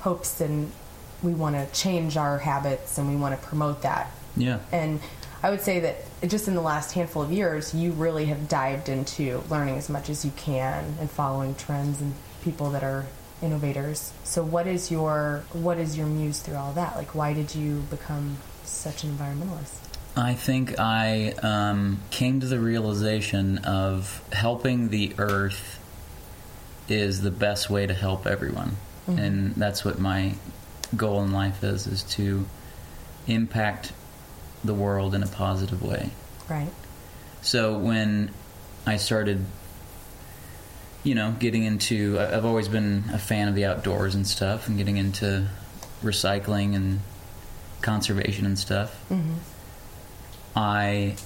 hopes 0.00 0.40
and 0.40 0.72
we 1.22 1.32
want 1.32 1.54
to 1.54 1.66
change 1.78 2.16
our 2.16 2.38
habits 2.38 2.98
and 2.98 3.08
we 3.08 3.16
want 3.16 3.40
to 3.40 3.46
promote 3.46 3.82
that 3.82 4.10
Yeah. 4.36 4.58
and 4.72 5.00
I 5.42 5.50
would 5.50 5.60
say 5.60 5.80
that 5.80 5.96
just 6.28 6.48
in 6.48 6.54
the 6.54 6.62
last 6.62 6.92
handful 6.92 7.20
of 7.20 7.30
years, 7.30 7.74
you 7.74 7.92
really 7.92 8.24
have 8.26 8.48
dived 8.48 8.88
into 8.88 9.42
learning 9.50 9.76
as 9.76 9.90
much 9.90 10.08
as 10.08 10.24
you 10.24 10.32
can 10.36 10.96
and 10.98 11.10
following 11.10 11.54
trends 11.54 12.00
and 12.00 12.14
people 12.42 12.70
that 12.70 12.82
are 12.82 13.04
innovators. 13.42 14.14
So, 14.24 14.42
what 14.42 14.66
is 14.66 14.90
your 14.90 15.44
what 15.52 15.76
is 15.76 15.98
your 15.98 16.06
muse 16.06 16.40
through 16.40 16.56
all 16.56 16.72
that? 16.72 16.96
Like, 16.96 17.14
why 17.14 17.34
did 17.34 17.54
you 17.54 17.80
become 17.90 18.38
such 18.64 19.04
an 19.04 19.10
environmentalist? 19.18 19.83
I 20.16 20.34
think 20.34 20.78
I 20.78 21.32
um, 21.42 22.00
came 22.10 22.40
to 22.40 22.46
the 22.46 22.60
realization 22.60 23.58
of 23.58 24.22
helping 24.32 24.88
the 24.88 25.12
earth 25.18 25.80
is 26.88 27.20
the 27.22 27.30
best 27.30 27.68
way 27.68 27.86
to 27.86 27.94
help 27.94 28.26
everyone, 28.26 28.76
and 29.08 29.54
that's 29.56 29.84
what 29.84 29.98
my 29.98 30.34
goal 30.96 31.22
in 31.22 31.32
life 31.32 31.64
is: 31.64 31.86
is 31.86 32.02
to 32.14 32.46
impact 33.26 33.92
the 34.62 34.74
world 34.74 35.14
in 35.14 35.22
a 35.22 35.26
positive 35.26 35.82
way. 35.82 36.10
Right. 36.48 36.70
So 37.42 37.76
when 37.76 38.30
I 38.86 38.98
started, 38.98 39.44
you 41.02 41.14
know, 41.14 41.34
getting 41.38 41.64
into, 41.64 42.18
I've 42.20 42.44
always 42.44 42.68
been 42.68 43.04
a 43.12 43.18
fan 43.18 43.48
of 43.48 43.54
the 43.54 43.64
outdoors 43.64 44.14
and 44.14 44.26
stuff, 44.26 44.68
and 44.68 44.78
getting 44.78 44.96
into 44.96 45.48
recycling 46.02 46.76
and 46.76 47.00
conservation 47.82 48.46
and 48.46 48.58
stuff. 48.58 48.94
Mm-hmm. 49.10 49.34
I 50.56 51.16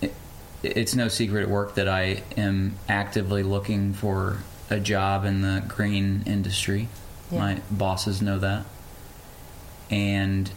it, 0.00 0.14
it's 0.62 0.94
no 0.94 1.08
secret 1.08 1.42
at 1.42 1.48
work 1.50 1.74
that 1.74 1.88
I 1.88 2.22
am 2.36 2.76
actively 2.88 3.42
looking 3.42 3.92
for 3.94 4.38
a 4.68 4.78
job 4.78 5.24
in 5.24 5.42
the 5.42 5.64
green 5.66 6.22
industry. 6.26 6.88
Yeah. 7.30 7.38
My 7.38 7.60
bosses 7.70 8.22
know 8.22 8.38
that. 8.38 8.64
And 9.90 10.50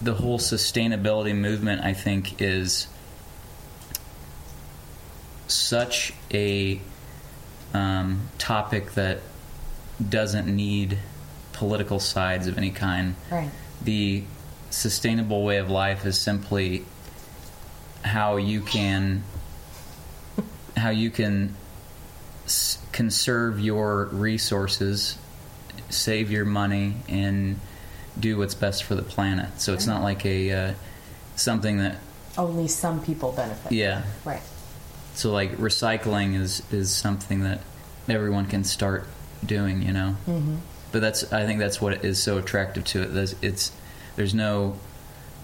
the 0.00 0.14
whole 0.14 0.38
sustainability 0.38 1.34
movement 1.34 1.82
I 1.82 1.94
think 1.94 2.42
is 2.42 2.88
such 5.46 6.12
a 6.32 6.80
um, 7.74 8.28
topic 8.38 8.92
that 8.92 9.20
doesn't 10.08 10.46
need 10.54 10.98
political 11.52 12.00
sides 12.00 12.46
of 12.46 12.58
any 12.58 12.70
kind 12.70 13.14
Right. 13.30 13.50
the 13.82 14.24
sustainable 14.72 15.44
way 15.44 15.58
of 15.58 15.70
life 15.70 16.06
is 16.06 16.18
simply 16.18 16.84
how 18.02 18.36
you 18.36 18.60
can 18.60 19.22
how 20.76 20.88
you 20.90 21.10
can 21.10 21.54
s- 22.46 22.78
conserve 22.92 23.60
your 23.60 24.06
resources 24.06 25.18
save 25.90 26.30
your 26.30 26.44
money 26.46 26.94
and 27.08 27.60
do 28.18 28.38
what's 28.38 28.54
best 28.54 28.84
for 28.84 28.94
the 28.94 29.02
planet 29.02 29.60
so 29.60 29.72
it's 29.74 29.86
not 29.86 30.02
like 30.02 30.24
a 30.24 30.50
uh, 30.50 30.74
something 31.36 31.78
that 31.78 31.96
Only 32.38 32.66
some 32.68 33.02
people 33.02 33.32
benefit. 33.32 33.72
yeah 33.72 34.02
Right. 34.24 34.42
so 35.14 35.30
like 35.30 35.52
recycling 35.58 36.34
is 36.40 36.62
is 36.72 36.90
something 36.90 37.42
that 37.44 37.60
everyone 38.08 38.46
can 38.46 38.64
start 38.64 39.06
doing 39.44 39.82
you 39.82 39.92
know 39.92 40.16
Mm-hmm. 40.26 40.56
but 40.92 41.00
that's 41.02 41.30
I 41.32 41.44
think 41.46 41.60
that's 41.60 41.80
what 41.80 42.04
is 42.04 42.22
so 42.22 42.38
attractive 42.38 42.84
to 42.86 43.02
it. 43.02 43.34
It's 43.42 43.70
there's 44.16 44.34
no 44.34 44.76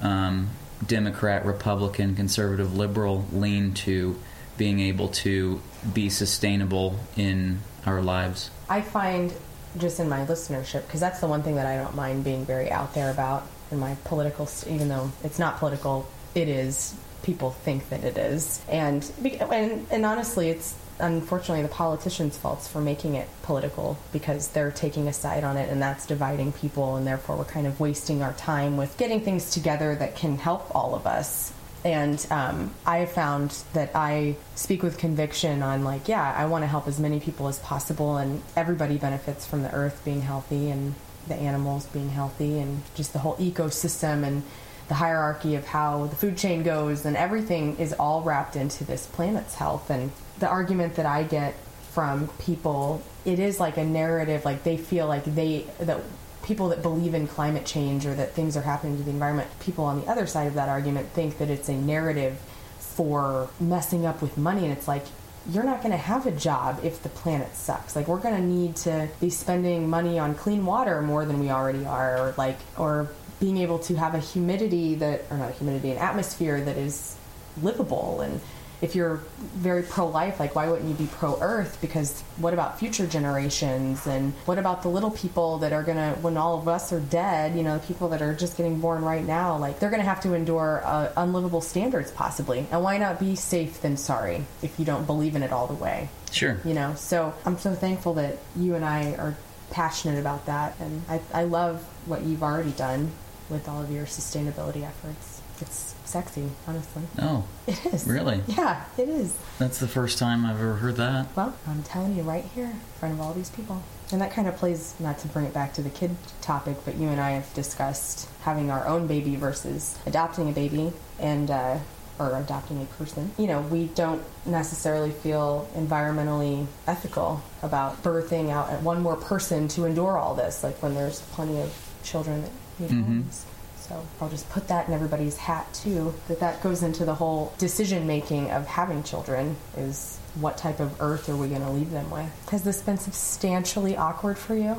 um, 0.03 0.51
Democrat, 0.87 1.45
Republican, 1.45 2.15
conservative, 2.15 2.77
liberal 2.77 3.27
lean 3.33 3.75
to 3.75 4.19
being 4.57 4.81
able 4.81 5.09
to 5.09 5.61
be 5.93 6.09
sustainable 6.09 6.99
in 7.17 7.61
our 7.87 8.03
lives. 8.03 8.51
I 8.69 8.83
find 8.83 9.33
just 9.77 10.01
in 10.01 10.09
my 10.09 10.25
listenership, 10.25 10.87
because 10.87 11.01
that's 11.01 11.21
the 11.21 11.27
one 11.27 11.43
thing 11.43 11.57
that 11.57 11.67
I 11.67 11.77
don't 11.77 11.95
mind 11.95 12.25
being 12.25 12.45
very 12.45 12.71
out 12.71 12.95
there 12.95 13.11
about 13.11 13.47
in 13.71 13.79
my 13.79 13.97
political, 14.05 14.49
even 14.67 14.89
though 14.89 15.13
it's 15.23 15.39
not 15.39 15.59
political, 15.59 16.09
it 16.35 16.49
is. 16.49 16.95
People 17.23 17.51
think 17.51 17.89
that 17.91 18.05
it 18.05 18.17
is, 18.17 18.63
and 18.69 19.11
and 19.23 19.87
and 19.91 20.07
honestly, 20.07 20.51
it's 20.51 20.75
unfortunately 21.01 21.63
the 21.63 21.69
politicians' 21.69 22.37
faults 22.37 22.69
for 22.69 22.81
making 22.81 23.15
it 23.15 23.29
political 23.43 23.99
because 24.13 24.49
they're 24.49 24.71
taking 24.71 25.09
a 25.09 25.13
side 25.13 25.45
on 25.45 25.57
it, 25.57 25.71
and 25.71 25.81
that's 25.81 26.07
dividing 26.07 26.53
people, 26.53 26.97
and 26.97 27.07
therefore 27.07 27.37
we're 27.37 27.45
kind 27.45 27.67
of 27.67 27.81
wasting 27.81 28.23
our 28.23 28.33
time 28.35 28.77
with 28.77 28.97
getting 28.97 29.21
things 29.21 29.51
together 29.51 29.95
that 29.97 30.17
can 30.17 30.39
help 30.39 30.75
all 30.75 30.95
of 30.95 31.07
us. 31.07 31.53
And 31.85 32.27
um, 32.31 32.75
I 32.85 32.99
have 32.99 33.13
found 33.13 33.57
that 33.73 33.93
I 33.95 34.37
speak 34.57 34.83
with 34.83 34.99
conviction 34.99 35.63
on 35.63 35.85
like, 35.85 36.09
yeah, 36.09 36.35
I 36.37 36.47
want 36.47 36.63
to 36.63 36.67
help 36.67 36.89
as 36.89 36.99
many 36.99 37.21
people 37.21 37.49
as 37.49 37.59
possible, 37.61 38.17
and 38.17 38.43
everybody 38.57 38.97
benefits 38.99 39.47
from 39.47 39.63
the 39.63 39.73
earth 39.73 40.03
being 40.05 40.23
healthy 40.23 40.71
and 40.71 40.95
the 41.29 41.37
animals 41.37 41.87
being 41.87 42.11
healthy, 42.11 42.59
and 42.59 42.83
just 42.95 43.13
the 43.13 43.21
whole 43.21 43.37
ecosystem 43.37 44.25
and 44.25 44.43
the 44.89 44.95
hierarchy 44.95 45.55
of 45.55 45.67
how 45.67 46.07
the 46.07 46.17
food 46.17 46.37
chain 46.37 46.63
goes, 46.63 47.05
and 47.05 47.17
everything 47.17 47.77
is 47.79 47.93
all 47.93 48.23
wrapped 48.23 48.57
into 48.57 48.85
this 48.85 49.07
planet's 49.07 49.55
health. 49.55 49.91
And 49.91 50.11
the 50.39 50.49
argument 50.49 50.95
that 50.95 51.07
I 51.07 51.23
get 51.23 51.55
from 51.93 52.29
people, 52.41 53.03
it 53.25 53.39
is 53.39 53.61
like 53.61 53.77
a 53.77 53.85
narrative, 53.85 54.45
like 54.45 54.65
they 54.65 54.77
feel 54.77 55.07
like 55.07 55.25
they 55.25 55.67
that 55.81 56.01
people 56.43 56.71
that 56.71 56.81
believe 56.81 57.13
in 57.13 57.27
climate 57.27 57.67
change 57.67 58.07
or 58.07 58.15
that 58.15 58.33
things 58.33 58.57
are 58.57 58.63
happening 58.63 58.97
to 58.97 59.03
the 59.03 59.11
environment, 59.11 59.49
people 59.61 59.85
on 59.85 60.01
the 60.01 60.07
other 60.07 60.27
side 60.27 60.47
of 60.47 60.55
that 60.55 60.69
argument 60.69 61.07
think 61.11 61.37
that 61.39 61.51
it's 61.51 61.69
a 61.69 61.75
narrative 61.75 62.39
for 62.79 63.51
messing 63.61 64.07
up 64.07 64.23
with 64.23 64.39
money. 64.39 64.63
And 64.65 64.73
it's 64.73 64.89
like, 64.89 65.05
you're 65.51 65.65
not 65.65 65.83
going 65.83 65.93
to 65.93 65.99
have 65.99 66.27
a 66.27 66.31
job 66.31 66.81
if 66.83 67.03
the 67.03 67.11
planet 67.11 67.55
sucks. 67.55 67.95
Like, 67.95 68.09
we're 68.09 68.21
going 68.21 68.37
to 68.37 68.43
need 68.43 68.77
to 68.77 69.09
be 69.21 69.29
spending 69.29 69.91
money 69.91 70.19
on 70.19 70.35
clean 70.35 70.65
water 70.65 71.03
more 71.03 71.27
than 71.27 71.39
we 71.39 71.51
already 71.51 71.85
are, 71.85 72.19
or 72.19 72.35
like, 72.39 72.59
or 72.79 73.11
being 73.41 73.59
able 73.59 73.79
to 73.79 73.95
have 73.97 74.15
a 74.15 74.19
humidity 74.19 74.95
that, 74.97 75.25
or 75.31 75.37
not 75.37 75.51
a 75.51 75.53
humidity, 75.53 75.91
an 75.91 75.99
atmosphere 75.99 76.61
that 76.61 76.77
is 76.77 77.17
livable. 77.63 78.21
And 78.21 78.41
if 78.81 78.95
you're 78.95 79.21
very 79.57 79.83
pro-life 79.83 80.39
like 80.39 80.55
why 80.55 80.69
wouldn't 80.69 80.89
you 80.89 80.95
be 80.95 81.07
pro-earth? 81.07 81.79
Because 81.81 82.21
what 82.37 82.53
about 82.53 82.79
future 82.79 83.07
generations? 83.07 84.07
And 84.07 84.33
what 84.45 84.59
about 84.59 84.83
the 84.83 84.89
little 84.89 85.11
people 85.11 85.59
that 85.59 85.73
are 85.73 85.83
gonna 85.83 86.15
when 86.21 86.37
all 86.37 86.59
of 86.59 86.69
us 86.69 86.93
are 86.93 87.01
dead 87.01 87.57
you 87.57 87.63
know 87.65 87.79
the 87.79 87.87
people 87.87 88.09
that 88.11 88.23
are 88.23 88.35
just 88.35 88.57
getting 88.57 88.79
born 88.81 89.03
right 89.03 89.25
now 89.25 89.57
like 89.57 89.81
they're 89.81 89.91
gonna 89.91 90.05
have 90.05 90.21
to 90.21 90.33
endure 90.35 90.83
uh, 90.85 91.11
unlivable 91.17 91.61
standards 91.61 92.11
possibly. 92.13 92.67
And 92.71 92.83
why 92.83 92.99
not 92.99 93.19
be 93.19 93.35
safe 93.35 93.81
than 93.83 93.97
sorry 93.97 94.45
if 94.63 94.79
you 94.79 94.85
don't 94.85 95.07
believe 95.07 95.35
in 95.35 95.43
it 95.43 95.53
all 95.53 95.67
the 95.67 95.75
way? 95.75 96.09
Sure. 96.31 96.61
you 96.65 96.75
know? 96.75 96.95
So 96.95 97.35
i'm 97.47 97.59
so 97.59 97.75
thankful 97.75 98.15
that 98.15 98.39
you 98.55 98.75
and 98.75 98.85
i 98.85 99.15
are 99.15 99.37
passionate 99.71 100.19
about 100.19 100.47
that, 100.47 100.75
and 100.81 101.03
I, 101.09 101.21
I 101.33 101.45
love 101.45 101.83
what 102.07 102.23
you've 102.23 102.43
already 102.43 102.71
done 102.71 103.11
with 103.51 103.69
all 103.69 103.83
of 103.83 103.91
your 103.91 104.05
sustainability 104.07 104.83
efforts. 104.85 105.41
It's 105.61 105.95
sexy, 106.05 106.49
honestly. 106.69 107.03
Oh, 107.21 107.45
It 107.67 107.85
is. 107.87 108.07
really? 108.07 108.41
Yeah, 108.47 108.85
it 108.97 109.09
is. 109.09 109.37
That's 109.59 109.79
the 109.81 109.89
first 109.89 110.17
time 110.19 110.47
I've 110.47 110.57
ever 110.61 110.75
heard 110.75 110.97
that. 110.97 111.27
Well, 111.37 111.55
I'm 111.67 111.83
telling 111.83 112.15
you 112.17 112.23
right 112.23 112.45
here 112.55 112.67
in 112.67 112.81
front 113.01 113.15
of 113.15 113.21
all 113.21 113.33
these 113.35 113.51
people. 113.51 113.83
And 114.13 114.21
that 114.21 114.31
kind 114.33 114.47
of 114.47 114.57
plays, 114.57 114.95
not 115.01 115.19
to 115.19 115.29
bring 115.29 115.47
it 115.47 115.53
back 115.53 115.75
to 115.75 115.83
the 115.83 115.91
kid 115.91 116.15
topic, 116.41 116.77
but 116.85 116.95
you 116.97 117.09
and 117.09 117.21
I 117.21 117.33
have 117.33 117.53
discussed 117.55 118.29
having 118.43 118.71
our 118.71 118.87
own 118.87 119.07
baby 119.09 119.35
versus 119.37 119.99
adopting 120.07 120.49
a 120.49 120.53
baby 120.53 120.93
and, 121.19 121.51
uh, 121.51 121.79
or 122.21 122.37
adopting 122.37 122.81
a 122.81 122.85
person. 123.03 123.33
You 123.37 123.49
know, 123.49 123.61
we 123.63 123.87
don't 123.89 124.23
necessarily 124.47 125.11
feel 125.11 125.69
environmentally 125.77 126.67
ethical 126.87 127.43
about 127.63 128.03
birthing 128.03 128.51
out 128.51 128.81
one 128.83 129.03
more 129.03 129.17
person 129.17 129.69
to 129.69 129.85
endure 129.85 130.17
all 130.17 130.35
this, 130.35 130.63
like 130.65 130.81
when 130.83 130.95
there's 130.95 131.21
plenty 131.33 131.61
of 131.61 131.75
children 132.05 132.43
that 132.43 132.51
Mhm. 132.87 133.05
homes. 133.05 133.45
So 133.89 134.03
I'll 134.21 134.29
just 134.29 134.49
put 134.51 134.69
that 134.69 134.87
in 134.89 134.93
everybody's 134.95 135.37
hat 135.39 135.73
too. 135.73 136.13
That 136.29 136.41
that 136.41 136.63
goes 136.63 136.83
into 136.83 137.05
the 137.05 137.15
whole 137.15 137.53
decision 137.59 138.07
making 138.07 138.51
of 138.51 138.67
having 138.67 139.03
children 139.03 139.57
is 139.77 140.19
what 140.35 140.59
type 140.59 140.79
of 140.79 141.01
earth 141.01 141.29
are 141.29 141.37
we 141.37 141.49
going 141.49 141.63
to 141.63 141.71
leave 141.71 141.91
them 141.91 142.11
with? 142.11 142.31
Has 142.51 142.63
this 142.65 142.83
been 142.83 142.99
substantially 142.99 143.97
awkward 143.97 144.37
for 144.39 144.55
you? 144.55 144.77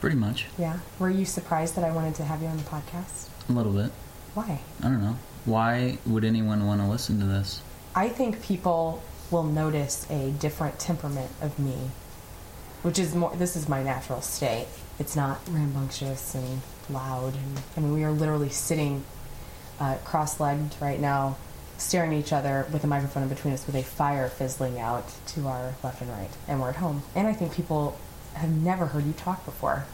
Pretty 0.00 0.16
much. 0.16 0.46
Yeah. 0.58 0.78
Were 0.98 1.10
you 1.10 1.24
surprised 1.26 1.74
that 1.76 1.84
I 1.84 1.90
wanted 1.90 2.14
to 2.16 2.24
have 2.24 2.40
you 2.42 2.48
on 2.48 2.56
the 2.56 2.62
podcast? 2.62 3.28
A 3.48 3.52
little 3.52 3.72
bit. 3.72 3.90
Why? 4.34 4.60
I 4.80 4.84
don't 4.84 5.02
know. 5.02 5.16
Why 5.44 5.98
would 6.06 6.24
anyone 6.24 6.66
want 6.66 6.80
to 6.80 6.86
listen 6.86 7.20
to 7.20 7.26
this? 7.26 7.60
I 7.94 8.08
think 8.08 8.42
people 8.42 9.02
will 9.30 9.42
notice 9.44 10.06
a 10.10 10.30
different 10.30 10.78
temperament 10.78 11.30
of 11.42 11.58
me, 11.58 11.76
which 12.82 12.98
is 12.98 13.14
more. 13.14 13.34
This 13.36 13.54
is 13.56 13.68
my 13.68 13.82
natural 13.82 14.20
state. 14.22 14.66
It's 14.98 15.16
not 15.16 15.40
rambunctious 15.48 16.34
and 16.34 16.60
loud. 16.88 17.34
And 17.34 17.60
I 17.76 17.80
mean, 17.80 17.92
we 17.92 18.04
are 18.04 18.10
literally 18.10 18.48
sitting 18.48 19.04
uh, 19.78 19.96
cross-legged 20.04 20.74
right 20.80 21.00
now, 21.00 21.36
staring 21.78 22.14
at 22.14 22.18
each 22.18 22.32
other 22.32 22.66
with 22.72 22.84
a 22.84 22.86
microphone 22.86 23.24
in 23.24 23.28
between 23.28 23.52
us, 23.52 23.66
with 23.66 23.76
a 23.76 23.82
fire 23.82 24.28
fizzling 24.28 24.78
out 24.78 25.04
to 25.28 25.46
our 25.46 25.74
left 25.82 26.00
and 26.00 26.10
right, 26.10 26.30
and 26.48 26.60
we're 26.60 26.70
at 26.70 26.76
home. 26.76 27.02
And 27.14 27.26
I 27.26 27.32
think 27.32 27.54
people 27.54 27.98
have 28.34 28.50
never 28.50 28.86
heard 28.86 29.04
you 29.04 29.12
talk 29.12 29.44
before. 29.44 29.86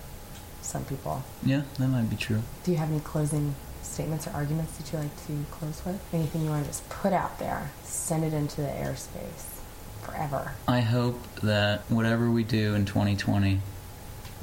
Some 0.61 0.85
people. 0.85 1.25
Yeah, 1.45 1.63
that 1.79 1.89
might 1.89 2.09
be 2.09 2.15
true. 2.15 2.41
Do 2.63 2.71
you 2.71 2.77
have 2.77 2.89
any 2.89 3.01
closing 3.01 3.57
statements 3.83 4.29
or 4.29 4.31
arguments 4.31 4.77
that 4.77 4.93
you 4.93 4.99
like 5.01 5.27
to 5.27 5.45
close 5.51 5.83
with? 5.85 6.01
Anything 6.15 6.45
you 6.45 6.51
want 6.51 6.63
to 6.63 6.71
just 6.71 6.89
put 6.89 7.13
out 7.13 7.41
there, 7.41 7.73
send 7.83 8.23
it 8.25 8.33
into 8.33 8.61
the 8.61 8.69
airspace 8.69 9.59
forever. 10.03 10.53
I 10.69 10.81
hope 10.81 11.19
that 11.43 11.81
whatever 11.91 12.31
we 12.31 12.45
do 12.45 12.77
in 12.77 12.85
2020, 12.85 13.61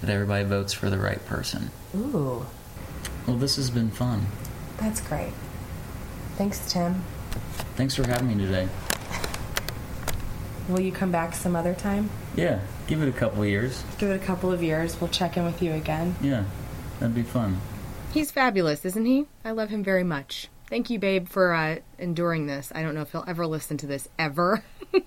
that 0.01 0.09
everybody 0.09 0.43
votes 0.45 0.73
for 0.73 0.89
the 0.89 0.97
right 0.97 1.23
person. 1.25 1.71
Ooh, 1.95 2.45
Well, 3.27 3.37
this 3.37 3.55
has 3.57 3.69
been 3.69 3.91
fun. 3.91 4.25
that's 4.77 5.01
great. 5.01 5.33
Thanks, 6.37 6.71
Tim. 6.71 7.03
Thanks 7.75 7.95
for 7.95 8.07
having 8.07 8.27
me 8.29 8.45
today. 8.45 8.67
Will 10.69 10.79
you 10.81 10.91
come 10.91 11.11
back 11.11 11.33
some 11.33 11.55
other 11.55 11.73
time? 11.73 12.09
Yeah, 12.35 12.59
give 12.87 13.01
it 13.01 13.09
a 13.09 13.11
couple 13.11 13.41
of 13.41 13.49
years. 13.49 13.83
Give 13.97 14.09
it 14.11 14.21
a 14.21 14.25
couple 14.25 14.51
of 14.51 14.61
years. 14.61 14.99
We'll 15.01 15.09
check 15.09 15.35
in 15.35 15.43
with 15.43 15.61
you 15.61 15.73
again. 15.73 16.15
Yeah, 16.21 16.43
that'd 16.99 17.15
be 17.15 17.23
fun. 17.23 17.59
He's 18.13 18.31
fabulous, 18.31 18.85
isn't 18.85 19.05
he? 19.05 19.25
I 19.43 19.51
love 19.51 19.69
him 19.69 19.83
very 19.83 20.03
much. 20.03 20.47
Thank 20.69 20.91
you, 20.91 20.99
babe, 20.99 21.27
for 21.27 21.53
uh, 21.53 21.77
enduring 21.97 22.45
this. 22.45 22.71
I 22.75 22.83
don't 22.83 22.93
know 22.93 23.01
if 23.01 23.11
he'll 23.11 23.25
ever 23.27 23.47
listen 23.47 23.77
to 23.77 23.87
this 23.87 24.07
ever. 24.19 24.63
uh, 24.93 24.99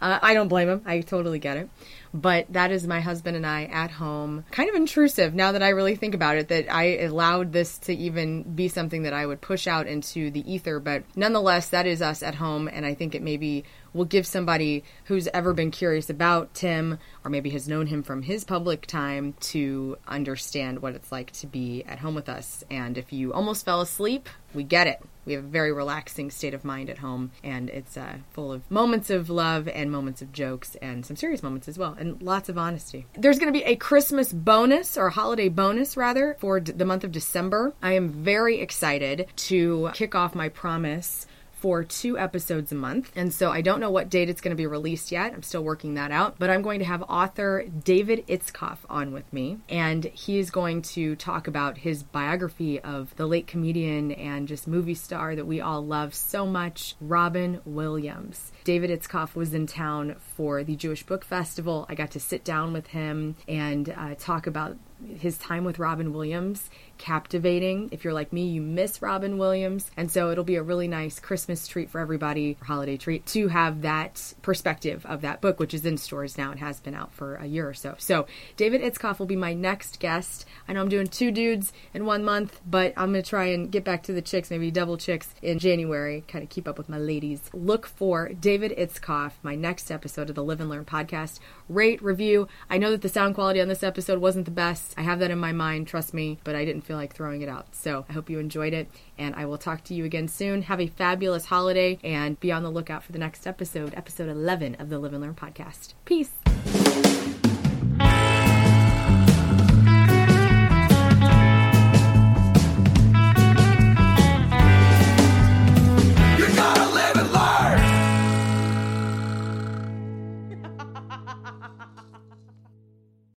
I 0.00 0.34
don't 0.34 0.48
blame 0.48 0.68
him. 0.68 0.82
I 0.84 1.02
totally 1.02 1.38
get 1.38 1.56
it. 1.56 1.70
But 2.12 2.52
that 2.52 2.72
is 2.72 2.84
my 2.84 2.98
husband 2.98 3.36
and 3.36 3.46
I 3.46 3.64
at 3.66 3.92
home. 3.92 4.44
Kind 4.50 4.68
of 4.68 4.74
intrusive 4.74 5.34
now 5.34 5.52
that 5.52 5.62
I 5.62 5.68
really 5.68 5.94
think 5.94 6.14
about 6.14 6.36
it, 6.36 6.48
that 6.48 6.72
I 6.72 6.98
allowed 6.98 7.52
this 7.52 7.78
to 7.80 7.94
even 7.94 8.42
be 8.42 8.66
something 8.66 9.02
that 9.02 9.12
I 9.12 9.24
would 9.24 9.40
push 9.40 9.68
out 9.68 9.86
into 9.86 10.32
the 10.32 10.52
ether. 10.52 10.80
But 10.80 11.04
nonetheless, 11.14 11.68
that 11.68 11.86
is 11.86 12.02
us 12.02 12.22
at 12.22 12.34
home. 12.34 12.68
And 12.72 12.84
I 12.84 12.94
think 12.94 13.14
it 13.14 13.22
maybe 13.22 13.64
will 13.98 14.06
give 14.06 14.26
somebody 14.26 14.84
who's 15.04 15.28
ever 15.34 15.52
been 15.52 15.70
curious 15.70 16.08
about 16.08 16.54
Tim 16.54 16.98
or 17.24 17.30
maybe 17.30 17.50
has 17.50 17.68
known 17.68 17.88
him 17.88 18.02
from 18.02 18.22
his 18.22 18.44
public 18.44 18.86
time 18.86 19.34
to 19.40 19.98
understand 20.06 20.80
what 20.80 20.94
it's 20.94 21.12
like 21.12 21.32
to 21.32 21.46
be 21.46 21.82
at 21.84 21.98
home 21.98 22.14
with 22.14 22.28
us. 22.28 22.64
And 22.70 22.96
if 22.96 23.12
you 23.12 23.34
almost 23.34 23.66
fell 23.66 23.82
asleep, 23.82 24.28
we 24.54 24.62
get 24.62 24.86
it. 24.86 25.00
We 25.26 25.34
have 25.34 25.44
a 25.44 25.48
very 25.48 25.72
relaxing 25.72 26.30
state 26.30 26.54
of 26.54 26.64
mind 26.64 26.88
at 26.88 26.98
home, 26.98 27.32
and 27.44 27.68
it's 27.68 27.98
uh, 27.98 28.16
full 28.30 28.50
of 28.50 28.70
moments 28.70 29.10
of 29.10 29.28
love 29.28 29.68
and 29.68 29.92
moments 29.92 30.22
of 30.22 30.32
jokes 30.32 30.74
and 30.80 31.04
some 31.04 31.16
serious 31.16 31.42
moments 31.42 31.68
as 31.68 31.76
well, 31.76 31.94
and 31.98 32.22
lots 32.22 32.48
of 32.48 32.56
honesty. 32.56 33.04
There's 33.12 33.38
going 33.38 33.52
to 33.52 33.58
be 33.58 33.64
a 33.64 33.76
Christmas 33.76 34.32
bonus 34.32 34.96
or 34.96 35.08
a 35.08 35.10
holiday 35.10 35.50
bonus, 35.50 35.98
rather, 35.98 36.38
for 36.40 36.60
d- 36.60 36.72
the 36.72 36.86
month 36.86 37.04
of 37.04 37.12
December. 37.12 37.74
I 37.82 37.92
am 37.92 38.08
very 38.08 38.60
excited 38.60 39.26
to 39.36 39.90
kick 39.92 40.14
off 40.14 40.34
my 40.34 40.48
promise 40.48 41.26
for 41.60 41.84
two 41.84 42.18
episodes 42.18 42.72
a 42.72 42.74
month. 42.74 43.12
And 43.16 43.32
so 43.32 43.50
I 43.50 43.60
don't 43.60 43.80
know 43.80 43.90
what 43.90 44.08
date 44.08 44.28
it's 44.28 44.40
going 44.40 44.56
to 44.56 44.56
be 44.56 44.66
released 44.66 45.12
yet. 45.12 45.32
I'm 45.32 45.42
still 45.42 45.64
working 45.64 45.94
that 45.94 46.10
out. 46.10 46.36
But 46.38 46.50
I'm 46.50 46.62
going 46.62 46.78
to 46.78 46.84
have 46.84 47.02
author 47.02 47.64
David 47.84 48.26
Itzkoff 48.26 48.78
on 48.88 49.12
with 49.12 49.30
me. 49.32 49.58
And 49.68 50.04
he's 50.04 50.50
going 50.50 50.82
to 50.82 51.16
talk 51.16 51.46
about 51.46 51.78
his 51.78 52.02
biography 52.02 52.80
of 52.80 53.14
the 53.16 53.26
late 53.26 53.46
comedian 53.46 54.12
and 54.12 54.48
just 54.48 54.68
movie 54.68 54.94
star 54.94 55.34
that 55.34 55.46
we 55.46 55.60
all 55.60 55.84
love 55.84 56.14
so 56.14 56.46
much, 56.46 56.94
Robin 57.00 57.60
Williams. 57.64 58.52
David 58.64 58.90
Itzkoff 58.90 59.34
was 59.34 59.54
in 59.54 59.66
town 59.66 60.16
for 60.36 60.62
the 60.62 60.76
Jewish 60.76 61.02
Book 61.04 61.24
Festival. 61.24 61.86
I 61.88 61.94
got 61.94 62.10
to 62.12 62.20
sit 62.20 62.44
down 62.44 62.72
with 62.72 62.88
him 62.88 63.36
and 63.46 63.88
uh, 63.88 64.14
talk 64.16 64.46
about 64.46 64.76
his 65.18 65.38
time 65.38 65.64
with 65.64 65.78
Robin 65.78 66.12
Williams 66.12 66.70
captivating. 66.98 67.88
If 67.92 68.04
you're 68.04 68.12
like 68.12 68.32
me, 68.32 68.48
you 68.48 68.60
miss 68.60 69.00
Robin 69.00 69.38
Williams. 69.38 69.90
And 69.96 70.10
so 70.10 70.30
it'll 70.30 70.44
be 70.44 70.56
a 70.56 70.62
really 70.62 70.88
nice 70.88 71.20
Christmas 71.20 71.66
treat 71.66 71.90
for 71.90 72.00
everybody, 72.00 72.56
holiday 72.60 72.96
treat, 72.96 73.24
to 73.26 73.48
have 73.48 73.82
that 73.82 74.34
perspective 74.42 75.06
of 75.06 75.22
that 75.22 75.40
book, 75.40 75.60
which 75.60 75.72
is 75.72 75.86
in 75.86 75.96
stores 75.96 76.36
now. 76.36 76.50
It 76.52 76.58
has 76.58 76.80
been 76.80 76.94
out 76.94 77.12
for 77.14 77.36
a 77.36 77.46
year 77.46 77.68
or 77.68 77.74
so. 77.74 77.94
So 77.98 78.26
David 78.56 78.82
Itzkoff 78.82 79.18
will 79.18 79.26
be 79.26 79.36
my 79.36 79.54
next 79.54 80.00
guest. 80.00 80.44
I 80.66 80.72
know 80.72 80.82
I'm 80.82 80.88
doing 80.88 81.06
two 81.06 81.30
dudes 81.30 81.72
in 81.94 82.04
one 82.04 82.24
month, 82.24 82.60
but 82.66 82.92
I'm 82.96 83.12
going 83.12 83.22
to 83.22 83.28
try 83.28 83.46
and 83.46 83.70
get 83.70 83.84
back 83.84 84.02
to 84.04 84.12
the 84.12 84.22
chicks, 84.22 84.50
maybe 84.50 84.70
double 84.70 84.96
chicks 84.96 85.34
in 85.40 85.58
January, 85.58 86.24
kind 86.26 86.42
of 86.42 86.50
keep 86.50 86.66
up 86.66 86.78
with 86.78 86.88
my 86.88 86.98
ladies. 86.98 87.42
Look 87.52 87.86
for 87.86 88.30
David 88.30 88.76
Itzkoff, 88.76 89.32
my 89.42 89.54
next 89.54 89.90
episode 89.90 90.28
of 90.28 90.34
the 90.34 90.44
Live 90.44 90.60
and 90.60 90.68
Learn 90.68 90.84
podcast. 90.84 91.38
Rate, 91.68 92.02
review. 92.02 92.48
I 92.68 92.78
know 92.78 92.90
that 92.90 93.02
the 93.02 93.08
sound 93.08 93.34
quality 93.36 93.60
on 93.60 93.68
this 93.68 93.82
episode 93.82 94.18
wasn't 94.18 94.44
the 94.44 94.50
best. 94.50 94.87
I 94.96 95.02
have 95.02 95.18
that 95.20 95.30
in 95.30 95.38
my 95.38 95.52
mind, 95.52 95.86
trust 95.86 96.14
me, 96.14 96.38
but 96.44 96.54
I 96.54 96.64
didn't 96.64 96.82
feel 96.82 96.96
like 96.96 97.14
throwing 97.14 97.42
it 97.42 97.48
out. 97.48 97.74
So 97.74 98.04
I 98.08 98.12
hope 98.12 98.30
you 98.30 98.38
enjoyed 98.38 98.72
it, 98.72 98.88
and 99.18 99.34
I 99.34 99.44
will 99.46 99.58
talk 99.58 99.84
to 99.84 99.94
you 99.94 100.04
again 100.04 100.28
soon. 100.28 100.62
Have 100.62 100.80
a 100.80 100.86
fabulous 100.86 101.46
holiday, 101.46 101.98
and 102.02 102.38
be 102.40 102.52
on 102.52 102.62
the 102.62 102.70
lookout 102.70 103.02
for 103.02 103.12
the 103.12 103.18
next 103.18 103.46
episode, 103.46 103.94
episode 103.94 104.28
11 104.28 104.76
of 104.76 104.88
the 104.88 104.98
Live 104.98 105.12
and 105.12 105.22
Learn 105.22 105.34
podcast. 105.34 105.94
Peace. 106.04 106.30